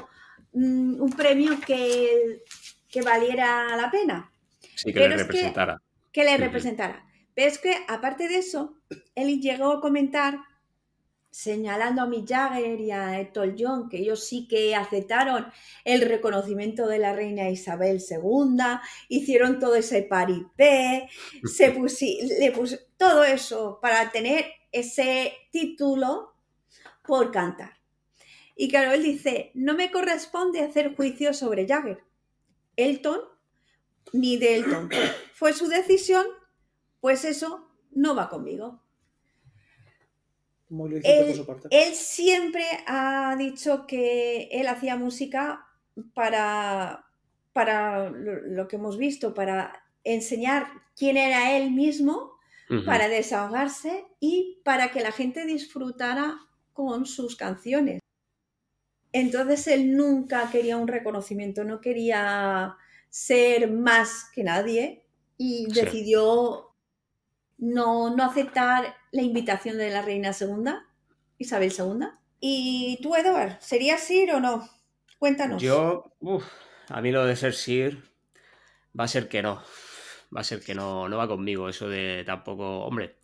mm, 0.54 1.02
un 1.02 1.10
premio 1.12 1.60
que 1.66 2.44
que 2.90 3.02
valiera 3.02 3.76
la 3.76 3.90
pena. 3.92 4.32
Sí, 4.76 4.92
que 4.92 5.08
le 5.08 5.18
representara. 5.18 5.82
Que, 6.12 6.24
le 6.24 6.38
representara. 6.38 7.06
Pero 7.34 7.48
es 7.48 7.60
que, 7.60 7.76
aparte 7.88 8.28
de 8.28 8.38
eso, 8.38 8.76
él 9.16 9.40
llegó 9.40 9.72
a 9.72 9.82
comentar, 9.82 10.40
señalando 11.30 12.02
a 12.02 12.08
Mick 12.08 12.28
Jagger 12.28 12.82
y 12.82 12.92
a 12.92 13.20
Elton 13.20 13.56
John, 13.58 13.90
que 13.90 14.00
ellos 14.00 14.28
sí 14.28 14.48
que 14.48 14.76
aceptaron 14.76 15.46
el 15.86 16.02
reconocimiento 16.02 16.88
de 16.88 17.00
la 17.00 17.14
reina 17.14 17.50
Isabel 17.50 18.02
II, 18.10 18.58
hicieron 19.08 19.60
todo 19.60 19.76
ese 19.76 20.02
paripé, 20.02 21.08
se 21.46 21.74
le 22.40 22.52
puso 22.52 22.78
todo 22.98 23.24
eso 23.24 23.80
para 23.82 24.12
tener 24.12 24.46
ese 24.72 25.34
título 25.52 26.34
por 27.06 27.32
cantar. 27.32 27.80
Y 28.56 28.68
claro, 28.68 28.92
él 28.92 29.04
dice, 29.04 29.52
no 29.54 29.76
me 29.76 29.92
corresponde 29.92 30.62
hacer 30.62 30.96
juicio 30.96 31.34
sobre 31.34 31.66
Jagger, 31.66 32.04
Elton 32.86 33.20
ni 34.14 34.38
de 34.38 34.58
Elton. 34.58 34.90
Fue 35.34 35.54
su 35.54 35.68
decisión, 35.68 36.26
pues 37.00 37.26
eso 37.26 37.70
no 37.92 38.16
va 38.16 38.30
conmigo. 38.30 38.82
Muy 40.70 40.90
lícito 40.90 41.10
por 41.10 41.28
Él, 41.28 41.36
su 41.36 41.46
parte. 41.46 41.68
él 41.72 41.94
siempre 41.96 42.64
ha 42.86 43.36
dicho 43.38 43.88
que 43.88 44.50
él 44.52 44.68
hacía 44.68 44.98
música 44.98 45.66
para, 46.14 47.08
para 47.54 48.10
lo, 48.12 48.68
que 48.68 48.76
hemos 48.76 48.98
visto, 48.98 49.34
para 49.34 49.84
enseñar 50.04 50.68
quién 50.96 51.18
era 51.18 51.58
él 51.58 51.72
mismo, 51.72 52.38
para 52.86 53.08
desahogarse 53.08 54.06
y 54.20 54.62
para 54.64 54.92
que 54.92 55.02
la 55.02 55.12
gente 55.12 55.48
disfrutara 55.48 56.38
con 56.72 57.08
sus 57.08 57.36
canciones. 57.36 58.00
Entonces 59.12 59.68
él 59.68 59.96
nunca 59.96 60.50
quería 60.52 60.78
un 60.78 60.88
reconocimiento, 60.88 61.64
no 61.64 61.82
quería 61.82 62.76
ser 63.10 63.72
más 63.72 64.30
que 64.34 64.44
nadie 64.44 65.04
y 65.38 65.66
Sí. 65.74 65.82
decidió 65.82 66.68
no, 67.58 68.16
no 68.16 68.24
aceptar 68.24 68.96
la 69.12 69.22
invitación 69.22 69.78
de 69.78 69.90
la 69.90 70.02
reina 70.02 70.32
segunda, 70.34 70.86
Isabel 71.38 71.74
II. 71.78 72.08
¿Y 72.40 73.00
tú, 73.02 73.16
Edward, 73.16 73.58
serías 73.60 74.02
Sir 74.02 74.32
o 74.32 74.40
no? 74.40 74.70
Cuéntanos. 75.18 75.62
Yo, 75.62 76.14
uf, 76.20 76.46
a 76.88 77.02
mí 77.02 77.12
lo 77.12 77.26
de 77.26 77.36
ser 77.36 77.54
Sir 77.54 78.04
va 78.98 79.06
a 79.06 79.08
ser 79.10 79.28
que 79.28 79.42
no. 79.42 79.62
Va 80.36 80.42
a 80.42 80.44
ser 80.46 80.62
que 80.62 80.76
no, 80.76 81.10
no 81.10 81.18
va 81.18 81.28
conmigo. 81.28 81.68
Eso 81.68 81.90
de 81.90 82.24
tampoco. 82.26 82.86
Hombre, 82.86 83.18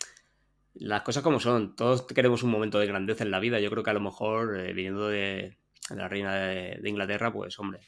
las 0.74 1.04
cosas 1.04 1.24
como 1.24 1.40
son. 1.40 1.76
Todos 1.76 2.02
queremos 2.02 2.44
un 2.44 2.50
momento 2.50 2.80
de 2.80 2.88
grandeza 2.88 3.24
en 3.24 3.32
la 3.32 3.40
vida. 3.40 3.60
Yo 3.60 3.70
creo 3.70 3.84
que 3.84 3.92
a 3.92 3.94
lo 3.94 4.00
mejor, 4.02 4.60
eh, 4.60 4.74
viniendo 4.74 5.08
de, 5.08 5.18
de 5.18 5.58
la 5.90 6.08
reina 6.08 6.36
de, 6.36 6.80
de 6.82 6.90
Inglaterra, 6.90 7.32
pues, 7.32 7.60
hombre, 7.60 7.82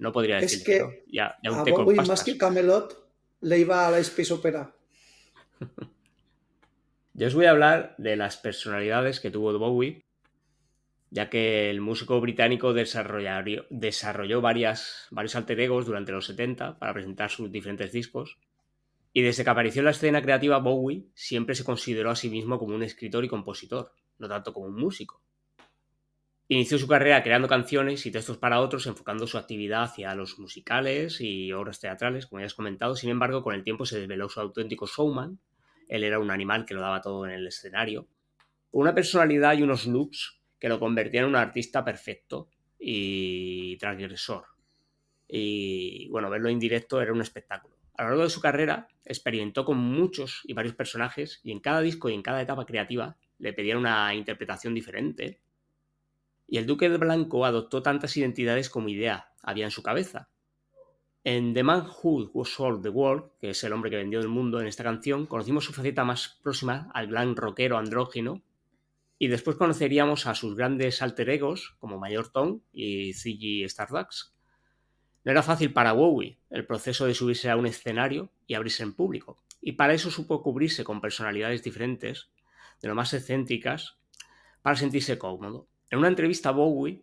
no 0.00 0.12
podría 0.12 0.38
Es 0.38 0.50
decir 0.50 0.64
que 0.64 0.80
no. 0.80 0.90
Ya, 1.06 1.36
ya 1.42 1.52
un 1.52 1.58
A 1.58 1.64
té 1.64 1.72
con 1.72 1.84
Bowie 1.84 2.02
más 2.02 2.24
que 2.24 2.38
Camelot 2.38 3.06
le 3.42 3.58
iba 3.58 3.86
a 3.86 3.90
la 3.90 3.98
Space 3.98 4.32
Opera. 4.32 4.74
Yo 7.14 7.26
os 7.26 7.34
voy 7.34 7.44
a 7.44 7.50
hablar 7.50 7.94
de 7.98 8.16
las 8.16 8.38
personalidades 8.38 9.20
que 9.20 9.30
tuvo 9.30 9.56
Bowie, 9.58 10.06
ya 11.10 11.28
que 11.28 11.68
el 11.68 11.82
músico 11.82 12.18
británico 12.20 12.72
desarrolló, 12.72 13.66
desarrolló 13.68 14.40
varias, 14.40 15.06
varios 15.10 15.36
alter 15.36 15.60
egos 15.60 15.84
durante 15.84 16.12
los 16.12 16.26
70 16.26 16.78
para 16.78 16.94
presentar 16.94 17.30
sus 17.30 17.52
diferentes 17.52 17.92
discos. 17.92 18.38
Y 19.12 19.20
desde 19.20 19.44
que 19.44 19.50
apareció 19.50 19.80
en 19.80 19.86
la 19.86 19.90
escena 19.90 20.22
creativa, 20.22 20.58
Bowie 20.58 21.08
siempre 21.14 21.54
se 21.54 21.64
consideró 21.64 22.10
a 22.10 22.16
sí 22.16 22.30
mismo 22.30 22.58
como 22.58 22.74
un 22.74 22.84
escritor 22.84 23.24
y 23.24 23.28
compositor, 23.28 23.92
no 24.18 24.28
tanto 24.28 24.54
como 24.54 24.66
un 24.66 24.76
músico. 24.76 25.20
Inició 26.52 26.78
su 26.78 26.88
carrera 26.88 27.22
creando 27.22 27.46
canciones 27.46 28.04
y 28.06 28.10
textos 28.10 28.36
para 28.36 28.58
otros, 28.58 28.84
enfocando 28.88 29.28
su 29.28 29.38
actividad 29.38 29.84
hacia 29.84 30.16
los 30.16 30.40
musicales 30.40 31.20
y 31.20 31.52
obras 31.52 31.78
teatrales, 31.78 32.26
como 32.26 32.40
ya 32.40 32.46
has 32.46 32.54
comentado. 32.54 32.96
Sin 32.96 33.08
embargo, 33.08 33.44
con 33.44 33.54
el 33.54 33.62
tiempo 33.62 33.86
se 33.86 34.00
desveló 34.00 34.28
su 34.28 34.40
auténtico 34.40 34.88
showman. 34.88 35.38
Él 35.86 36.02
era 36.02 36.18
un 36.18 36.28
animal 36.28 36.66
que 36.66 36.74
lo 36.74 36.80
daba 36.80 37.02
todo 37.02 37.24
en 37.24 37.30
el 37.30 37.46
escenario. 37.46 38.08
Una 38.72 38.92
personalidad 38.92 39.56
y 39.56 39.62
unos 39.62 39.86
looks 39.86 40.40
que 40.58 40.68
lo 40.68 40.80
convertían 40.80 41.26
en 41.26 41.30
un 41.30 41.36
artista 41.36 41.84
perfecto 41.84 42.48
y 42.80 43.76
transgresor. 43.76 44.46
Y 45.28 46.08
bueno, 46.08 46.30
verlo 46.30 46.48
en 46.48 46.58
directo 46.58 47.00
era 47.00 47.12
un 47.12 47.20
espectáculo. 47.20 47.76
A 47.94 48.02
lo 48.02 48.08
largo 48.08 48.24
de 48.24 48.30
su 48.30 48.40
carrera 48.40 48.88
experimentó 49.04 49.64
con 49.64 49.78
muchos 49.78 50.40
y 50.42 50.54
varios 50.54 50.74
personajes 50.74 51.40
y 51.44 51.52
en 51.52 51.60
cada 51.60 51.80
disco 51.80 52.10
y 52.10 52.14
en 52.14 52.22
cada 52.22 52.42
etapa 52.42 52.66
creativa 52.66 53.16
le 53.38 53.52
pedían 53.52 53.78
una 53.78 54.12
interpretación 54.16 54.74
diferente. 54.74 55.38
Y 56.50 56.58
el 56.58 56.66
Duque 56.66 56.90
de 56.90 56.98
Blanco 56.98 57.46
adoptó 57.46 57.80
tantas 57.80 58.16
identidades 58.16 58.68
como 58.68 58.88
idea 58.88 59.30
había 59.40 59.64
en 59.64 59.70
su 59.70 59.84
cabeza. 59.84 60.28
En 61.22 61.54
The 61.54 61.62
Man 61.62 61.86
Who 62.02 62.44
Sold 62.44 62.82
the 62.82 62.88
World, 62.88 63.30
que 63.40 63.50
es 63.50 63.62
el 63.62 63.72
hombre 63.72 63.90
que 63.90 63.98
vendió 63.98 64.18
el 64.18 64.28
mundo 64.28 64.60
en 64.60 64.66
esta 64.66 64.82
canción, 64.82 65.26
conocimos 65.26 65.64
su 65.64 65.72
faceta 65.72 66.02
más 66.02 66.40
próxima 66.42 66.90
al 66.92 67.06
gran 67.06 67.36
rockero 67.36 67.78
andrógino 67.78 68.42
y 69.16 69.28
después 69.28 69.56
conoceríamos 69.56 70.26
a 70.26 70.34
sus 70.34 70.56
grandes 70.56 71.02
alter 71.02 71.30
egos 71.30 71.76
como 71.78 71.98
Mayor 71.98 72.32
Tom 72.32 72.62
y 72.72 73.12
Ziggy 73.12 73.62
Stardust. 73.64 74.34
No 75.22 75.30
era 75.30 75.42
fácil 75.42 75.72
para 75.72 75.92
Bowie 75.92 76.38
el 76.48 76.66
proceso 76.66 77.06
de 77.06 77.14
subirse 77.14 77.48
a 77.48 77.56
un 77.56 77.66
escenario 77.66 78.32
y 78.48 78.54
abrirse 78.54 78.82
en 78.82 78.94
público, 78.94 79.40
y 79.60 79.72
para 79.72 79.92
eso 79.92 80.10
supo 80.10 80.42
cubrirse 80.42 80.82
con 80.82 81.00
personalidades 81.00 81.62
diferentes, 81.62 82.30
de 82.80 82.88
lo 82.88 82.94
más 82.94 83.12
excéntricas, 83.12 83.98
para 84.62 84.76
sentirse 84.76 85.18
cómodo. 85.18 85.68
En 85.90 85.98
una 85.98 86.08
entrevista 86.08 86.52
Bowie 86.52 87.02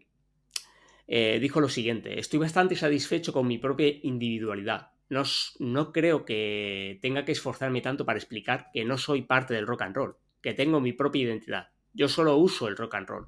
eh, 1.08 1.40
dijo 1.42 1.60
lo 1.60 1.68
siguiente, 1.68 2.20
estoy 2.20 2.40
bastante 2.40 2.78
satisfecho 2.78 3.34
con 3.34 3.46
mi 3.46 3.58
propia 3.58 3.90
individualidad. 4.02 4.92
No, 5.10 5.24
no 5.60 5.92
creo 5.92 6.24
que 6.24 6.98
tenga 7.02 7.26
que 7.26 7.34
esforzarme 7.34 7.82
tanto 7.82 8.06
para 8.06 8.18
explicar 8.18 8.70
que 8.74 8.86
no 8.86 8.98
soy 8.98 9.24
parte 9.24 9.54
del 9.54 9.68
rock 9.68 9.82
and 9.84 9.96
roll, 9.96 10.18
que 10.42 10.54
tengo 10.54 10.80
mi 10.80 10.94
propia 10.94 11.24
identidad. 11.24 11.70
Yo 11.94 12.08
solo 12.08 12.38
uso 12.38 12.68
el 12.68 12.78
rock 12.78 12.96
and 12.96 13.10
roll. 13.10 13.28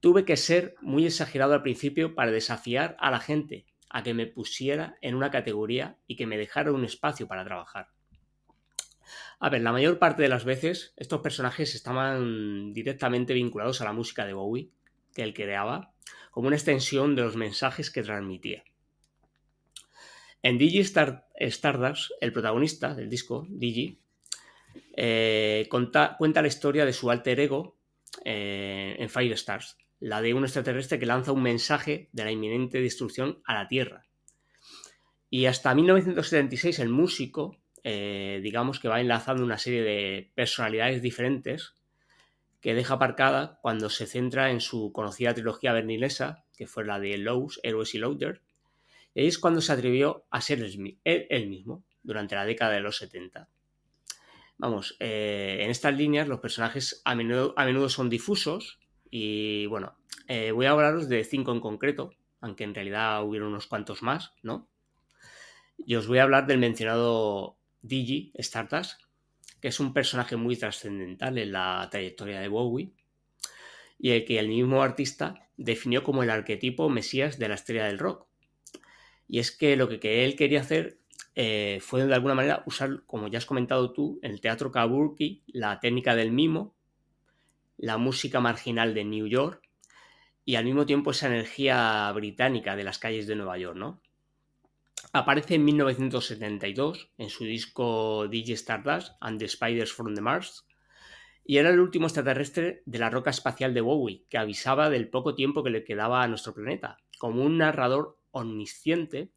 Tuve 0.00 0.24
que 0.24 0.36
ser 0.36 0.76
muy 0.80 1.06
exagerado 1.06 1.52
al 1.52 1.62
principio 1.62 2.14
para 2.14 2.30
desafiar 2.30 2.96
a 3.00 3.10
la 3.10 3.20
gente 3.20 3.66
a 3.90 4.02
que 4.02 4.14
me 4.14 4.26
pusiera 4.26 4.96
en 5.02 5.14
una 5.14 5.30
categoría 5.30 5.98
y 6.06 6.16
que 6.16 6.26
me 6.26 6.38
dejara 6.38 6.72
un 6.72 6.84
espacio 6.84 7.28
para 7.28 7.44
trabajar. 7.44 7.88
A 9.44 9.50
ver, 9.50 9.60
la 9.60 9.72
mayor 9.72 9.98
parte 9.98 10.22
de 10.22 10.28
las 10.28 10.44
veces 10.44 10.94
estos 10.96 11.20
personajes 11.20 11.74
estaban 11.74 12.72
directamente 12.72 13.34
vinculados 13.34 13.80
a 13.80 13.84
la 13.84 13.92
música 13.92 14.24
de 14.24 14.34
Bowie 14.34 14.70
que 15.12 15.24
él 15.24 15.34
creaba, 15.34 15.92
como 16.30 16.46
una 16.46 16.54
extensión 16.54 17.16
de 17.16 17.22
los 17.22 17.34
mensajes 17.34 17.90
que 17.90 18.04
transmitía. 18.04 18.62
En 20.44 20.58
Digi 20.58 20.78
Star 20.78 21.26
Stardust, 21.34 22.12
el 22.20 22.32
protagonista 22.32 22.94
del 22.94 23.10
disco, 23.10 23.44
Digi, 23.50 23.98
eh, 24.96 25.66
cuenta 25.68 26.16
la 26.20 26.46
historia 26.46 26.84
de 26.84 26.92
su 26.92 27.10
alter 27.10 27.40
ego 27.40 27.76
eh, 28.24 28.94
en 28.96 29.10
Fire 29.10 29.32
Stars, 29.32 29.76
la 29.98 30.22
de 30.22 30.34
un 30.34 30.44
extraterrestre 30.44 31.00
que 31.00 31.06
lanza 31.06 31.32
un 31.32 31.42
mensaje 31.42 32.10
de 32.12 32.24
la 32.24 32.30
inminente 32.30 32.80
destrucción 32.80 33.42
a 33.44 33.54
la 33.54 33.66
Tierra. 33.66 34.06
Y 35.28 35.46
hasta 35.46 35.74
1976 35.74 36.78
el 36.78 36.90
músico, 36.90 37.61
eh, 37.84 38.40
digamos 38.42 38.80
que 38.80 38.88
va 38.88 39.00
enlazando 39.00 39.44
una 39.44 39.58
serie 39.58 39.82
de 39.82 40.30
personalidades 40.34 41.02
diferentes 41.02 41.74
que 42.60 42.74
deja 42.74 42.94
aparcada 42.94 43.58
cuando 43.60 43.90
se 43.90 44.06
centra 44.06 44.50
en 44.50 44.60
su 44.60 44.92
conocida 44.92 45.34
trilogía 45.34 45.72
berlinesa, 45.72 46.44
que 46.56 46.66
fue 46.66 46.84
la 46.84 47.00
de 47.00 47.18
Lowe's, 47.18 47.60
Héroes 47.62 47.94
y 47.94 47.98
Loader, 47.98 48.40
y 49.14 49.20
ahí 49.20 49.26
es 49.26 49.38
cuando 49.38 49.60
se 49.60 49.72
atrevió 49.72 50.24
a 50.30 50.40
ser 50.40 50.60
él, 50.62 50.98
él 51.04 51.48
mismo, 51.48 51.84
durante 52.02 52.34
la 52.34 52.44
década 52.44 52.72
de 52.72 52.80
los 52.80 52.96
70. 52.96 53.48
Vamos, 54.58 54.96
eh, 55.00 55.58
en 55.60 55.70
estas 55.70 55.94
líneas 55.94 56.28
los 56.28 56.40
personajes 56.40 57.02
a 57.04 57.14
menudo, 57.14 57.52
a 57.56 57.64
menudo 57.64 57.88
son 57.88 58.08
difusos 58.08 58.78
y 59.10 59.66
bueno, 59.66 59.96
eh, 60.28 60.52
voy 60.52 60.66
a 60.66 60.70
hablaros 60.70 61.08
de 61.08 61.24
cinco 61.24 61.52
en 61.52 61.60
concreto, 61.60 62.14
aunque 62.40 62.64
en 62.64 62.74
realidad 62.74 63.24
hubieron 63.24 63.48
unos 63.48 63.66
cuantos 63.66 64.02
más, 64.02 64.32
¿no? 64.42 64.68
Y 65.84 65.96
os 65.96 66.06
voy 66.06 66.18
a 66.18 66.22
hablar 66.22 66.46
del 66.46 66.58
mencionado 66.58 67.56
Digi 67.82 68.32
Stardust, 68.34 69.00
que 69.60 69.68
es 69.68 69.80
un 69.80 69.92
personaje 69.92 70.36
muy 70.36 70.56
trascendental 70.56 71.38
en 71.38 71.52
la 71.52 71.88
trayectoria 71.90 72.40
de 72.40 72.48
Bowie 72.48 72.92
y 73.98 74.10
el 74.10 74.24
que 74.24 74.38
el 74.38 74.48
mismo 74.48 74.82
artista 74.82 75.48
definió 75.56 76.02
como 76.02 76.22
el 76.22 76.30
arquetipo 76.30 76.88
mesías 76.88 77.38
de 77.38 77.48
la 77.48 77.54
estrella 77.54 77.86
del 77.86 77.98
rock. 77.98 78.26
Y 79.28 79.38
es 79.38 79.52
que 79.52 79.76
lo 79.76 79.88
que 79.88 80.24
él 80.24 80.36
quería 80.36 80.60
hacer 80.60 80.98
eh, 81.34 81.78
fue 81.80 82.04
de 82.04 82.14
alguna 82.14 82.34
manera 82.34 82.62
usar, 82.66 83.04
como 83.06 83.28
ya 83.28 83.38
has 83.38 83.46
comentado 83.46 83.92
tú, 83.92 84.18
el 84.22 84.40
teatro 84.40 84.70
kabuki, 84.70 85.42
la 85.46 85.80
técnica 85.80 86.14
del 86.14 86.32
mimo, 86.32 86.74
la 87.78 87.98
música 87.98 88.40
marginal 88.40 88.94
de 88.94 89.04
New 89.04 89.26
York 89.26 89.62
y 90.44 90.56
al 90.56 90.64
mismo 90.64 90.84
tiempo 90.86 91.12
esa 91.12 91.28
energía 91.28 92.10
británica 92.12 92.76
de 92.76 92.84
las 92.84 92.98
calles 92.98 93.26
de 93.26 93.36
Nueva 93.36 93.58
York, 93.58 93.76
¿no? 93.76 94.00
Aparece 95.12 95.56
en 95.56 95.64
1972 95.64 97.10
en 97.18 97.28
su 97.28 97.44
disco 97.44 98.28
Digi 98.28 98.52
Stardust 98.52 99.12
and 99.20 99.38
the 99.38 99.48
Spiders 99.48 99.92
from 99.92 100.14
the 100.14 100.20
Mars 100.20 100.66
y 101.44 101.56
era 101.56 101.70
el 101.70 101.80
último 101.80 102.06
extraterrestre 102.06 102.82
de 102.86 102.98
la 102.98 103.10
roca 103.10 103.30
espacial 103.30 103.74
de 103.74 103.80
Bowie 103.80 104.24
que 104.28 104.38
avisaba 104.38 104.90
del 104.90 105.08
poco 105.08 105.34
tiempo 105.34 105.64
que 105.64 105.70
le 105.70 105.84
quedaba 105.84 106.22
a 106.22 106.28
nuestro 106.28 106.54
planeta. 106.54 106.98
Como 107.18 107.42
un 107.42 107.58
narrador 107.58 108.18
omnisciente, 108.30 109.32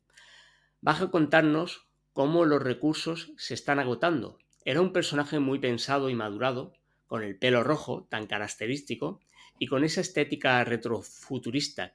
baja 0.82 1.06
a 1.06 1.12
contarnos 1.12 1.88
cómo 2.14 2.46
los 2.46 2.62
recursos 2.62 3.34
se 3.38 3.54
están 3.54 3.80
agotando. 3.80 4.38
Era 4.64 4.82
un 4.82 4.94
personaje 4.94 5.40
muy 5.40 5.60
pensado 5.60 6.10
y 6.10 6.16
madurado, 6.16 6.74
con 7.08 7.24
el 7.24 7.38
pelo 7.38 7.64
rojo 7.64 8.08
tan 8.10 8.28
característico 8.28 9.20
y 9.60 9.68
con 9.68 9.84
esa 9.84 10.02
estética 10.02 10.64
retrofuturista 10.64 11.94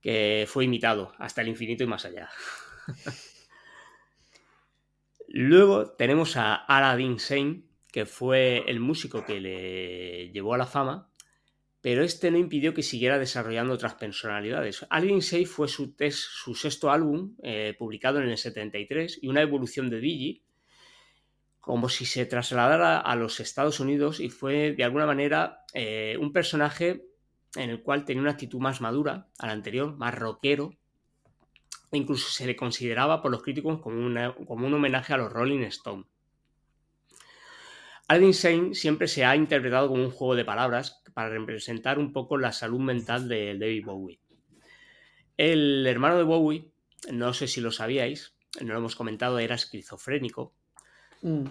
que 0.00 0.46
fue 0.48 0.64
imitado 0.64 1.12
hasta 1.18 1.42
el 1.42 1.48
infinito 1.48 1.84
y 1.84 1.86
más 1.86 2.04
allá. 2.04 2.30
Luego 5.28 5.92
tenemos 5.92 6.36
a 6.36 6.54
Aladdin 6.54 7.20
Sane, 7.20 7.62
que 7.92 8.06
fue 8.06 8.64
el 8.66 8.80
músico 8.80 9.24
que 9.24 9.40
le 9.40 10.30
llevó 10.32 10.54
a 10.54 10.58
la 10.58 10.66
fama, 10.66 11.08
pero 11.80 12.02
este 12.02 12.30
no 12.30 12.38
impidió 12.38 12.74
que 12.74 12.82
siguiera 12.82 13.18
desarrollando 13.18 13.74
otras 13.74 13.94
personalidades. 13.94 14.86
Aladdin 14.90 15.22
Sane 15.22 15.46
fue 15.46 15.68
su, 15.68 15.94
test, 15.94 16.18
su 16.18 16.54
sexto 16.54 16.90
álbum, 16.90 17.36
eh, 17.42 17.74
publicado 17.78 18.20
en 18.20 18.28
el 18.28 18.38
73, 18.38 19.20
y 19.22 19.28
una 19.28 19.42
evolución 19.42 19.88
de 19.88 20.00
Digi, 20.00 20.42
como 21.60 21.88
si 21.88 22.06
se 22.06 22.26
trasladara 22.26 22.98
a 22.98 23.14
los 23.16 23.38
Estados 23.38 23.80
Unidos 23.80 24.18
y 24.18 24.30
fue 24.30 24.72
de 24.72 24.82
alguna 24.82 25.06
manera 25.06 25.64
eh, 25.74 26.16
un 26.18 26.32
personaje 26.32 27.09
en 27.54 27.70
el 27.70 27.82
cual 27.82 28.04
tenía 28.04 28.22
una 28.22 28.32
actitud 28.32 28.60
más 28.60 28.80
madura 28.80 29.28
al 29.38 29.50
anterior, 29.50 29.96
más 29.96 30.14
rockero. 30.14 30.72
E 31.92 31.96
incluso 31.96 32.30
se 32.30 32.46
le 32.46 32.56
consideraba 32.56 33.20
por 33.20 33.32
los 33.32 33.42
críticos 33.42 33.80
como, 33.80 34.34
como 34.46 34.66
un 34.66 34.74
homenaje 34.74 35.12
a 35.12 35.16
los 35.16 35.32
Rolling 35.32 35.62
Stones. 35.64 36.06
Aladdin 38.06 38.34
Sane 38.34 38.74
siempre 38.74 39.08
se 39.08 39.24
ha 39.24 39.36
interpretado 39.36 39.88
como 39.88 40.02
un 40.02 40.10
juego 40.10 40.34
de 40.34 40.44
palabras 40.44 41.02
para 41.14 41.28
representar 41.28 41.98
un 41.98 42.12
poco 42.12 42.38
la 42.38 42.52
salud 42.52 42.80
mental 42.80 43.28
de 43.28 43.56
David 43.58 43.84
Bowie. 43.84 44.20
El 45.36 45.86
hermano 45.86 46.16
de 46.16 46.24
Bowie, 46.24 46.70
no 47.12 47.32
sé 47.34 47.46
si 47.46 47.60
lo 47.60 47.70
sabíais, 47.70 48.34
no 48.60 48.72
lo 48.72 48.78
hemos 48.78 48.96
comentado, 48.96 49.38
era 49.38 49.54
esquizofrénico 49.54 50.52
Mm. 51.22 51.44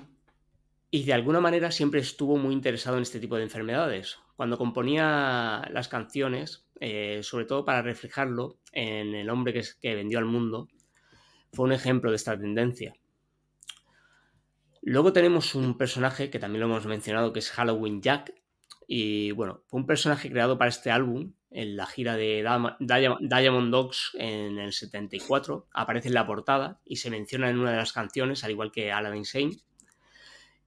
Y 0.91 1.04
de 1.04 1.14
alguna 1.14 1.39
manera 1.39 1.72
siempre 1.72 2.00
estuvo 2.00 2.38
muy 2.38 2.54
interesado 2.54 2.97
en 2.97 3.04
este 3.04 3.20
tipo 3.20 3.36
de 3.36 3.43
enfermedades. 3.43 4.18
Cuando 4.40 4.58
componía 4.58 5.68
las 5.70 5.90
canciones, 5.90 6.66
eh, 6.80 7.20
sobre 7.24 7.44
todo 7.44 7.66
para 7.66 7.82
reflejarlo 7.82 8.58
en 8.72 9.14
el 9.14 9.30
hombre 9.30 9.52
que, 9.52 9.96
vendió 9.96 10.18
al 10.18 10.24
mundo, 10.24 10.70
fue 11.52 11.66
un 11.66 11.74
ejemplo 11.74 12.10
de 12.10 12.16
esta 12.16 12.40
tendencia. 12.40 12.94
Luego 14.82 15.12
tenemos 15.12 15.56
un 15.56 15.78
personaje 15.78 16.30
que 16.30 16.40
también 16.40 16.62
lo 16.62 16.68
hemos 16.68 16.86
mencionado, 16.86 17.34
que 17.34 17.40
es 17.40 17.52
Halloween 17.52 18.02
Jack. 18.02 18.34
Y 18.88 19.32
bueno, 19.32 19.64
fue 19.68 19.82
un 19.82 19.86
personaje 19.86 20.32
creado 20.32 20.58
para 20.58 20.70
este 20.70 20.90
álbum 20.90 21.34
en 21.52 21.76
la 21.76 21.86
gira 21.86 22.16
de 22.16 22.42
Diamond 23.20 23.72
Dogs 23.74 24.12
en 24.14 24.58
el 24.58 24.72
74. 24.72 25.68
Aparece 25.74 26.08
en 26.08 26.14
la 26.14 26.26
portada 26.26 26.80
y 26.86 26.96
se 26.96 27.10
menciona 27.10 27.50
en 27.50 27.60
una 27.60 27.72
de 27.72 27.78
las 27.78 27.92
canciones, 27.92 28.46
al 28.46 28.52
igual 28.52 28.72
que 28.72 28.94
Aladdin 28.94 29.26
Sane. 29.26 29.58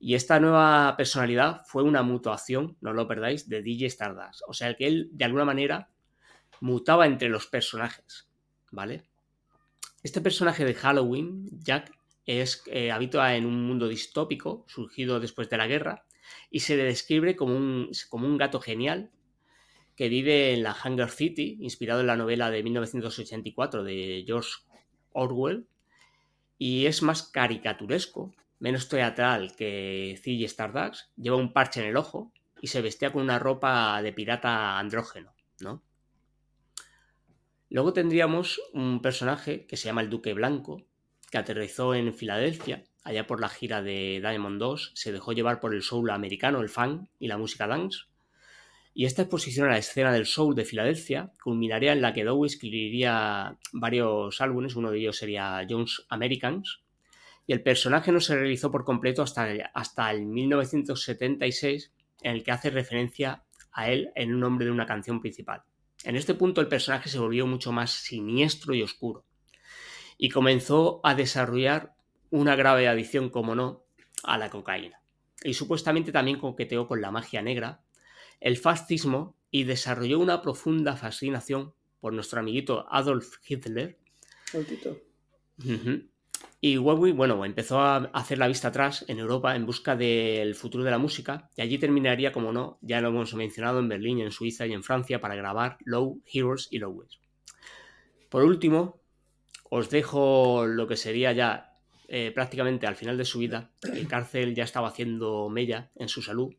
Y 0.04 0.16
esta 0.16 0.40
nueva 0.40 0.96
personalidad 0.96 1.62
fue 1.64 1.84
una 1.84 2.02
mutuación, 2.02 2.76
no 2.80 2.92
lo 2.92 3.06
perdáis, 3.06 3.48
de 3.48 3.62
DJ 3.62 3.86
Stardust. 3.86 4.42
O 4.48 4.52
sea 4.52 4.74
que 4.74 4.88
él, 4.88 5.08
de 5.12 5.24
alguna 5.24 5.44
manera, 5.44 5.90
mutaba 6.58 7.06
entre 7.06 7.28
los 7.28 7.46
personajes, 7.46 8.28
¿vale? 8.72 9.04
Este 10.02 10.20
personaje 10.20 10.64
de 10.64 10.74
Halloween, 10.74 11.48
Jack, 11.52 11.96
es, 12.26 12.64
eh, 12.66 12.90
habita 12.90 13.36
en 13.36 13.46
un 13.46 13.64
mundo 13.64 13.86
distópico 13.86 14.64
surgido 14.66 15.20
después 15.20 15.48
de 15.48 15.56
la 15.56 15.68
guerra 15.68 16.04
y 16.50 16.58
se 16.58 16.76
le 16.76 16.82
describe 16.82 17.36
como 17.36 17.56
un, 17.56 17.92
como 18.10 18.26
un 18.26 18.38
gato 18.38 18.58
genial 18.58 19.12
que 19.94 20.08
vive 20.08 20.52
en 20.52 20.64
la 20.64 20.74
Hunger 20.84 21.10
City, 21.10 21.58
inspirado 21.60 22.00
en 22.00 22.08
la 22.08 22.16
novela 22.16 22.50
de 22.50 22.64
1984 22.64 23.84
de 23.84 24.24
George 24.26 24.50
Orwell, 25.12 25.68
y 26.58 26.86
es 26.86 27.02
más 27.02 27.22
caricaturesco, 27.22 28.34
menos 28.62 28.88
teatral 28.88 29.56
que 29.56 30.16
Ziggy 30.22 30.44
Stardust, 30.44 31.10
lleva 31.16 31.34
un 31.36 31.52
parche 31.52 31.80
en 31.80 31.88
el 31.88 31.96
ojo 31.96 32.32
y 32.60 32.68
se 32.68 32.80
vestía 32.80 33.12
con 33.12 33.22
una 33.22 33.40
ropa 33.40 34.00
de 34.00 34.12
pirata 34.12 34.78
andrógeno, 34.78 35.34
¿no? 35.58 35.82
Luego 37.70 37.92
tendríamos 37.92 38.60
un 38.72 39.02
personaje 39.02 39.66
que 39.66 39.76
se 39.76 39.86
llama 39.86 40.02
el 40.02 40.10
Duque 40.10 40.32
Blanco, 40.32 40.86
que 41.28 41.38
aterrizó 41.38 41.92
en 41.96 42.14
Filadelfia, 42.14 42.84
allá 43.02 43.26
por 43.26 43.40
la 43.40 43.48
gira 43.48 43.82
de 43.82 44.20
Diamond 44.20 44.60
2, 44.60 44.92
se 44.94 45.10
dejó 45.10 45.32
llevar 45.32 45.58
por 45.58 45.74
el 45.74 45.82
soul 45.82 46.10
americano, 46.10 46.60
el 46.60 46.68
funk 46.68 47.08
y 47.18 47.26
la 47.26 47.38
música 47.38 47.66
dance, 47.66 48.04
y 48.94 49.06
esta 49.06 49.22
exposición 49.22 49.66
a 49.66 49.72
la 49.72 49.78
escena 49.78 50.12
del 50.12 50.26
soul 50.26 50.54
de 50.54 50.64
Filadelfia 50.64 51.32
culminaría 51.42 51.92
en 51.92 52.02
la 52.02 52.12
que 52.12 52.22
Dowie 52.22 52.46
escribiría 52.46 53.58
varios 53.72 54.40
álbumes, 54.40 54.76
uno 54.76 54.92
de 54.92 54.98
ellos 55.00 55.16
sería 55.16 55.66
Jones 55.68 56.04
Americans, 56.10 56.82
y 57.46 57.52
el 57.52 57.62
personaje 57.62 58.12
no 58.12 58.20
se 58.20 58.36
realizó 58.36 58.70
por 58.70 58.84
completo 58.84 59.22
hasta, 59.22 59.48
hasta 59.74 60.10
el 60.10 60.26
1976, 60.26 61.92
en 62.22 62.32
el 62.32 62.44
que 62.44 62.52
hace 62.52 62.70
referencia 62.70 63.44
a 63.72 63.90
él 63.90 64.10
en 64.14 64.34
un 64.34 64.40
nombre 64.40 64.66
de 64.66 64.72
una 64.72 64.86
canción 64.86 65.20
principal. 65.20 65.62
En 66.04 66.16
este 66.16 66.34
punto 66.34 66.60
el 66.60 66.68
personaje 66.68 67.08
se 67.08 67.18
volvió 67.18 67.46
mucho 67.46 67.72
más 67.72 67.90
siniestro 67.90 68.74
y 68.74 68.82
oscuro, 68.82 69.24
y 70.18 70.28
comenzó 70.28 71.00
a 71.04 71.14
desarrollar 71.14 71.94
una 72.30 72.56
grave 72.56 72.88
adicción, 72.88 73.28
como 73.28 73.54
no, 73.54 73.84
a 74.22 74.38
la 74.38 74.50
cocaína. 74.50 75.00
Y 75.42 75.54
supuestamente 75.54 76.12
también 76.12 76.38
coqueteó 76.38 76.86
con 76.86 77.00
la 77.00 77.10
magia 77.10 77.42
negra, 77.42 77.82
el 78.40 78.56
fascismo 78.56 79.36
y 79.50 79.64
desarrolló 79.64 80.18
una 80.18 80.42
profunda 80.42 80.96
fascinación 80.96 81.74
por 82.00 82.12
nuestro 82.12 82.40
amiguito 82.40 82.86
Adolf 82.90 83.36
Hitler. 83.46 83.98
Y 86.64 86.78
Huawei, 86.78 87.10
bueno, 87.10 87.44
empezó 87.44 87.80
a 87.80 87.96
hacer 88.12 88.38
la 88.38 88.46
vista 88.46 88.68
atrás 88.68 89.04
en 89.08 89.18
Europa 89.18 89.56
en 89.56 89.66
busca 89.66 89.96
del 89.96 90.54
futuro 90.54 90.84
de 90.84 90.92
la 90.92 90.98
música 90.98 91.50
y 91.56 91.62
allí 91.62 91.76
terminaría, 91.76 92.30
como 92.30 92.52
no, 92.52 92.78
ya 92.82 93.00
lo 93.00 93.08
hemos 93.08 93.34
mencionado, 93.34 93.80
en 93.80 93.88
Berlín, 93.88 94.20
en 94.20 94.30
Suiza 94.30 94.64
y 94.64 94.72
en 94.72 94.84
Francia 94.84 95.20
para 95.20 95.34
grabar 95.34 95.78
Low, 95.84 96.22
Heroes 96.24 96.68
y 96.70 96.78
Lowes. 96.78 97.18
Por 98.28 98.44
último, 98.44 99.00
os 99.70 99.90
dejo 99.90 100.64
lo 100.64 100.86
que 100.86 100.96
sería 100.96 101.32
ya 101.32 101.74
eh, 102.06 102.30
prácticamente 102.32 102.86
al 102.86 102.94
final 102.94 103.18
de 103.18 103.24
su 103.24 103.40
vida. 103.40 103.72
El 103.82 104.06
cárcel 104.06 104.54
ya 104.54 104.62
estaba 104.62 104.86
haciendo 104.86 105.48
mella 105.48 105.90
en 105.96 106.08
su 106.08 106.22
salud 106.22 106.54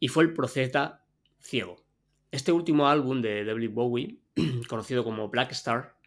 y 0.00 0.08
fue 0.08 0.24
el 0.24 0.32
Profeta 0.32 1.04
Ciego. 1.38 1.84
Este 2.30 2.50
último 2.52 2.88
álbum 2.88 3.20
de 3.20 3.44
David 3.44 3.72
Bowie, 3.72 4.20
conocido 4.70 5.04
como 5.04 5.28
Black 5.28 5.52
Star, 5.52 5.97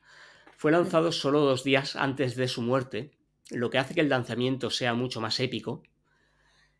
fue 0.61 0.71
lanzado 0.71 1.11
solo 1.11 1.39
dos 1.39 1.63
días 1.63 1.95
antes 1.95 2.35
de 2.35 2.47
su 2.47 2.61
muerte, 2.61 3.09
lo 3.49 3.71
que 3.71 3.79
hace 3.79 3.95
que 3.95 4.01
el 4.01 4.09
lanzamiento 4.09 4.69
sea 4.69 4.93
mucho 4.93 5.19
más 5.19 5.39
épico. 5.39 5.81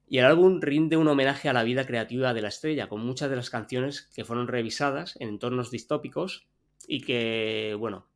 Y 0.08 0.20
el 0.20 0.26
álbum 0.26 0.62
rinde 0.62 0.98
un 0.98 1.08
homenaje 1.08 1.50
a 1.50 1.54
la 1.54 1.64
vida 1.64 1.88
creativa 1.88 2.36
de 2.36 2.44
la 2.44 2.50
estrella, 2.50 2.88
con 2.88 3.04
muchas 3.04 3.32
de 3.32 3.38
las 3.38 3.50
canciones 3.50 4.04
que 4.14 4.24
fueron 4.24 4.48
revisadas 4.48 5.16
en 5.20 5.30
entornos 5.30 5.72
distópicos 5.72 6.48
y 6.88 7.02
que, 7.02 7.76
bueno, 7.80 8.08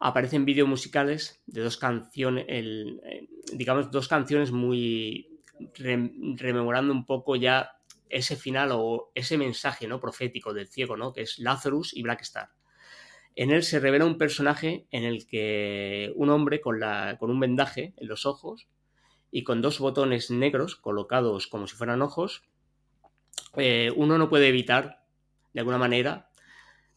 aparecen 0.00 0.44
vídeos 0.44 0.66
musicales 0.66 1.40
de 1.46 1.60
dos 1.60 1.76
canciones, 1.76 2.46
digamos, 3.52 3.92
dos 3.92 4.08
canciones 4.08 4.50
muy 4.50 5.38
rememorando 5.76 6.92
un 6.92 7.06
poco 7.06 7.36
ya 7.36 7.76
ese 8.08 8.34
final 8.34 8.70
o 8.72 9.12
ese 9.14 9.38
mensaje 9.38 9.86
¿no? 9.86 10.00
profético 10.00 10.52
del 10.52 10.66
ciego, 10.66 10.96
¿no? 10.96 11.12
que 11.12 11.20
es 11.20 11.38
Lazarus 11.38 11.96
y 11.96 12.02
Black 12.02 12.22
Star. 12.22 12.50
En 13.40 13.50
él 13.52 13.62
se 13.62 13.80
revela 13.80 14.04
un 14.04 14.18
personaje 14.18 14.86
en 14.90 15.04
el 15.04 15.26
que 15.26 16.12
un 16.14 16.28
hombre 16.28 16.60
con, 16.60 16.78
la, 16.78 17.16
con 17.18 17.30
un 17.30 17.40
vendaje 17.40 17.94
en 17.96 18.06
los 18.06 18.26
ojos 18.26 18.68
y 19.30 19.44
con 19.44 19.62
dos 19.62 19.78
botones 19.78 20.30
negros 20.30 20.76
colocados 20.76 21.46
como 21.46 21.66
si 21.66 21.74
fueran 21.74 22.02
ojos, 22.02 22.42
eh, 23.56 23.90
uno 23.96 24.18
no 24.18 24.28
puede 24.28 24.48
evitar, 24.48 25.06
de 25.54 25.60
alguna 25.60 25.78
manera, 25.78 26.28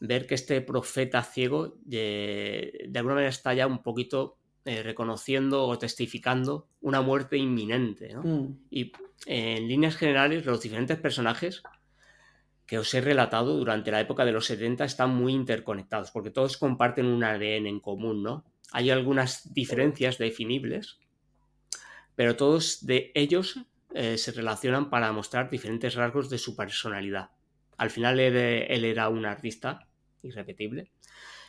ver 0.02 0.28
que 0.28 0.36
este 0.36 0.60
profeta 0.60 1.24
ciego 1.24 1.78
de, 1.86 2.88
de 2.90 3.00
alguna 3.00 3.16
manera 3.16 3.30
está 3.30 3.54
ya 3.54 3.66
un 3.66 3.82
poquito 3.82 4.36
eh, 4.66 4.84
reconociendo 4.84 5.66
o 5.66 5.78
testificando 5.78 6.68
una 6.82 7.00
muerte 7.00 7.38
inminente. 7.38 8.18
Mm. 8.18 8.48
Y 8.70 8.92
en 9.28 9.70
líneas 9.70 9.96
generales, 9.96 10.46
los 10.46 10.60
diferentes 10.60 11.00
personajes 11.00 11.64
que 12.66 12.78
os 12.78 12.94
he 12.94 13.02
relatado 13.02 13.58
durante 13.58 13.92
la 13.92 14.00
época 14.00 14.26
de 14.26 14.32
los 14.32 14.46
70 14.46 14.86
están 14.86 15.14
muy 15.14 15.34
interconectados, 15.34 16.12
porque 16.12 16.32
todos 16.32 16.58
comparten 16.58 17.06
un 17.06 17.24
ADN 17.24 17.68
en 17.68 17.80
común, 17.80 18.24
¿no? 18.24 18.46
Hay 18.72 18.90
algunas 18.90 19.54
diferencias 19.54 20.18
definibles, 20.18 20.98
pero 22.16 22.36
todos 22.36 22.86
de 22.86 23.12
ellos 23.16 23.60
eh, 23.94 24.18
se 24.18 24.32
relacionan 24.32 24.90
para 24.90 25.12
mostrar 25.12 25.50
diferentes 25.50 25.96
rasgos 25.96 26.30
de 26.30 26.38
su 26.38 26.56
personalidad. 26.56 27.30
Al 27.78 27.90
final 27.90 28.20
él 28.20 28.86
era 28.86 29.10
un 29.10 29.26
artista 29.26 29.88
irrepetible. 30.22 30.92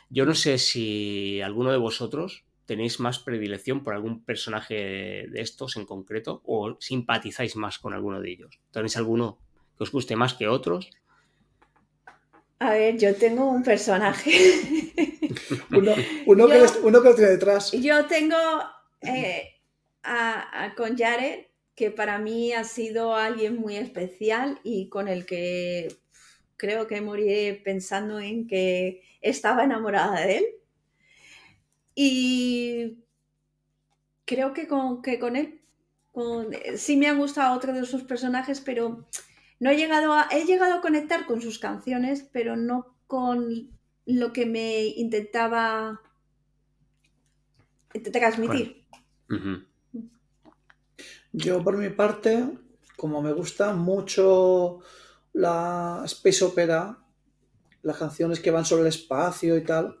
Yo 0.09 0.25
no 0.25 0.35
sé 0.35 0.57
si 0.57 1.41
alguno 1.41 1.71
de 1.71 1.77
vosotros 1.77 2.45
tenéis 2.65 2.99
más 2.99 3.19
predilección 3.19 3.83
por 3.83 3.93
algún 3.93 4.23
personaje 4.23 5.27
de 5.29 5.41
estos 5.41 5.77
en 5.77 5.85
concreto 5.85 6.41
o 6.45 6.77
simpatizáis 6.79 7.55
más 7.55 7.79
con 7.79 7.93
alguno 7.93 8.21
de 8.21 8.31
ellos? 8.31 8.59
¿Tenéis 8.71 8.97
alguno 8.97 9.37
que 9.77 9.83
os 9.83 9.91
guste 9.91 10.15
más 10.15 10.33
que 10.33 10.47
otros? 10.47 10.89
A 12.65 12.71
ver, 12.71 12.97
yo 12.97 13.15
tengo 13.15 13.47
un 13.47 13.61
personaje. 13.61 14.31
uno, 15.71 15.93
uno, 16.25 16.47
que 16.47 16.65
uno, 16.81 17.01
que 17.03 17.09
lo 17.09 17.15
tiene 17.15 17.31
detrás. 17.31 17.71
Yo 17.73 18.07
tengo 18.07 18.35
eh, 19.01 19.61
a, 20.01 20.73
con 20.75 20.97
Jared, 20.97 21.45
que 21.75 21.91
para 21.91 22.17
mí 22.17 22.53
ha 22.53 22.63
sido 22.63 23.15
alguien 23.15 23.57
muy 23.57 23.75
especial 23.75 24.59
y 24.63 24.89
con 24.89 25.07
el 25.07 25.27
que 25.27 25.95
creo 26.57 26.87
que 26.87 27.01
moriré 27.01 27.53
pensando 27.53 28.19
en 28.19 28.47
que 28.47 29.03
estaba 29.21 29.63
enamorada 29.63 30.21
de 30.21 30.37
él. 30.37 30.45
Y 31.93 32.97
creo 34.25 34.53
que 34.53 34.67
con, 34.67 35.03
que 35.03 35.19
con 35.19 35.35
él 35.35 35.61
eh, 36.51 36.77
sí 36.77 36.97
me 36.97 37.09
han 37.09 37.19
gustado 37.19 37.55
otros 37.55 37.75
de 37.75 37.85
sus 37.85 38.01
personajes, 38.01 38.59
pero 38.59 39.05
no 39.59 39.69
he 39.69 39.77
llegado 39.77 40.13
a, 40.13 40.27
he 40.31 40.45
llegado 40.45 40.75
a 40.75 40.81
conectar 40.81 41.25
con 41.25 41.41
sus 41.41 41.59
canciones, 41.59 42.27
pero 42.31 42.55
no 42.55 42.95
con 43.07 43.69
lo 44.05 44.33
que 44.33 44.45
me 44.45 44.85
intentaba 44.85 46.01
transmitir. 48.11 48.85
Yo 51.31 51.63
por 51.63 51.77
mi 51.77 51.89
parte, 51.89 52.49
como 52.95 53.21
me 53.21 53.33
gusta 53.33 53.73
mucho 53.73 54.79
la 55.33 56.01
space 56.05 56.45
opera, 56.45 56.99
las 57.81 57.97
canciones 57.97 58.39
que 58.39 58.51
van 58.51 58.65
sobre 58.65 58.83
el 58.83 58.87
espacio 58.87 59.57
y 59.57 59.63
tal, 59.63 59.99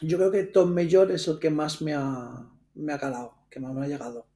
yo 0.00 0.18
creo 0.18 0.30
que 0.30 0.44
Tom 0.44 0.74
Mayor 0.74 1.10
es 1.12 1.28
el 1.28 1.38
que 1.38 1.50
más 1.50 1.82
me 1.82 1.94
ha, 1.94 2.48
me 2.74 2.92
ha 2.92 2.98
calado, 2.98 3.34
que 3.50 3.60
más 3.60 3.72
me 3.72 3.84
ha 3.84 3.88
llegado. 3.88 4.26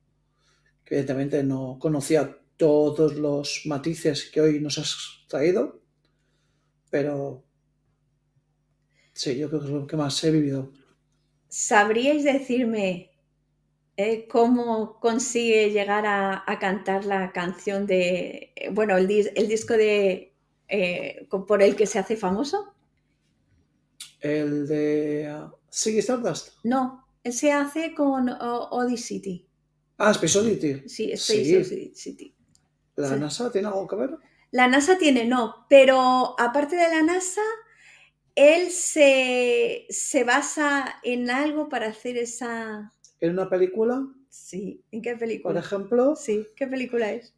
Que 0.85 0.95
evidentemente 0.95 1.43
no 1.43 1.79
conocía 1.81 2.39
todos 2.57 3.15
los 3.17 3.63
matices 3.67 4.31
que 4.31 4.41
hoy 4.41 4.61
nos 4.61 4.79
has 4.79 4.97
traído, 5.29 5.83
pero 6.91 7.45
sí, 9.13 9.37
yo 9.37 9.49
creo 9.49 9.61
que 9.61 9.67
es 9.67 9.73
lo 9.73 9.87
que 9.87 9.97
más 9.97 10.23
he 10.25 10.31
vivido. 10.31 10.73
¿Sabríais 11.49 12.25
decirme 12.25 13.11
eh, 13.97 14.27
cómo 14.29 14.99
consigue 15.01 15.71
llegar 15.71 16.07
a, 16.07 16.45
a, 16.47 16.59
cantar 16.59 17.05
la 17.05 17.33
canción 17.33 17.87
de, 17.87 18.53
bueno, 18.73 18.97
el, 18.97 19.07
dis, 19.07 19.31
el 19.35 19.49
disco 19.49 19.75
de 19.75 20.35
eh, 20.69 21.27
por 21.31 21.63
el 21.63 21.77
que 21.77 21.87
se 21.87 21.99
hace 21.99 22.17
famoso? 22.17 22.75
El 24.21 24.67
de 24.67 25.33
uh, 25.33 25.53
Stardust. 25.71 26.55
No, 26.65 27.07
se 27.25 27.53
hace 27.53 27.95
con 27.95 28.29
Odyssey. 28.29 29.47
Ah, 29.99 30.11
Space 30.11 30.39
Oddity. 30.39 30.89
Sí, 30.89 31.13
Space 31.13 31.45
sí. 31.45 31.57
Odyssey. 31.57 32.36
¿La 32.97 33.09
sí. 33.09 33.15
NASA 33.17 33.53
tiene 33.53 33.69
algo 33.69 33.87
que 33.87 33.97
ver? 33.97 34.11
La 34.51 34.69
NASA 34.69 34.99
tiene, 34.99 35.25
no, 35.27 35.67
pero 35.69 36.35
aparte 36.39 36.77
de 36.77 36.89
la 36.89 37.03
NASA, 37.03 37.43
él 38.35 38.71
se, 38.71 39.87
se 39.91 40.25
basa 40.25 40.97
en 41.03 41.31
algo 41.31 41.69
para 41.69 41.89
hacer 41.89 42.17
esa... 42.17 42.93
¿En 43.21 43.33
una 43.33 43.49
película? 43.49 44.07
Sí, 44.29 44.83
¿en 44.93 45.03
qué 45.03 45.17
película? 45.17 45.55
Por 45.55 45.63
ejemplo. 45.63 46.15
Sí, 46.17 46.47
¿qué 46.57 46.67
película 46.67 47.11
es? 47.13 47.35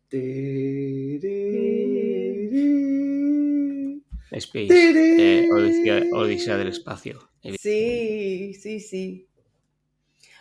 Space, 4.33 4.69
eh, 4.71 5.49
Odisea, 5.51 6.03
Odisea, 6.13 6.57
del 6.57 6.69
espacio. 6.69 7.31
Sí, 7.61 8.55
sí, 8.55 8.81
sí. 8.81 9.29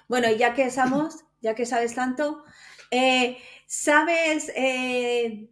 Bueno, 0.07 0.31
ya 0.31 0.53
que 0.53 0.63
estamos, 0.63 1.23
ya 1.41 1.53
que 1.55 1.65
sabes 1.65 1.93
tanto, 1.93 2.43
eh, 2.91 3.37
¿sabes 3.67 4.51
eh, 4.55 5.49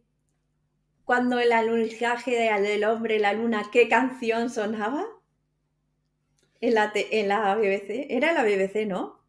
cuando 1.04 1.38
el 1.38 1.52
alunizaje 1.52 2.32
del 2.32 2.84
hombre, 2.86 3.20
la 3.20 3.34
luna, 3.34 3.70
qué 3.72 3.88
canción 3.88 4.50
sonaba? 4.50 5.06
En 6.62 6.74
la, 6.74 6.92
en 6.96 7.28
la 7.28 7.56
BBC. 7.56 8.08
Era 8.10 8.34
la 8.34 8.44
BBC, 8.44 8.88
¿no? 8.88 9.20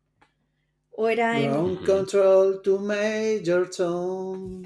¿O 0.93 1.09
era 1.09 1.39
en... 1.39 1.51
Ground 1.51 1.85
control 1.85 2.63
to 2.63 2.79
Major 2.79 3.69
Tom. 3.69 4.63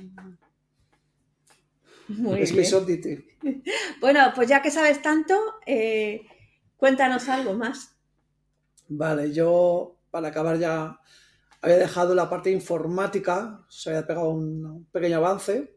Muy 2.06 2.42
es 2.42 2.52
bien. 2.52 3.24
Bueno, 4.00 4.32
pues 4.34 4.48
ya 4.48 4.60
que 4.60 4.70
sabes 4.70 5.00
tanto, 5.00 5.34
eh, 5.64 6.26
cuéntanos 6.76 7.28
algo 7.28 7.54
más. 7.54 7.96
Vale, 8.88 9.32
yo 9.32 9.96
para 10.10 10.28
acabar 10.28 10.58
ya 10.58 11.00
había 11.62 11.78
dejado 11.78 12.14
la 12.14 12.30
parte 12.30 12.50
informática, 12.50 13.64
se 13.68 13.90
había 13.90 14.06
pegado 14.06 14.30
un 14.30 14.86
pequeño 14.90 15.18
avance. 15.18 15.76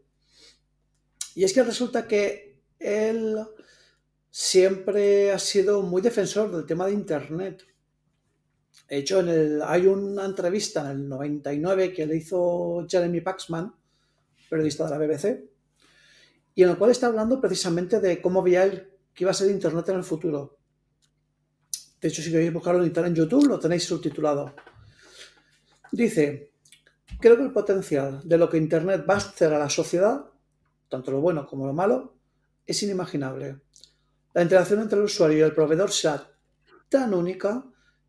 Y 1.35 1.43
es 1.43 1.53
que 1.53 1.63
resulta 1.63 2.07
que 2.07 2.63
él 2.79 3.37
siempre 4.29 5.31
ha 5.31 5.39
sido 5.39 5.81
muy 5.81 6.01
defensor 6.01 6.51
del 6.51 6.65
tema 6.65 6.85
de 6.85 6.93
Internet. 6.93 7.63
De 8.89 8.97
hecho, 8.97 9.19
en 9.19 9.29
el, 9.29 9.61
hay 9.61 9.87
una 9.87 10.25
entrevista 10.25 10.91
en 10.91 11.01
el 11.01 11.09
99 11.09 11.93
que 11.93 12.05
le 12.05 12.17
hizo 12.17 12.85
Jeremy 12.89 13.21
Paxman, 13.21 13.73
periodista 14.49 14.85
de 14.85 14.89
la 14.89 14.97
BBC, 14.97 15.49
y 16.55 16.63
en 16.63 16.69
el 16.69 16.77
cual 16.77 16.91
está 16.91 17.07
hablando 17.07 17.41
precisamente 17.41 17.99
de 17.99 18.21
cómo 18.21 18.41
veía 18.43 18.63
él 18.63 18.89
que 19.13 19.23
iba 19.23 19.31
a 19.31 19.33
ser 19.33 19.49
Internet 19.49 19.89
en 19.89 19.95
el 19.97 20.03
futuro. 20.03 20.59
De 21.99 22.07
hecho, 22.07 22.21
si 22.21 22.31
queréis 22.31 22.53
buscarlo 22.53 22.83
en 22.83 23.15
YouTube, 23.15 23.47
lo 23.47 23.59
tenéis 23.59 23.85
subtitulado. 23.85 24.53
Dice, 25.93 26.51
creo 27.19 27.37
que 27.37 27.43
el 27.43 27.51
potencial 27.51 28.19
de 28.23 28.39
lo 28.39 28.49
que 28.49 28.57
Internet 28.57 29.05
va 29.07 29.13
a 29.13 29.17
hacer 29.17 29.53
a 29.53 29.59
la 29.59 29.69
sociedad, 29.69 30.25
tanto 30.89 31.11
lo 31.11 31.21
bueno 31.21 31.45
como 31.45 31.67
lo 31.67 31.73
malo, 31.73 32.15
es 32.65 32.81
inimaginable. 32.81 33.61
La 34.33 34.41
interacción 34.41 34.79
entre 34.81 34.97
el 34.97 35.05
usuario 35.05 35.37
y 35.37 35.41
el 35.41 35.53
proveedor 35.53 35.91
será 35.91 36.31
tan 36.89 37.13
única 37.13 37.63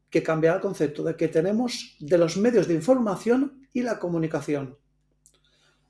que 0.09 0.23
cambiará 0.23 0.57
el 0.57 0.63
concepto 0.63 1.05
de 1.05 1.15
que 1.15 1.29
tenemos 1.29 1.99
de 2.01 2.17
los 2.17 2.39
medios 2.39 2.67
de 2.69 2.73
información 2.73 3.69
y 3.75 3.83
la 3.83 3.99
comunicación. 3.99 4.79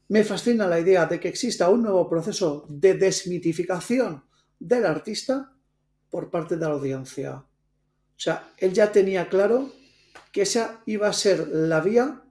Me 0.08 0.24
fascina 0.24 0.66
la 0.66 0.80
idea 0.80 1.06
de 1.06 1.20
que 1.20 1.28
exista 1.28 1.70
un 1.70 1.84
nuevo 1.84 2.08
proceso 2.08 2.66
de 2.68 2.94
desmitificación 2.94 4.24
del 4.58 4.84
artista 4.84 5.52
por 6.10 6.28
parte 6.28 6.56
de 6.56 6.66
la 6.66 6.72
audiencia. 6.72 7.36
O 7.36 7.46
sea, 8.16 8.52
él 8.58 8.72
ya 8.72 8.90
tenía 8.90 9.28
claro 9.28 9.70
que 10.32 10.42
esa 10.42 10.82
iba 10.86 11.08
a 11.08 11.12
ser 11.12 11.48
la 11.48 11.80
vía 11.80 12.22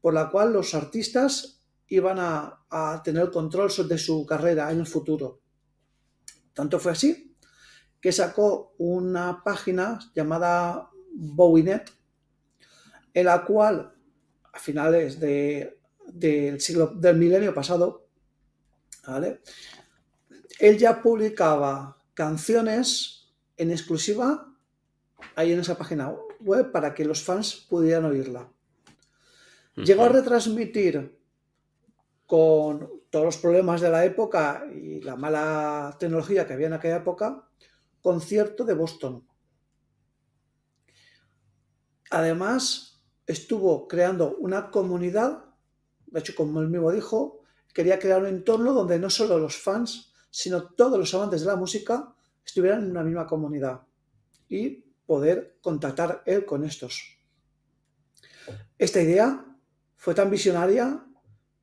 por 0.00 0.14
la 0.14 0.30
cual 0.30 0.52
los 0.52 0.74
artistas 0.74 1.62
iban 1.88 2.18
a, 2.18 2.58
tener 3.04 3.30
control 3.30 3.70
de 3.86 3.98
su 3.98 4.24
carrera 4.24 4.72
en 4.72 4.80
el 4.80 4.86
futuro. 4.86 5.40
Tanto 6.54 6.78
fue 6.78 6.92
así 6.92 7.36
que 8.00 8.12
sacó 8.12 8.74
una 8.78 9.42
página 9.44 9.98
llamada 10.14 10.88
Bowienet, 11.14 11.92
en 13.12 13.26
la 13.26 13.44
cual 13.44 13.94
a 14.52 14.58
finales 14.58 15.20
de, 15.20 15.78
del 16.06 16.60
siglo 16.60 16.86
del 16.86 17.16
milenio 17.16 17.54
pasado, 17.54 18.06
¿vale? 19.06 19.42
él 20.58 20.78
ya 20.78 21.02
publicaba 21.02 21.98
canciones 22.14 23.34
en 23.56 23.70
exclusiva 23.70 24.48
ahí 25.34 25.52
en 25.52 25.60
esa 25.60 25.76
página 25.76 26.14
web 26.44 26.72
para 26.72 26.94
que 26.94 27.04
los 27.04 27.22
fans 27.22 27.66
pudieran 27.68 28.04
oírla. 28.04 28.50
Llegó 29.76 30.04
a 30.04 30.08
retransmitir 30.08 31.18
con 32.26 33.02
todos 33.10 33.24
los 33.24 33.36
problemas 33.38 33.80
de 33.80 33.90
la 33.90 34.04
época 34.04 34.64
y 34.72 35.00
la 35.00 35.16
mala 35.16 35.96
tecnología 35.98 36.46
que 36.46 36.54
había 36.54 36.66
en 36.66 36.72
aquella 36.74 36.96
época, 36.96 37.48
concierto 38.00 38.64
de 38.64 38.74
Boston. 38.74 39.26
Además, 42.10 43.02
estuvo 43.26 43.88
creando 43.88 44.36
una 44.36 44.70
comunidad, 44.70 45.44
de 46.06 46.20
hecho, 46.20 46.34
como 46.34 46.60
él 46.60 46.68
mismo 46.68 46.90
dijo, 46.90 47.40
quería 47.72 47.98
crear 47.98 48.20
un 48.20 48.28
entorno 48.28 48.72
donde 48.74 48.98
no 48.98 49.08
solo 49.08 49.38
los 49.38 49.56
fans, 49.56 50.12
sino 50.30 50.74
todos 50.74 50.98
los 50.98 51.14
amantes 51.14 51.40
de 51.42 51.46
la 51.46 51.56
música 51.56 52.14
estuvieran 52.44 52.84
en 52.84 52.90
una 52.90 53.02
misma 53.02 53.26
comunidad 53.26 53.82
y 54.52 54.84
poder 55.06 55.58
contactar 55.60 56.22
él 56.26 56.44
con 56.44 56.64
estos. 56.64 57.18
Esta 58.78 59.00
idea 59.00 59.44
fue 59.96 60.14
tan 60.14 60.30
visionaria 60.30 61.04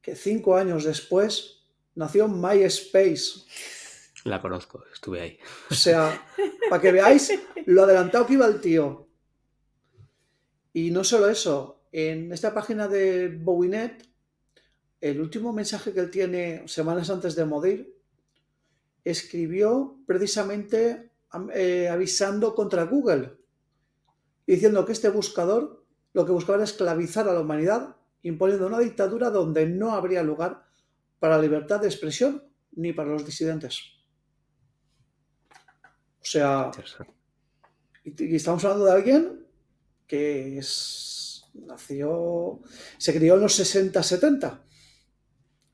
que 0.01 0.15
cinco 0.15 0.55
años 0.55 0.83
después 0.85 1.63
nació 1.95 2.27
MySpace. 2.27 3.45
La 4.25 4.41
conozco, 4.41 4.83
estuve 4.93 5.21
ahí. 5.21 5.39
O 5.69 5.73
sea, 5.73 6.25
para 6.69 6.81
que 6.81 6.91
veáis 6.91 7.33
lo 7.65 7.83
adelantado 7.83 8.25
que 8.25 8.33
iba 8.33 8.45
el 8.45 8.61
tío. 8.61 9.07
Y 10.73 10.91
no 10.91 11.03
solo 11.03 11.29
eso, 11.29 11.83
en 11.91 12.31
esta 12.31 12.53
página 12.53 12.87
de 12.87 13.29
Bowienet, 13.29 14.07
el 15.01 15.21
último 15.21 15.53
mensaje 15.53 15.93
que 15.93 16.01
él 16.01 16.11
tiene 16.11 16.67
semanas 16.67 17.09
antes 17.09 17.35
de 17.35 17.45
morir, 17.45 17.95
escribió 19.03 19.97
precisamente 20.05 21.09
eh, 21.53 21.89
avisando 21.89 22.55
contra 22.55 22.83
Google, 22.83 23.37
diciendo 24.47 24.85
que 24.85 24.93
este 24.93 25.09
buscador 25.09 25.85
lo 26.13 26.25
que 26.25 26.31
buscaba 26.31 26.57
era 26.57 26.63
esclavizar 26.65 27.27
a 27.27 27.33
la 27.33 27.41
humanidad, 27.41 27.95
imponiendo 28.23 28.67
una 28.67 28.79
dictadura 28.79 29.29
donde 29.29 29.67
no 29.67 29.93
habría 29.93 30.23
lugar 30.23 30.65
para 31.19 31.37
la 31.37 31.41
libertad 31.41 31.79
de 31.79 31.87
expresión 31.87 32.43
ni 32.71 32.93
para 32.93 33.09
los 33.09 33.25
disidentes. 33.25 33.81
O 36.21 36.25
sea, 36.25 36.71
y, 38.03 38.35
estamos 38.35 38.63
hablando 38.65 38.85
de 38.85 38.91
alguien 38.91 39.47
que 40.07 40.57
es, 40.57 41.45
nació, 41.53 42.61
se 42.97 43.13
crió 43.13 43.35
en 43.35 43.41
los 43.41 43.59
60-70. 43.59 44.61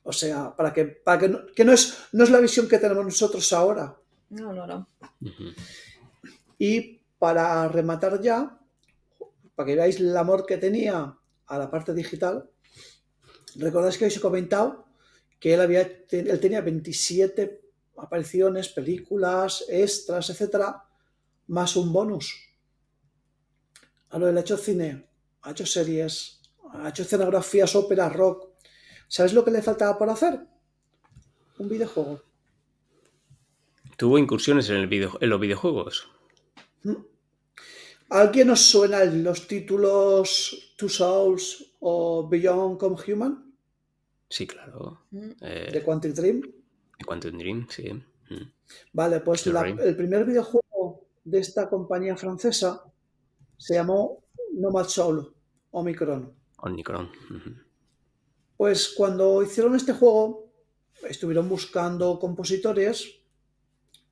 O 0.03 0.14
sea, 0.14 0.56
para 0.56 0.72
que, 0.74 0.86
para 0.86 1.20
que, 1.20 1.30
no, 1.30 1.39
que 1.56 1.66
no, 1.66 1.72
es, 1.72 1.97
no 2.12 2.24
es 2.24 2.30
la 2.30 2.39
visión 2.39 2.68
que 2.68 2.78
tenemos 2.78 3.06
nosotros 3.06 3.51
ahora. 3.53 3.97
No, 4.36 4.53
no, 4.53 4.67
no. 4.67 4.88
Uh 5.21 5.25
-huh. 5.25 5.55
Y 6.57 7.01
para 7.17 7.67
rematar 7.67 8.21
ya, 8.21 8.59
para 9.55 9.67
que 9.67 9.75
veáis 9.75 9.99
el 9.99 10.15
amor 10.15 10.45
que 10.45 10.57
tenía 10.57 11.17
a 11.47 11.57
la 11.57 11.69
parte 11.69 11.93
digital, 11.93 12.49
recordáis 13.55 13.97
que 13.97 14.07
os 14.07 14.17
he 14.17 14.19
comentado 14.19 14.86
que 15.39 15.53
él, 15.53 15.61
había, 15.61 15.81
él 16.09 16.39
tenía 16.39 16.61
27 16.61 17.61
apariciones, 17.97 18.69
películas, 18.69 19.63
extras, 19.69 20.29
etcétera, 20.29 20.83
más 21.47 21.75
un 21.75 21.93
bonus. 21.93 22.36
A 24.09 24.17
lo 24.17 24.27
él 24.27 24.38
ha 24.38 24.41
hecho 24.41 24.57
cine, 24.57 25.07
ha 25.43 25.51
hecho 25.51 25.65
series, 25.65 26.41
ha 26.73 26.89
hecho 26.89 27.03
escenografías, 27.03 27.75
ópera, 27.75 28.09
rock. 28.09 28.49
¿Sabes 29.07 29.33
lo 29.33 29.43
que 29.45 29.51
le 29.51 29.61
faltaba 29.61 29.97
por 29.97 30.09
hacer? 30.09 30.45
Un 31.59 31.69
videojuego. 31.69 32.34
Tuvo 33.97 34.17
incursiones 34.17 34.69
en, 34.69 34.77
el 34.77 34.87
video, 34.87 35.17
en 35.21 35.29
los 35.29 35.39
videojuegos. 35.39 36.09
¿Mm? 36.83 36.93
¿A 38.09 38.19
¿Alguien 38.21 38.49
os 38.51 38.61
suena 38.61 39.03
los 39.05 39.47
títulos 39.47 40.73
Two 40.77 40.89
Souls 40.89 41.73
o 41.79 42.27
Beyond 42.27 42.77
Come 42.77 42.95
Human? 43.07 43.53
Sí, 44.29 44.45
claro. 44.45 45.01
Mm. 45.11 45.29
Eh, 45.41 45.69
De 45.71 45.83
Quantic 45.83 46.13
Dream. 46.13 46.41
de 46.41 47.05
Quantum 47.05 47.37
Dream, 47.37 47.67
sí. 47.69 47.91
Mm. 47.91 48.51
Vale, 48.93 49.19
pues 49.21 49.45
la- 49.47 49.67
el 49.67 49.95
primer 49.95 50.25
videojuego 50.25 51.07
de 51.23 51.39
esta 51.39 51.67
compañía 51.69 52.15
francesa 52.15 52.83
se 53.57 53.73
llamó 53.75 54.23
Nomad 54.53 54.87
Soul, 54.87 55.33
Omicron. 55.71 56.33
Omnicron. 56.57 57.09
ujú. 57.29 57.49
Pues 58.57 58.89
cuando 58.95 59.43
hicieron 59.43 59.75
este 59.75 59.93
juego, 59.93 60.49
estuvieron 61.03 61.49
buscando 61.49 62.17
compositores 62.19 63.19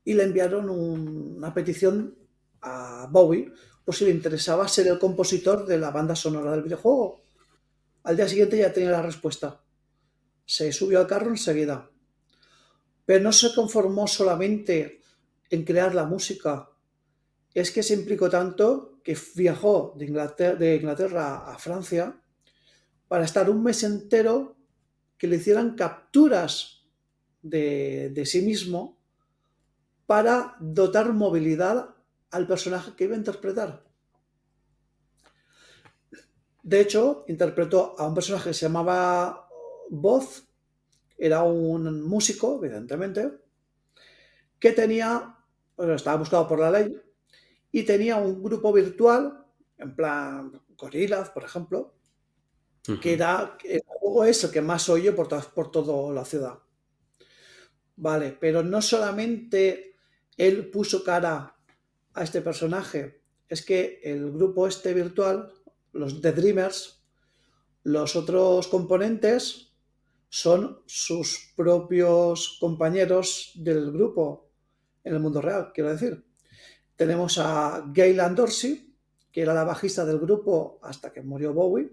y 0.06 0.14
le 0.14 0.24
enviaron 0.24 0.70
un- 0.70 1.36
una 1.38 1.54
petición 1.54 2.18
a 2.62 3.08
Bowie 3.12 3.52
por 3.84 3.94
si 3.96 4.06
le 4.06 4.12
interesaba 4.12 4.68
ser 4.68 4.88
el 4.88 5.00
compositor 5.00 5.66
de 5.66 5.78
la 5.78 5.92
banda 5.92 6.16
sonora 6.16 6.52
del 6.52 6.64
videojuego. 6.64 7.22
Al 8.04 8.16
día 8.16 8.28
siguiente 8.28 8.58
ya 8.58 8.72
tenía 8.72 8.92
la 8.92 9.02
respuesta. 9.02 9.62
Se 10.46 10.72
subió 10.72 11.00
al 11.00 11.08
carro 11.08 11.30
enseguida. 11.30 11.90
Pero 13.06 13.24
no 13.24 13.32
se 13.34 13.54
conformó 13.54 14.08
solamente 14.08 15.02
en 15.50 15.64
crear 15.64 15.94
la 15.94 16.06
música. 16.06 16.70
Es 17.54 17.72
que 17.72 17.84
se 17.84 17.94
implicó 17.94 18.30
tanto 18.30 19.00
que 19.04 19.18
viajó 19.36 19.94
de 19.98 20.06
Inglaterra, 20.06 20.56
de 20.56 20.76
Inglaterra 20.78 21.52
a 21.52 21.58
Francia 21.60 22.20
para 23.08 23.26
estar 23.26 23.50
un 23.50 23.62
mes 23.62 23.84
entero 23.84 24.56
que 25.18 25.28
le 25.28 25.36
hicieran 25.36 25.76
capturas 25.76 26.86
de, 27.42 28.10
de 28.14 28.26
sí 28.26 28.42
mismo 28.42 29.03
para 30.06 30.56
dotar 30.60 31.14
movilidad 31.14 31.96
al 32.32 32.48
personaje 32.48 32.96
que 32.96 33.06
iba 33.06 33.16
a 33.16 33.18
interpretar. 33.18 33.84
De 36.64 36.80
hecho, 36.80 37.26
interpretó 37.28 37.96
a 37.98 38.08
un 38.08 38.14
personaje 38.14 38.50
que 38.50 38.54
se 38.54 38.66
llamaba 38.66 39.50
Voz, 39.90 40.48
era 41.18 41.44
un 41.44 42.02
músico, 42.02 42.60
evidentemente, 42.64 43.32
que 44.60 44.72
tenía, 44.72 45.38
bueno, 45.76 45.94
estaba 45.94 46.18
buscado 46.18 46.48
por 46.48 46.60
la 46.60 46.72
ley, 46.72 46.96
y 47.72 47.84
tenía 47.84 48.16
un 48.16 48.42
grupo 48.42 48.72
virtual, 48.72 49.46
en 49.78 49.96
plan 49.96 50.62
Gorillaz, 50.78 51.30
por 51.32 51.44
ejemplo, 51.44 51.96
que 53.02 53.14
era 53.14 53.58
el 53.64 53.82
juego 53.86 54.26
es 54.26 54.44
el 54.44 54.52
que 54.52 54.62
más 54.62 54.90
oye 54.90 55.12
por, 55.12 55.28
por 55.54 55.72
toda 55.72 56.14
la 56.14 56.26
ciudad. 56.26 56.60
Vale, 57.96 58.38
pero 58.40 58.64
no 58.64 58.82
solamente 58.82 59.93
él 60.38 60.70
puso 60.70 61.04
cara 61.04 61.56
a 62.14 62.24
este 62.24 62.42
personaje, 62.42 63.22
es 63.48 63.64
que 63.64 64.00
el 64.04 64.32
grupo 64.32 64.68
este 64.68 64.94
virtual, 64.94 65.52
los 65.92 66.22
The 66.22 66.32
Dreamers, 66.32 67.04
los 67.84 68.16
otros 68.16 68.68
componentes 68.68 69.74
son 70.30 70.82
sus 70.86 71.52
propios 71.56 72.58
compañeros 72.60 73.52
del 73.56 73.92
grupo 73.92 74.50
en 75.04 75.14
el 75.14 75.20
mundo 75.20 75.42
real, 75.42 75.72
quiero 75.74 75.92
decir. 75.92 76.26
Tenemos 76.96 77.38
a 77.38 77.84
Gaylan 77.94 78.36
Dorsey, 78.36 78.96
que 79.32 79.42
era 79.42 79.54
la 79.54 79.64
bajista 79.64 80.06
del 80.06 80.20
grupo 80.20 80.80
hasta 80.82 81.12
que 81.12 81.22
murió 81.22 81.54
Bowie, 81.54 81.92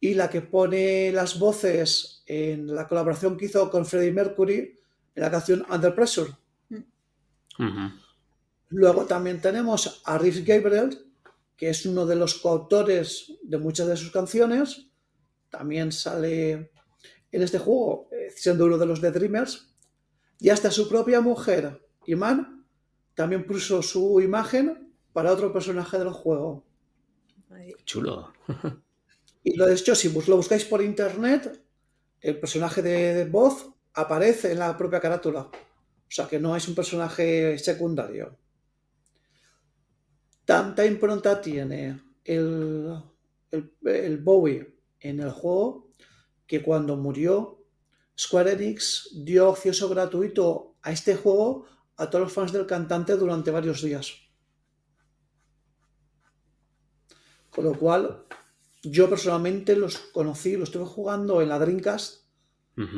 y 0.00 0.14
la 0.14 0.28
que 0.28 0.40
pone 0.40 1.12
las 1.12 1.38
voces 1.38 2.24
en 2.26 2.74
la 2.74 2.88
colaboración 2.88 3.36
que 3.36 3.44
hizo 3.44 3.70
con 3.70 3.86
Freddie 3.86 4.12
Mercury 4.12 4.80
en 5.14 5.22
la 5.22 5.30
canción 5.30 5.64
Under 5.70 5.94
Pressure. 5.94 6.32
Luego 8.68 9.04
también 9.06 9.40
tenemos 9.40 10.02
a 10.04 10.18
Riff 10.18 10.46
Gabriel, 10.46 10.98
que 11.56 11.68
es 11.70 11.84
uno 11.86 12.06
de 12.06 12.16
los 12.16 12.34
coautores 12.34 13.32
de 13.42 13.58
muchas 13.58 13.86
de 13.86 13.96
sus 13.96 14.10
canciones. 14.10 14.86
También 15.50 15.92
sale 15.92 16.72
en 17.30 17.42
este 17.42 17.58
juego, 17.58 18.08
eh, 18.12 18.30
siendo 18.34 18.66
uno 18.66 18.78
de 18.78 18.86
los 18.86 19.00
The 19.00 19.10
Dreamers. 19.10 19.68
Y 20.38 20.48
hasta 20.48 20.70
su 20.70 20.88
propia 20.88 21.20
mujer, 21.20 21.86
Iman, 22.06 22.66
también 23.14 23.46
puso 23.46 23.82
su 23.82 24.20
imagen 24.20 24.92
para 25.12 25.32
otro 25.32 25.52
personaje 25.52 25.98
del 25.98 26.10
juego. 26.10 26.64
Ay, 27.50 27.74
Chulo. 27.84 28.32
Y 29.44 29.56
lo 29.56 29.66
de 29.66 29.74
hecho, 29.74 29.96
si 29.96 30.08
lo 30.08 30.36
buscáis 30.36 30.64
por 30.64 30.80
internet, 30.80 31.60
el 32.20 32.38
personaje 32.38 32.80
de, 32.80 33.12
de 33.12 33.24
voz 33.24 33.66
aparece 33.92 34.52
en 34.52 34.60
la 34.60 34.76
propia 34.76 35.00
carátula. 35.00 35.50
O 36.12 36.14
sea 36.14 36.28
que 36.28 36.38
no 36.38 36.54
es 36.54 36.68
un 36.68 36.76
personaje 36.76 37.58
secundario. 37.58 38.38
Tanta 40.44 40.84
impronta 40.86 41.40
tiene 41.40 42.00
el, 42.24 42.96
el- 43.50 43.72
el 43.84 44.18
Bowie 44.18 44.76
en 45.00 45.20
el 45.20 45.30
juego 45.30 45.90
que 46.46 46.62
cuando 46.62 46.96
murió, 46.96 47.64
Square 48.18 48.52
Enix 48.52 49.10
dio 49.24 49.50
acceso 49.50 49.88
gratuito 49.88 50.76
a 50.82 50.92
este 50.92 51.16
juego 51.16 51.66
a 51.96 52.10
todos 52.10 52.24
los 52.24 52.32
fans 52.32 52.52
del 52.52 52.66
cantante 52.66 53.16
durante 53.16 53.50
varios 53.50 53.82
días. 53.82 54.06
Con 57.50 57.64
lo 57.64 57.78
cual, 57.78 58.24
yo 58.82 59.08
personalmente 59.10 59.76
los 59.76 59.98
conocí, 59.98 60.56
los 60.56 60.68
estuve 60.70 60.86
jugando 60.86 61.42
en 61.42 61.48
la 61.50 61.58
Dreamcast, 61.58 62.24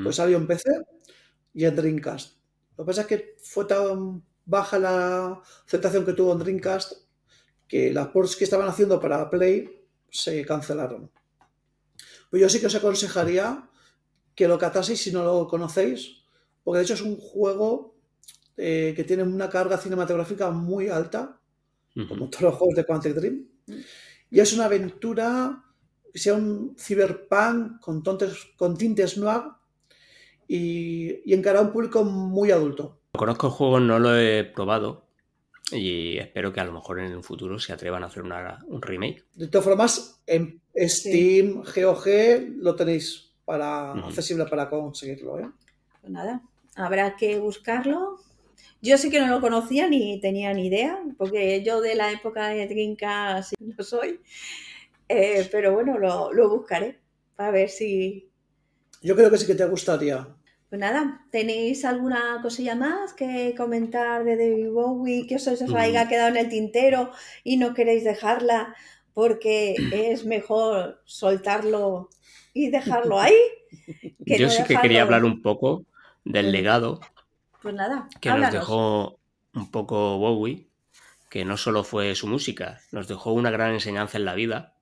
pues 0.03 0.17
salió 0.17 0.39
en 0.39 0.47
PC 0.49 0.71
y 1.55 1.65
en 1.67 1.77
Dreamcast. 1.77 2.39
Lo 2.77 2.85
que 2.85 2.89
pasa 2.89 3.03
es 3.03 3.07
que 3.07 3.37
fue 3.43 3.65
tan 3.67 4.23
baja 4.45 4.79
la 4.79 5.41
aceptación 5.67 6.05
que 6.05 6.13
tuvo 6.13 6.33
en 6.33 6.39
Dreamcast 6.39 6.93
que 7.69 7.93
las 7.93 8.09
ports 8.09 8.37
que 8.37 8.45
estaban 8.45 8.69
haciendo 8.69 9.01
para 9.01 9.29
Play 9.31 9.87
se 10.11 10.45
cancelaron. 10.45 11.11
Pues 12.31 12.43
yo 12.43 12.49
sí 12.49 12.61
que 12.61 12.67
os 12.67 12.75
aconsejaría 12.75 13.69
que 14.35 14.49
lo 14.49 14.59
cataseis 14.59 15.01
si 15.03 15.13
no 15.13 15.25
lo 15.25 15.47
conocéis, 15.49 16.25
porque 16.63 16.79
de 16.79 16.85
hecho 16.85 16.95
es 16.95 17.03
un 17.03 17.17
juego 17.17 17.97
eh, 18.57 18.93
que 18.97 19.05
tiene 19.05 19.23
una 19.23 19.49
carga 19.49 19.79
cinematográfica 19.79 20.51
muy 20.51 20.89
alta, 20.89 21.41
como 22.09 22.29
todos 22.29 22.43
los 22.43 22.55
juegos 22.57 22.75
de 22.77 22.85
Quantic 22.85 23.15
Dream. 23.15 23.49
Y 24.31 24.41
es 24.41 24.53
una 24.53 24.65
aventura, 24.65 25.65
que 26.13 26.19
sea 26.19 26.35
un 26.35 26.75
cyberpunk 26.79 27.81
con, 27.81 28.03
tontes- 28.03 28.55
con 28.57 28.77
tintes 28.77 29.17
noir 29.17 29.43
y, 30.55 31.21
y 31.25 31.35
encarado 31.35 31.65
a 31.65 31.67
un 31.69 31.73
público 31.73 32.05
muy 32.05 32.51
adulto. 32.51 33.01
Conozco 33.13 33.47
el 33.49 33.53
juego, 33.53 33.81
no 33.81 33.99
lo 33.99 34.17
he 34.17 34.45
probado 34.45 35.07
y 35.73 36.19
espero 36.19 36.53
que 36.53 36.61
a 36.61 36.65
lo 36.65 36.73
mejor 36.73 37.01
en 37.01 37.15
un 37.17 37.23
futuro 37.25 37.59
se 37.59 37.73
atrevan 37.73 38.03
a 38.03 38.07
hacer 38.07 38.23
una- 38.23 38.65
un 38.69 38.81
remake. 38.83 39.25
De 39.35 39.49
todas 39.49 39.65
formas, 39.65 40.23
en 40.27 40.61
Steam, 40.77 41.63
GOG, 41.63 42.07
lo 42.59 42.75
tenéis 42.77 43.33
para, 43.45 43.93
accesible 43.93 44.45
para 44.47 44.69
conseguirlo. 44.71 45.41
¿eh? 45.41 45.51
Pues 46.01 46.13
nada, 46.13 46.43
habrá 46.77 47.17
que 47.17 47.39
buscarlo. 47.39 48.19
Yo 48.83 48.99
sí 48.99 49.11
que 49.11 49.21
no 49.21 49.27
lo 49.29 49.41
conocía 49.41 49.89
ni 49.89 50.21
tenía 50.21 50.53
ni 50.53 50.67
idea, 50.67 51.03
porque 51.17 51.63
yo 51.65 51.81
de 51.81 51.95
la 51.95 52.13
época 52.13 52.49
de 52.49 52.67
Dreamcast 52.69 53.55
no 53.59 53.83
soy. 53.83 54.21
Eh, 55.09 55.49
pero 55.51 55.73
bueno, 55.73 55.99
lo, 55.99 56.33
lo 56.33 56.49
buscaré 56.51 56.99
para 57.37 57.51
ver 57.51 57.69
si. 57.71 58.29
Yo 59.03 59.17
creo 59.17 59.31
que 59.31 59.39
sí 59.39 59.47
que 59.47 59.55
te 59.55 59.65
gustaría. 59.67 60.27
Pues 60.75 60.81
nada, 60.81 61.21
¿tenéis 61.31 61.85
alguna 61.85 62.41
cosilla 62.43 62.75
más 62.75 63.13
que 63.13 63.55
comentar 63.57 64.25
de 64.25 64.37
David 64.37 64.71
Bowie 64.73 65.25
que 65.25 65.37
os, 65.37 65.47
os 65.47 65.63
Mm. 65.71 65.77
haya 65.77 66.09
quedado 66.09 66.31
en 66.31 66.37
el 66.37 66.49
tintero 66.49 67.13
y 67.45 67.59
no 67.59 67.75
queréis 67.75 68.03
dejarla 68.03 68.75
porque 69.13 69.77
es 69.93 70.25
mejor 70.27 71.01
soltarlo 71.05 72.11
y 72.55 72.71
dejarlo 72.71 73.21
ahí? 73.21 73.37
que 74.27 74.37
Yo 74.37 74.47
no 74.49 74.53
sí 74.53 74.65
que 74.65 74.75
quería 74.77 75.03
hablar 75.03 75.25
un 75.25 75.43
poco 75.43 75.85
del 76.25 76.51
legado 76.51 76.99
Pues 77.63 77.73
nada, 77.73 78.09
que 78.21 78.31
nos 78.31 78.51
dejó 78.51 79.21
un 79.55 79.71
poco 79.71 80.19
Bowie, 80.19 80.67
que 81.31 81.45
no 81.45 81.57
solo 81.57 81.85
fue 81.85 82.17
su 82.17 82.27
música, 82.27 82.81
nos 82.91 83.07
dejó 83.07 83.33
una 83.33 83.53
gran 83.53 83.75
enseñanza 83.75 84.19
en 84.19 84.25
la 84.25 84.35
vida. 84.35 84.75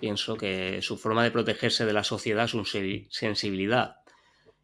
Pienso 0.00 0.38
que 0.38 0.80
su 0.80 0.96
forma 0.96 1.22
de 1.24 1.30
protegerse 1.30 1.84
de 1.84 1.92
la 1.92 2.04
sociedad, 2.04 2.46
su 2.46 2.64
se- 2.64 3.06
sensibilidad 3.10 3.96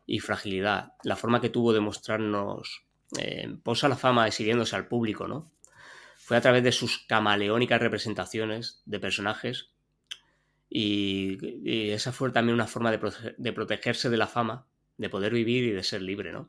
y 0.07 0.19
fragilidad, 0.21 0.93
la 1.05 1.17
forma 1.17 1.41
que 1.41 1.49
tuvo 1.49 1.73
de 1.73 1.81
mostrarnos 1.81 2.85
eh, 3.19 3.55
posa 3.63 3.89
la 3.89 3.97
fama 3.97 4.27
exhibiéndose 4.27 4.77
al 4.77 4.89
público, 4.89 5.29
¿no? 5.29 5.51
Fue 6.17 6.37
a 6.37 6.41
través 6.41 6.63
de 6.63 6.73
sus 6.73 6.99
camaleónicas 7.07 7.81
representaciones 7.81 8.83
de 8.87 9.01
personajes 9.01 9.71
y, 10.69 11.91
esa 11.93 12.13
fue 12.13 12.31
también 12.31 12.55
una 12.55 12.67
forma 12.67 12.91
de, 12.91 13.01
prote- 13.01 13.35
de 13.37 13.53
protegerse 13.53 14.09
de 14.09 14.17
la 14.17 14.27
fama, 14.27 14.67
de 14.97 15.11
poder 15.11 15.33
vivir 15.33 15.65
y 15.65 15.71
de 15.71 15.83
ser 15.83 16.03
libre, 16.03 16.33
¿no? 16.33 16.49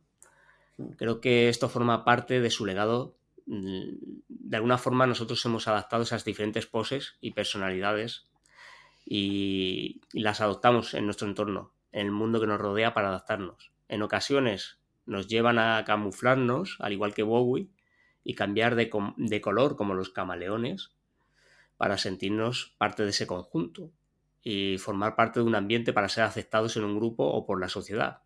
Creo 0.98 1.22
que 1.22 1.50
esto 1.50 1.70
forma 1.70 2.04
parte 2.06 2.40
de 2.42 2.50
su 2.50 2.66
legado. 2.66 3.16
Mm, 3.46 3.90
De 4.30 4.58
alguna 4.58 4.78
forma 4.78 5.06
nosotros 5.08 5.44
hemos 5.46 5.68
adaptado 5.68 6.04
esas 6.04 6.26
diferentes 6.26 6.66
poses 6.66 7.16
y 7.22 7.32
personalidades 7.32 8.28
y, 9.06 10.02
las 10.14 10.42
adoptamos 10.42 10.94
en 10.94 11.06
nuestro 11.06 11.28
entorno, 11.28 11.74
en 11.82 11.83
el 11.94 12.12
mundo 12.12 12.40
que 12.42 12.48
nos 12.48 12.60
rodea 12.60 12.94
para 12.94 13.10
adaptarnos. 13.10 13.72
En 13.88 14.02
ocasiones 14.02 14.80
nos 15.06 15.28
llevan 15.28 15.60
a 15.60 15.84
camuflarnos, 15.86 16.78
al 16.80 16.94
igual 16.94 17.14
que 17.14 17.24
Bowie, 17.24 17.70
y 18.24 18.36
cambiar 18.36 18.76
de, 18.76 18.90
de 19.18 19.42
color 19.42 19.76
como 19.76 19.94
los 19.94 20.10
camaleones 20.10 20.92
para 21.78 21.98
sentirnos 21.98 22.76
parte 22.78 23.04
de 23.04 23.10
ese 23.10 23.28
conjunto 23.28 23.92
y 24.42 24.78
formar 24.78 25.16
parte 25.16 25.40
de 25.40 25.46
un 25.46 25.56
ambiente 25.56 25.94
para 25.94 26.10
ser 26.10 26.24
aceptados 26.24 26.78
en 26.78 26.84
un 26.84 26.96
grupo 26.98 27.26
o 27.26 27.46
por 27.46 27.60
la 27.60 27.70
sociedad. 27.70 28.20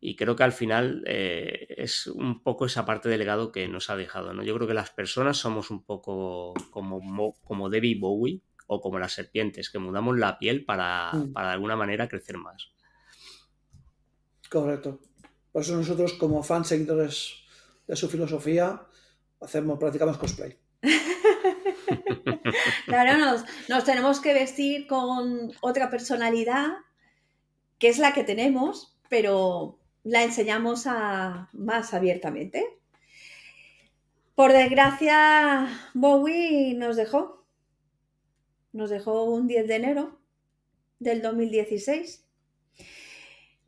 Y 0.00 0.14
creo 0.14 0.36
que 0.36 0.44
al 0.44 0.52
final 0.52 1.02
eh, 1.06 1.74
es 1.76 2.06
un 2.06 2.42
poco 2.42 2.66
esa 2.66 2.86
parte 2.86 3.08
del 3.08 3.18
legado 3.18 3.50
que 3.50 3.66
nos 3.66 3.90
ha 3.90 3.96
dejado. 3.96 4.32
¿no? 4.32 4.44
Yo 4.44 4.54
creo 4.54 4.68
que 4.68 4.74
las 4.74 4.90
personas 4.90 5.36
somos 5.38 5.70
un 5.70 5.82
poco 5.82 6.54
como, 6.70 7.34
como 7.42 7.68
Debbie 7.68 7.98
Bowie 7.98 8.40
o 8.68 8.80
como 8.80 8.98
las 8.98 9.12
serpientes, 9.12 9.70
que 9.70 9.78
mudamos 9.78 10.16
la 10.16 10.38
piel 10.38 10.64
para, 10.64 11.12
mm. 11.12 11.32
para 11.32 11.48
de 11.48 11.54
alguna 11.54 11.74
manera 11.74 12.08
crecer 12.08 12.36
más. 12.36 12.70
Correcto. 14.50 15.00
Por 15.52 15.62
eso 15.62 15.76
nosotros, 15.76 16.14
como 16.14 16.42
fans 16.42 16.68
seguidores 16.68 17.34
de 17.86 17.96
su 17.96 18.08
filosofía, 18.08 18.82
hacemos, 19.40 19.78
practicamos 19.78 20.18
cosplay. 20.18 20.56
claro, 22.86 23.42
nos, 23.68 23.84
tenemos 23.84 24.20
que 24.20 24.34
vestir 24.34 24.86
con 24.86 25.52
otra 25.60 25.90
personalidad, 25.90 26.68
que 27.78 27.88
es 27.88 27.98
la 27.98 28.12
que 28.12 28.24
tenemos, 28.24 28.96
pero 29.08 29.78
la 30.04 30.22
enseñamos 30.22 30.86
a, 30.86 31.48
más 31.52 31.94
abiertamente. 31.94 32.64
Por 34.34 34.52
desgracia, 34.52 35.68
Bowie 35.94 36.74
nos 36.74 36.96
dejó. 36.96 37.44
Nos 38.72 38.90
dejó 38.90 39.24
un 39.24 39.48
10 39.48 39.66
de 39.66 39.74
enero 39.74 40.20
del 41.00 41.22
2016. 41.22 42.27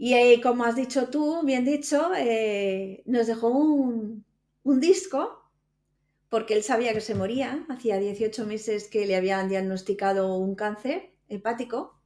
Y 0.02 0.14
eh, 0.14 0.40
como 0.43 0.64
has 0.64 0.77
dicho 0.77 1.10
tú, 1.10 1.43
bien 1.44 1.66
dicho, 1.66 2.12
eh, 2.16 3.02
nos 3.05 3.27
dejó 3.27 3.48
un, 3.48 4.24
un 4.62 4.81
disco 4.81 5.52
porque 6.31 6.55
él 6.55 6.62
sabía 6.62 6.94
que 6.94 7.02
se 7.02 7.14
moría. 7.14 7.66
Hacía 7.68 7.98
18 7.98 8.47
meses 8.47 8.89
que 8.89 9.05
le 9.05 9.14
habían 9.14 9.51
diagnosticado 9.51 10.39
un 10.39 10.55
cáncer 10.55 11.12
hepático 11.28 12.01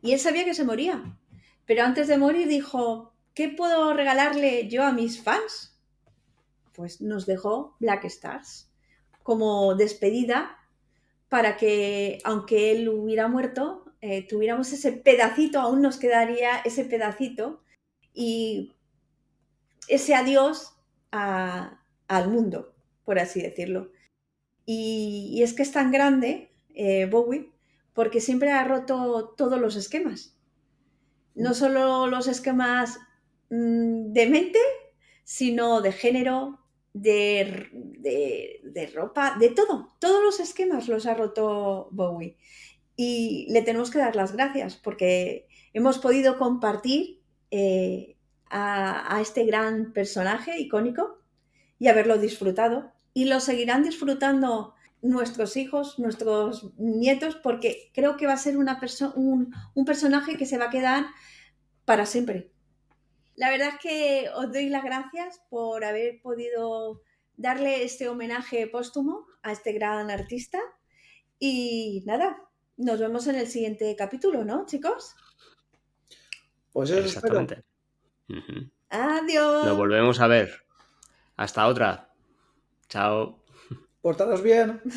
y 0.00 0.10
él 0.14 0.18
sabía 0.18 0.44
que 0.44 0.52
se 0.52 0.64
moría. 0.64 1.16
Pero 1.64 1.84
antes 1.84 2.08
de 2.08 2.18
morir 2.18 2.48
dijo, 2.48 3.14
¿qué 3.34 3.48
puedo 3.48 3.94
regalarle 3.94 4.66
yo 4.66 4.82
a 4.82 4.90
mis 4.90 5.22
fans? 5.22 5.78
Pues 6.72 7.00
nos 7.00 7.24
dejó 7.24 7.76
Black 7.78 8.04
Stars 8.06 8.68
como 9.22 9.76
despedida 9.76 10.58
para 11.28 11.56
que, 11.56 12.18
aunque 12.24 12.72
él 12.72 12.88
hubiera 12.88 13.28
muerto, 13.28 13.81
eh, 14.02 14.26
tuviéramos 14.28 14.72
ese 14.72 14.92
pedacito, 14.92 15.58
aún 15.60 15.80
nos 15.80 15.96
quedaría 15.96 16.58
ese 16.64 16.84
pedacito 16.84 17.62
y 18.12 18.74
ese 19.88 20.14
adiós 20.14 20.74
al 21.10 22.28
mundo 22.28 22.72
por 23.04 23.18
así 23.18 23.42
decirlo. 23.42 23.90
Y, 24.64 25.40
es 25.42 25.54
que 25.54 25.62
es 25.62 25.72
tan 25.72 25.90
grande 25.90 26.52
eh, 26.74 27.06
Bowie 27.06 27.50
porque 27.92 28.20
siempre 28.20 28.52
ha 28.52 28.64
roto 28.64 29.34
todos 29.36 29.60
los 29.60 29.76
esquemas. 29.76 30.36
No 31.34 31.50
mm. 31.50 31.54
solo 31.54 32.06
los 32.06 32.28
esquemas 32.28 32.98
mm, 33.50 34.12
de 34.12 34.26
mente, 34.26 34.58
sino 35.24 35.80
de 35.80 35.92
género, 35.92 36.60
de, 36.94 37.70
de, 38.62 38.86
ropa, 38.94 39.36
de 39.38 39.50
todo. 39.50 39.94
Todos 39.98 40.22
los 40.22 40.40
esquemas 40.40 40.88
los 40.88 41.06
ha 41.06 41.14
roto 41.14 41.88
Bowie. 41.90 42.36
Y 42.96 43.46
le 43.50 43.62
tenemos 43.62 43.90
que 43.90 43.98
dar 43.98 44.16
las 44.16 44.32
gracias 44.32 44.76
porque 44.76 45.48
hemos 45.72 45.98
podido 45.98 46.38
compartir 46.38 47.20
eh, 47.50 48.16
a, 48.50 49.18
este 49.20 49.44
gran 49.44 49.92
personaje 49.92 50.58
icónico 50.58 51.18
y 51.78 51.88
haberlo 51.88 52.18
disfrutado. 52.18 52.92
Y 53.14 53.24
lo 53.26 53.40
seguirán 53.40 53.82
disfrutando 53.82 54.74
nuestros 55.00 55.56
hijos, 55.56 55.98
nuestros 55.98 56.72
nietos, 56.78 57.36
porque 57.36 57.90
creo 57.94 58.16
que 58.16 58.26
va 58.26 58.34
a 58.34 58.38
ser 58.38 58.56
una 58.56 58.80
un, 59.16 59.54
un 59.74 59.84
personaje 59.84 60.36
que 60.36 60.46
se 60.46 60.58
va 60.58 60.66
a 60.66 60.70
quedar 60.70 61.06
para 61.84 62.06
siempre. 62.06 62.52
La 63.34 63.50
verdad 63.50 63.68
es 63.68 63.78
que 63.80 64.28
os 64.34 64.52
doy 64.52 64.68
las 64.68 64.84
gracias 64.84 65.42
por 65.48 65.84
haber 65.84 66.20
podido 66.22 67.02
darle 67.36 67.82
este 67.82 68.08
homenaje 68.08 68.66
póstumo 68.66 69.26
a 69.42 69.52
este 69.52 69.72
gran 69.72 70.10
artista. 70.10 70.58
Y 71.38 72.04
nada, 72.06 72.38
nos 72.82 73.00
vemos 73.00 73.26
en 73.26 73.36
el 73.36 73.46
siguiente 73.46 73.94
capítulo, 73.96 74.44
¿no, 74.44 74.66
chicos? 74.66 75.14
Pues 76.72 76.90
eso 76.90 77.00
Exactamente. 77.00 77.62
Adiós. 78.88 79.66
Nos 79.66 79.76
volvemos 79.76 80.20
a 80.20 80.26
ver. 80.26 80.64
Hasta 81.36 81.66
otra. 81.66 82.12
Chao. 82.88 83.42
Portaros 84.00 84.42
bien. 84.42 84.80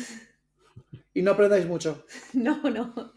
Y 1.14 1.22
no 1.22 1.30
aprendáis 1.30 1.66
mucho. 1.66 2.04
No, 2.34 2.60
no. 2.68 3.14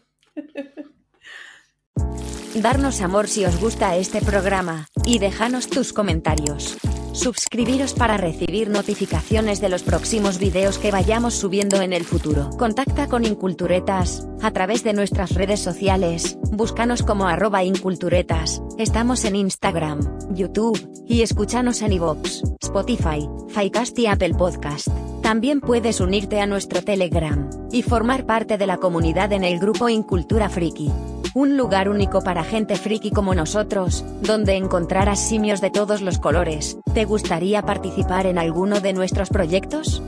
Darnos 2.54 3.02
amor 3.02 3.28
si 3.28 3.44
os 3.44 3.60
gusta 3.60 3.94
este 3.96 4.22
programa, 4.22 4.86
y 5.04 5.18
dejanos 5.18 5.68
tus 5.68 5.92
comentarios. 5.92 6.78
Suscribiros 7.20 7.92
para 7.92 8.16
recibir 8.16 8.70
notificaciones 8.70 9.60
de 9.60 9.68
los 9.68 9.82
próximos 9.82 10.38
videos 10.38 10.78
que 10.78 10.90
vayamos 10.90 11.34
subiendo 11.34 11.82
en 11.82 11.92
el 11.92 12.04
futuro. 12.04 12.48
Contacta 12.58 13.08
con 13.08 13.26
Inculturetas, 13.26 14.26
a 14.40 14.52
través 14.52 14.84
de 14.84 14.94
nuestras 14.94 15.34
redes 15.34 15.60
sociales, 15.60 16.38
búscanos 16.50 17.02
como 17.02 17.26
arroba 17.26 17.62
Inculturetas, 17.62 18.62
estamos 18.78 19.26
en 19.26 19.36
Instagram, 19.36 20.00
YouTube, 20.30 20.80
y 21.06 21.20
escúchanos 21.20 21.82
en 21.82 21.92
iVoox, 21.92 22.42
Spotify, 22.62 23.28
Ficast 23.48 23.98
y 23.98 24.06
Apple 24.06 24.32
Podcast. 24.32 24.88
También 25.22 25.60
puedes 25.60 26.00
unirte 26.00 26.40
a 26.40 26.46
nuestro 26.46 26.82
Telegram, 26.82 27.50
y 27.72 27.82
formar 27.82 28.26
parte 28.26 28.58
de 28.58 28.66
la 28.66 28.78
comunidad 28.78 29.32
en 29.32 29.44
el 29.44 29.58
grupo 29.58 29.88
Incultura 29.88 30.48
Friki. 30.48 30.90
Un 31.32 31.56
lugar 31.56 31.88
único 31.88 32.22
para 32.22 32.42
gente 32.42 32.74
friki 32.74 33.12
como 33.12 33.34
nosotros, 33.36 34.04
donde 34.20 34.56
encontrarás 34.56 35.20
simios 35.20 35.60
de 35.60 35.70
todos 35.70 36.00
los 36.00 36.18
colores. 36.18 36.78
¿Te 36.92 37.04
gustaría 37.04 37.62
participar 37.62 38.26
en 38.26 38.36
alguno 38.36 38.80
de 38.80 38.92
nuestros 38.92 39.28
proyectos? 39.28 40.02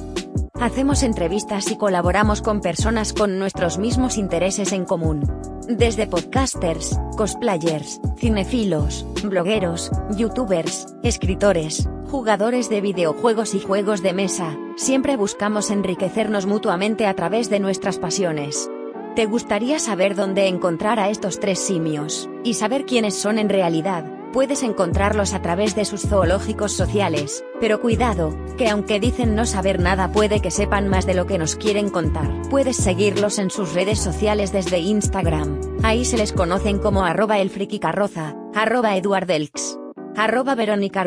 Hacemos 0.62 1.02
entrevistas 1.02 1.72
y 1.72 1.76
colaboramos 1.76 2.40
con 2.40 2.60
personas 2.60 3.12
con 3.12 3.36
nuestros 3.36 3.78
mismos 3.78 4.16
intereses 4.16 4.70
en 4.70 4.84
común. 4.84 5.28
Desde 5.66 6.06
podcasters, 6.06 6.96
cosplayers, 7.16 8.00
cinefilos, 8.16 9.04
blogueros, 9.24 9.90
youtubers, 10.16 10.86
escritores, 11.02 11.88
jugadores 12.08 12.68
de 12.68 12.80
videojuegos 12.80 13.54
y 13.54 13.60
juegos 13.60 14.04
de 14.04 14.12
mesa, 14.12 14.56
siempre 14.76 15.16
buscamos 15.16 15.68
enriquecernos 15.68 16.46
mutuamente 16.46 17.06
a 17.06 17.14
través 17.14 17.50
de 17.50 17.58
nuestras 17.58 17.98
pasiones. 17.98 18.70
¿Te 19.16 19.26
gustaría 19.26 19.80
saber 19.80 20.14
dónde 20.14 20.46
encontrar 20.46 21.00
a 21.00 21.10
estos 21.10 21.40
tres 21.40 21.58
simios, 21.58 22.30
y 22.44 22.54
saber 22.54 22.86
quiénes 22.86 23.14
son 23.14 23.40
en 23.40 23.48
realidad? 23.48 24.21
Puedes 24.32 24.62
encontrarlos 24.62 25.34
a 25.34 25.42
través 25.42 25.74
de 25.74 25.84
sus 25.84 26.08
zoológicos 26.08 26.72
sociales, 26.72 27.44
pero 27.60 27.82
cuidado, 27.82 28.34
que 28.56 28.70
aunque 28.70 28.98
dicen 28.98 29.34
no 29.34 29.44
saber 29.44 29.78
nada 29.78 30.10
puede 30.10 30.40
que 30.40 30.50
sepan 30.50 30.88
más 30.88 31.04
de 31.04 31.12
lo 31.12 31.26
que 31.26 31.36
nos 31.36 31.54
quieren 31.54 31.90
contar. 31.90 32.30
Puedes 32.48 32.76
seguirlos 32.76 33.38
en 33.38 33.50
sus 33.50 33.74
redes 33.74 33.98
sociales 33.98 34.50
desde 34.50 34.78
Instagram, 34.78 35.60
ahí 35.82 36.06
se 36.06 36.16
les 36.16 36.32
conocen 36.32 36.78
como 36.78 37.04
arroba 37.04 37.40
elfrikicarroza, 37.40 38.34
arroba 38.54 38.96
eduardelx, 38.96 39.78
arroba 40.16 40.54
verónica 40.54 41.04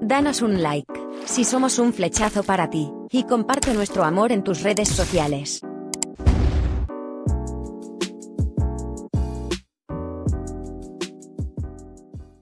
Danos 0.00 0.40
un 0.40 0.62
like, 0.62 0.92
si 1.26 1.44
somos 1.44 1.78
un 1.78 1.92
flechazo 1.92 2.44
para 2.44 2.70
ti, 2.70 2.90
y 3.10 3.24
comparte 3.24 3.74
nuestro 3.74 4.04
amor 4.04 4.32
en 4.32 4.42
tus 4.42 4.62
redes 4.62 4.88
sociales. 4.88 5.60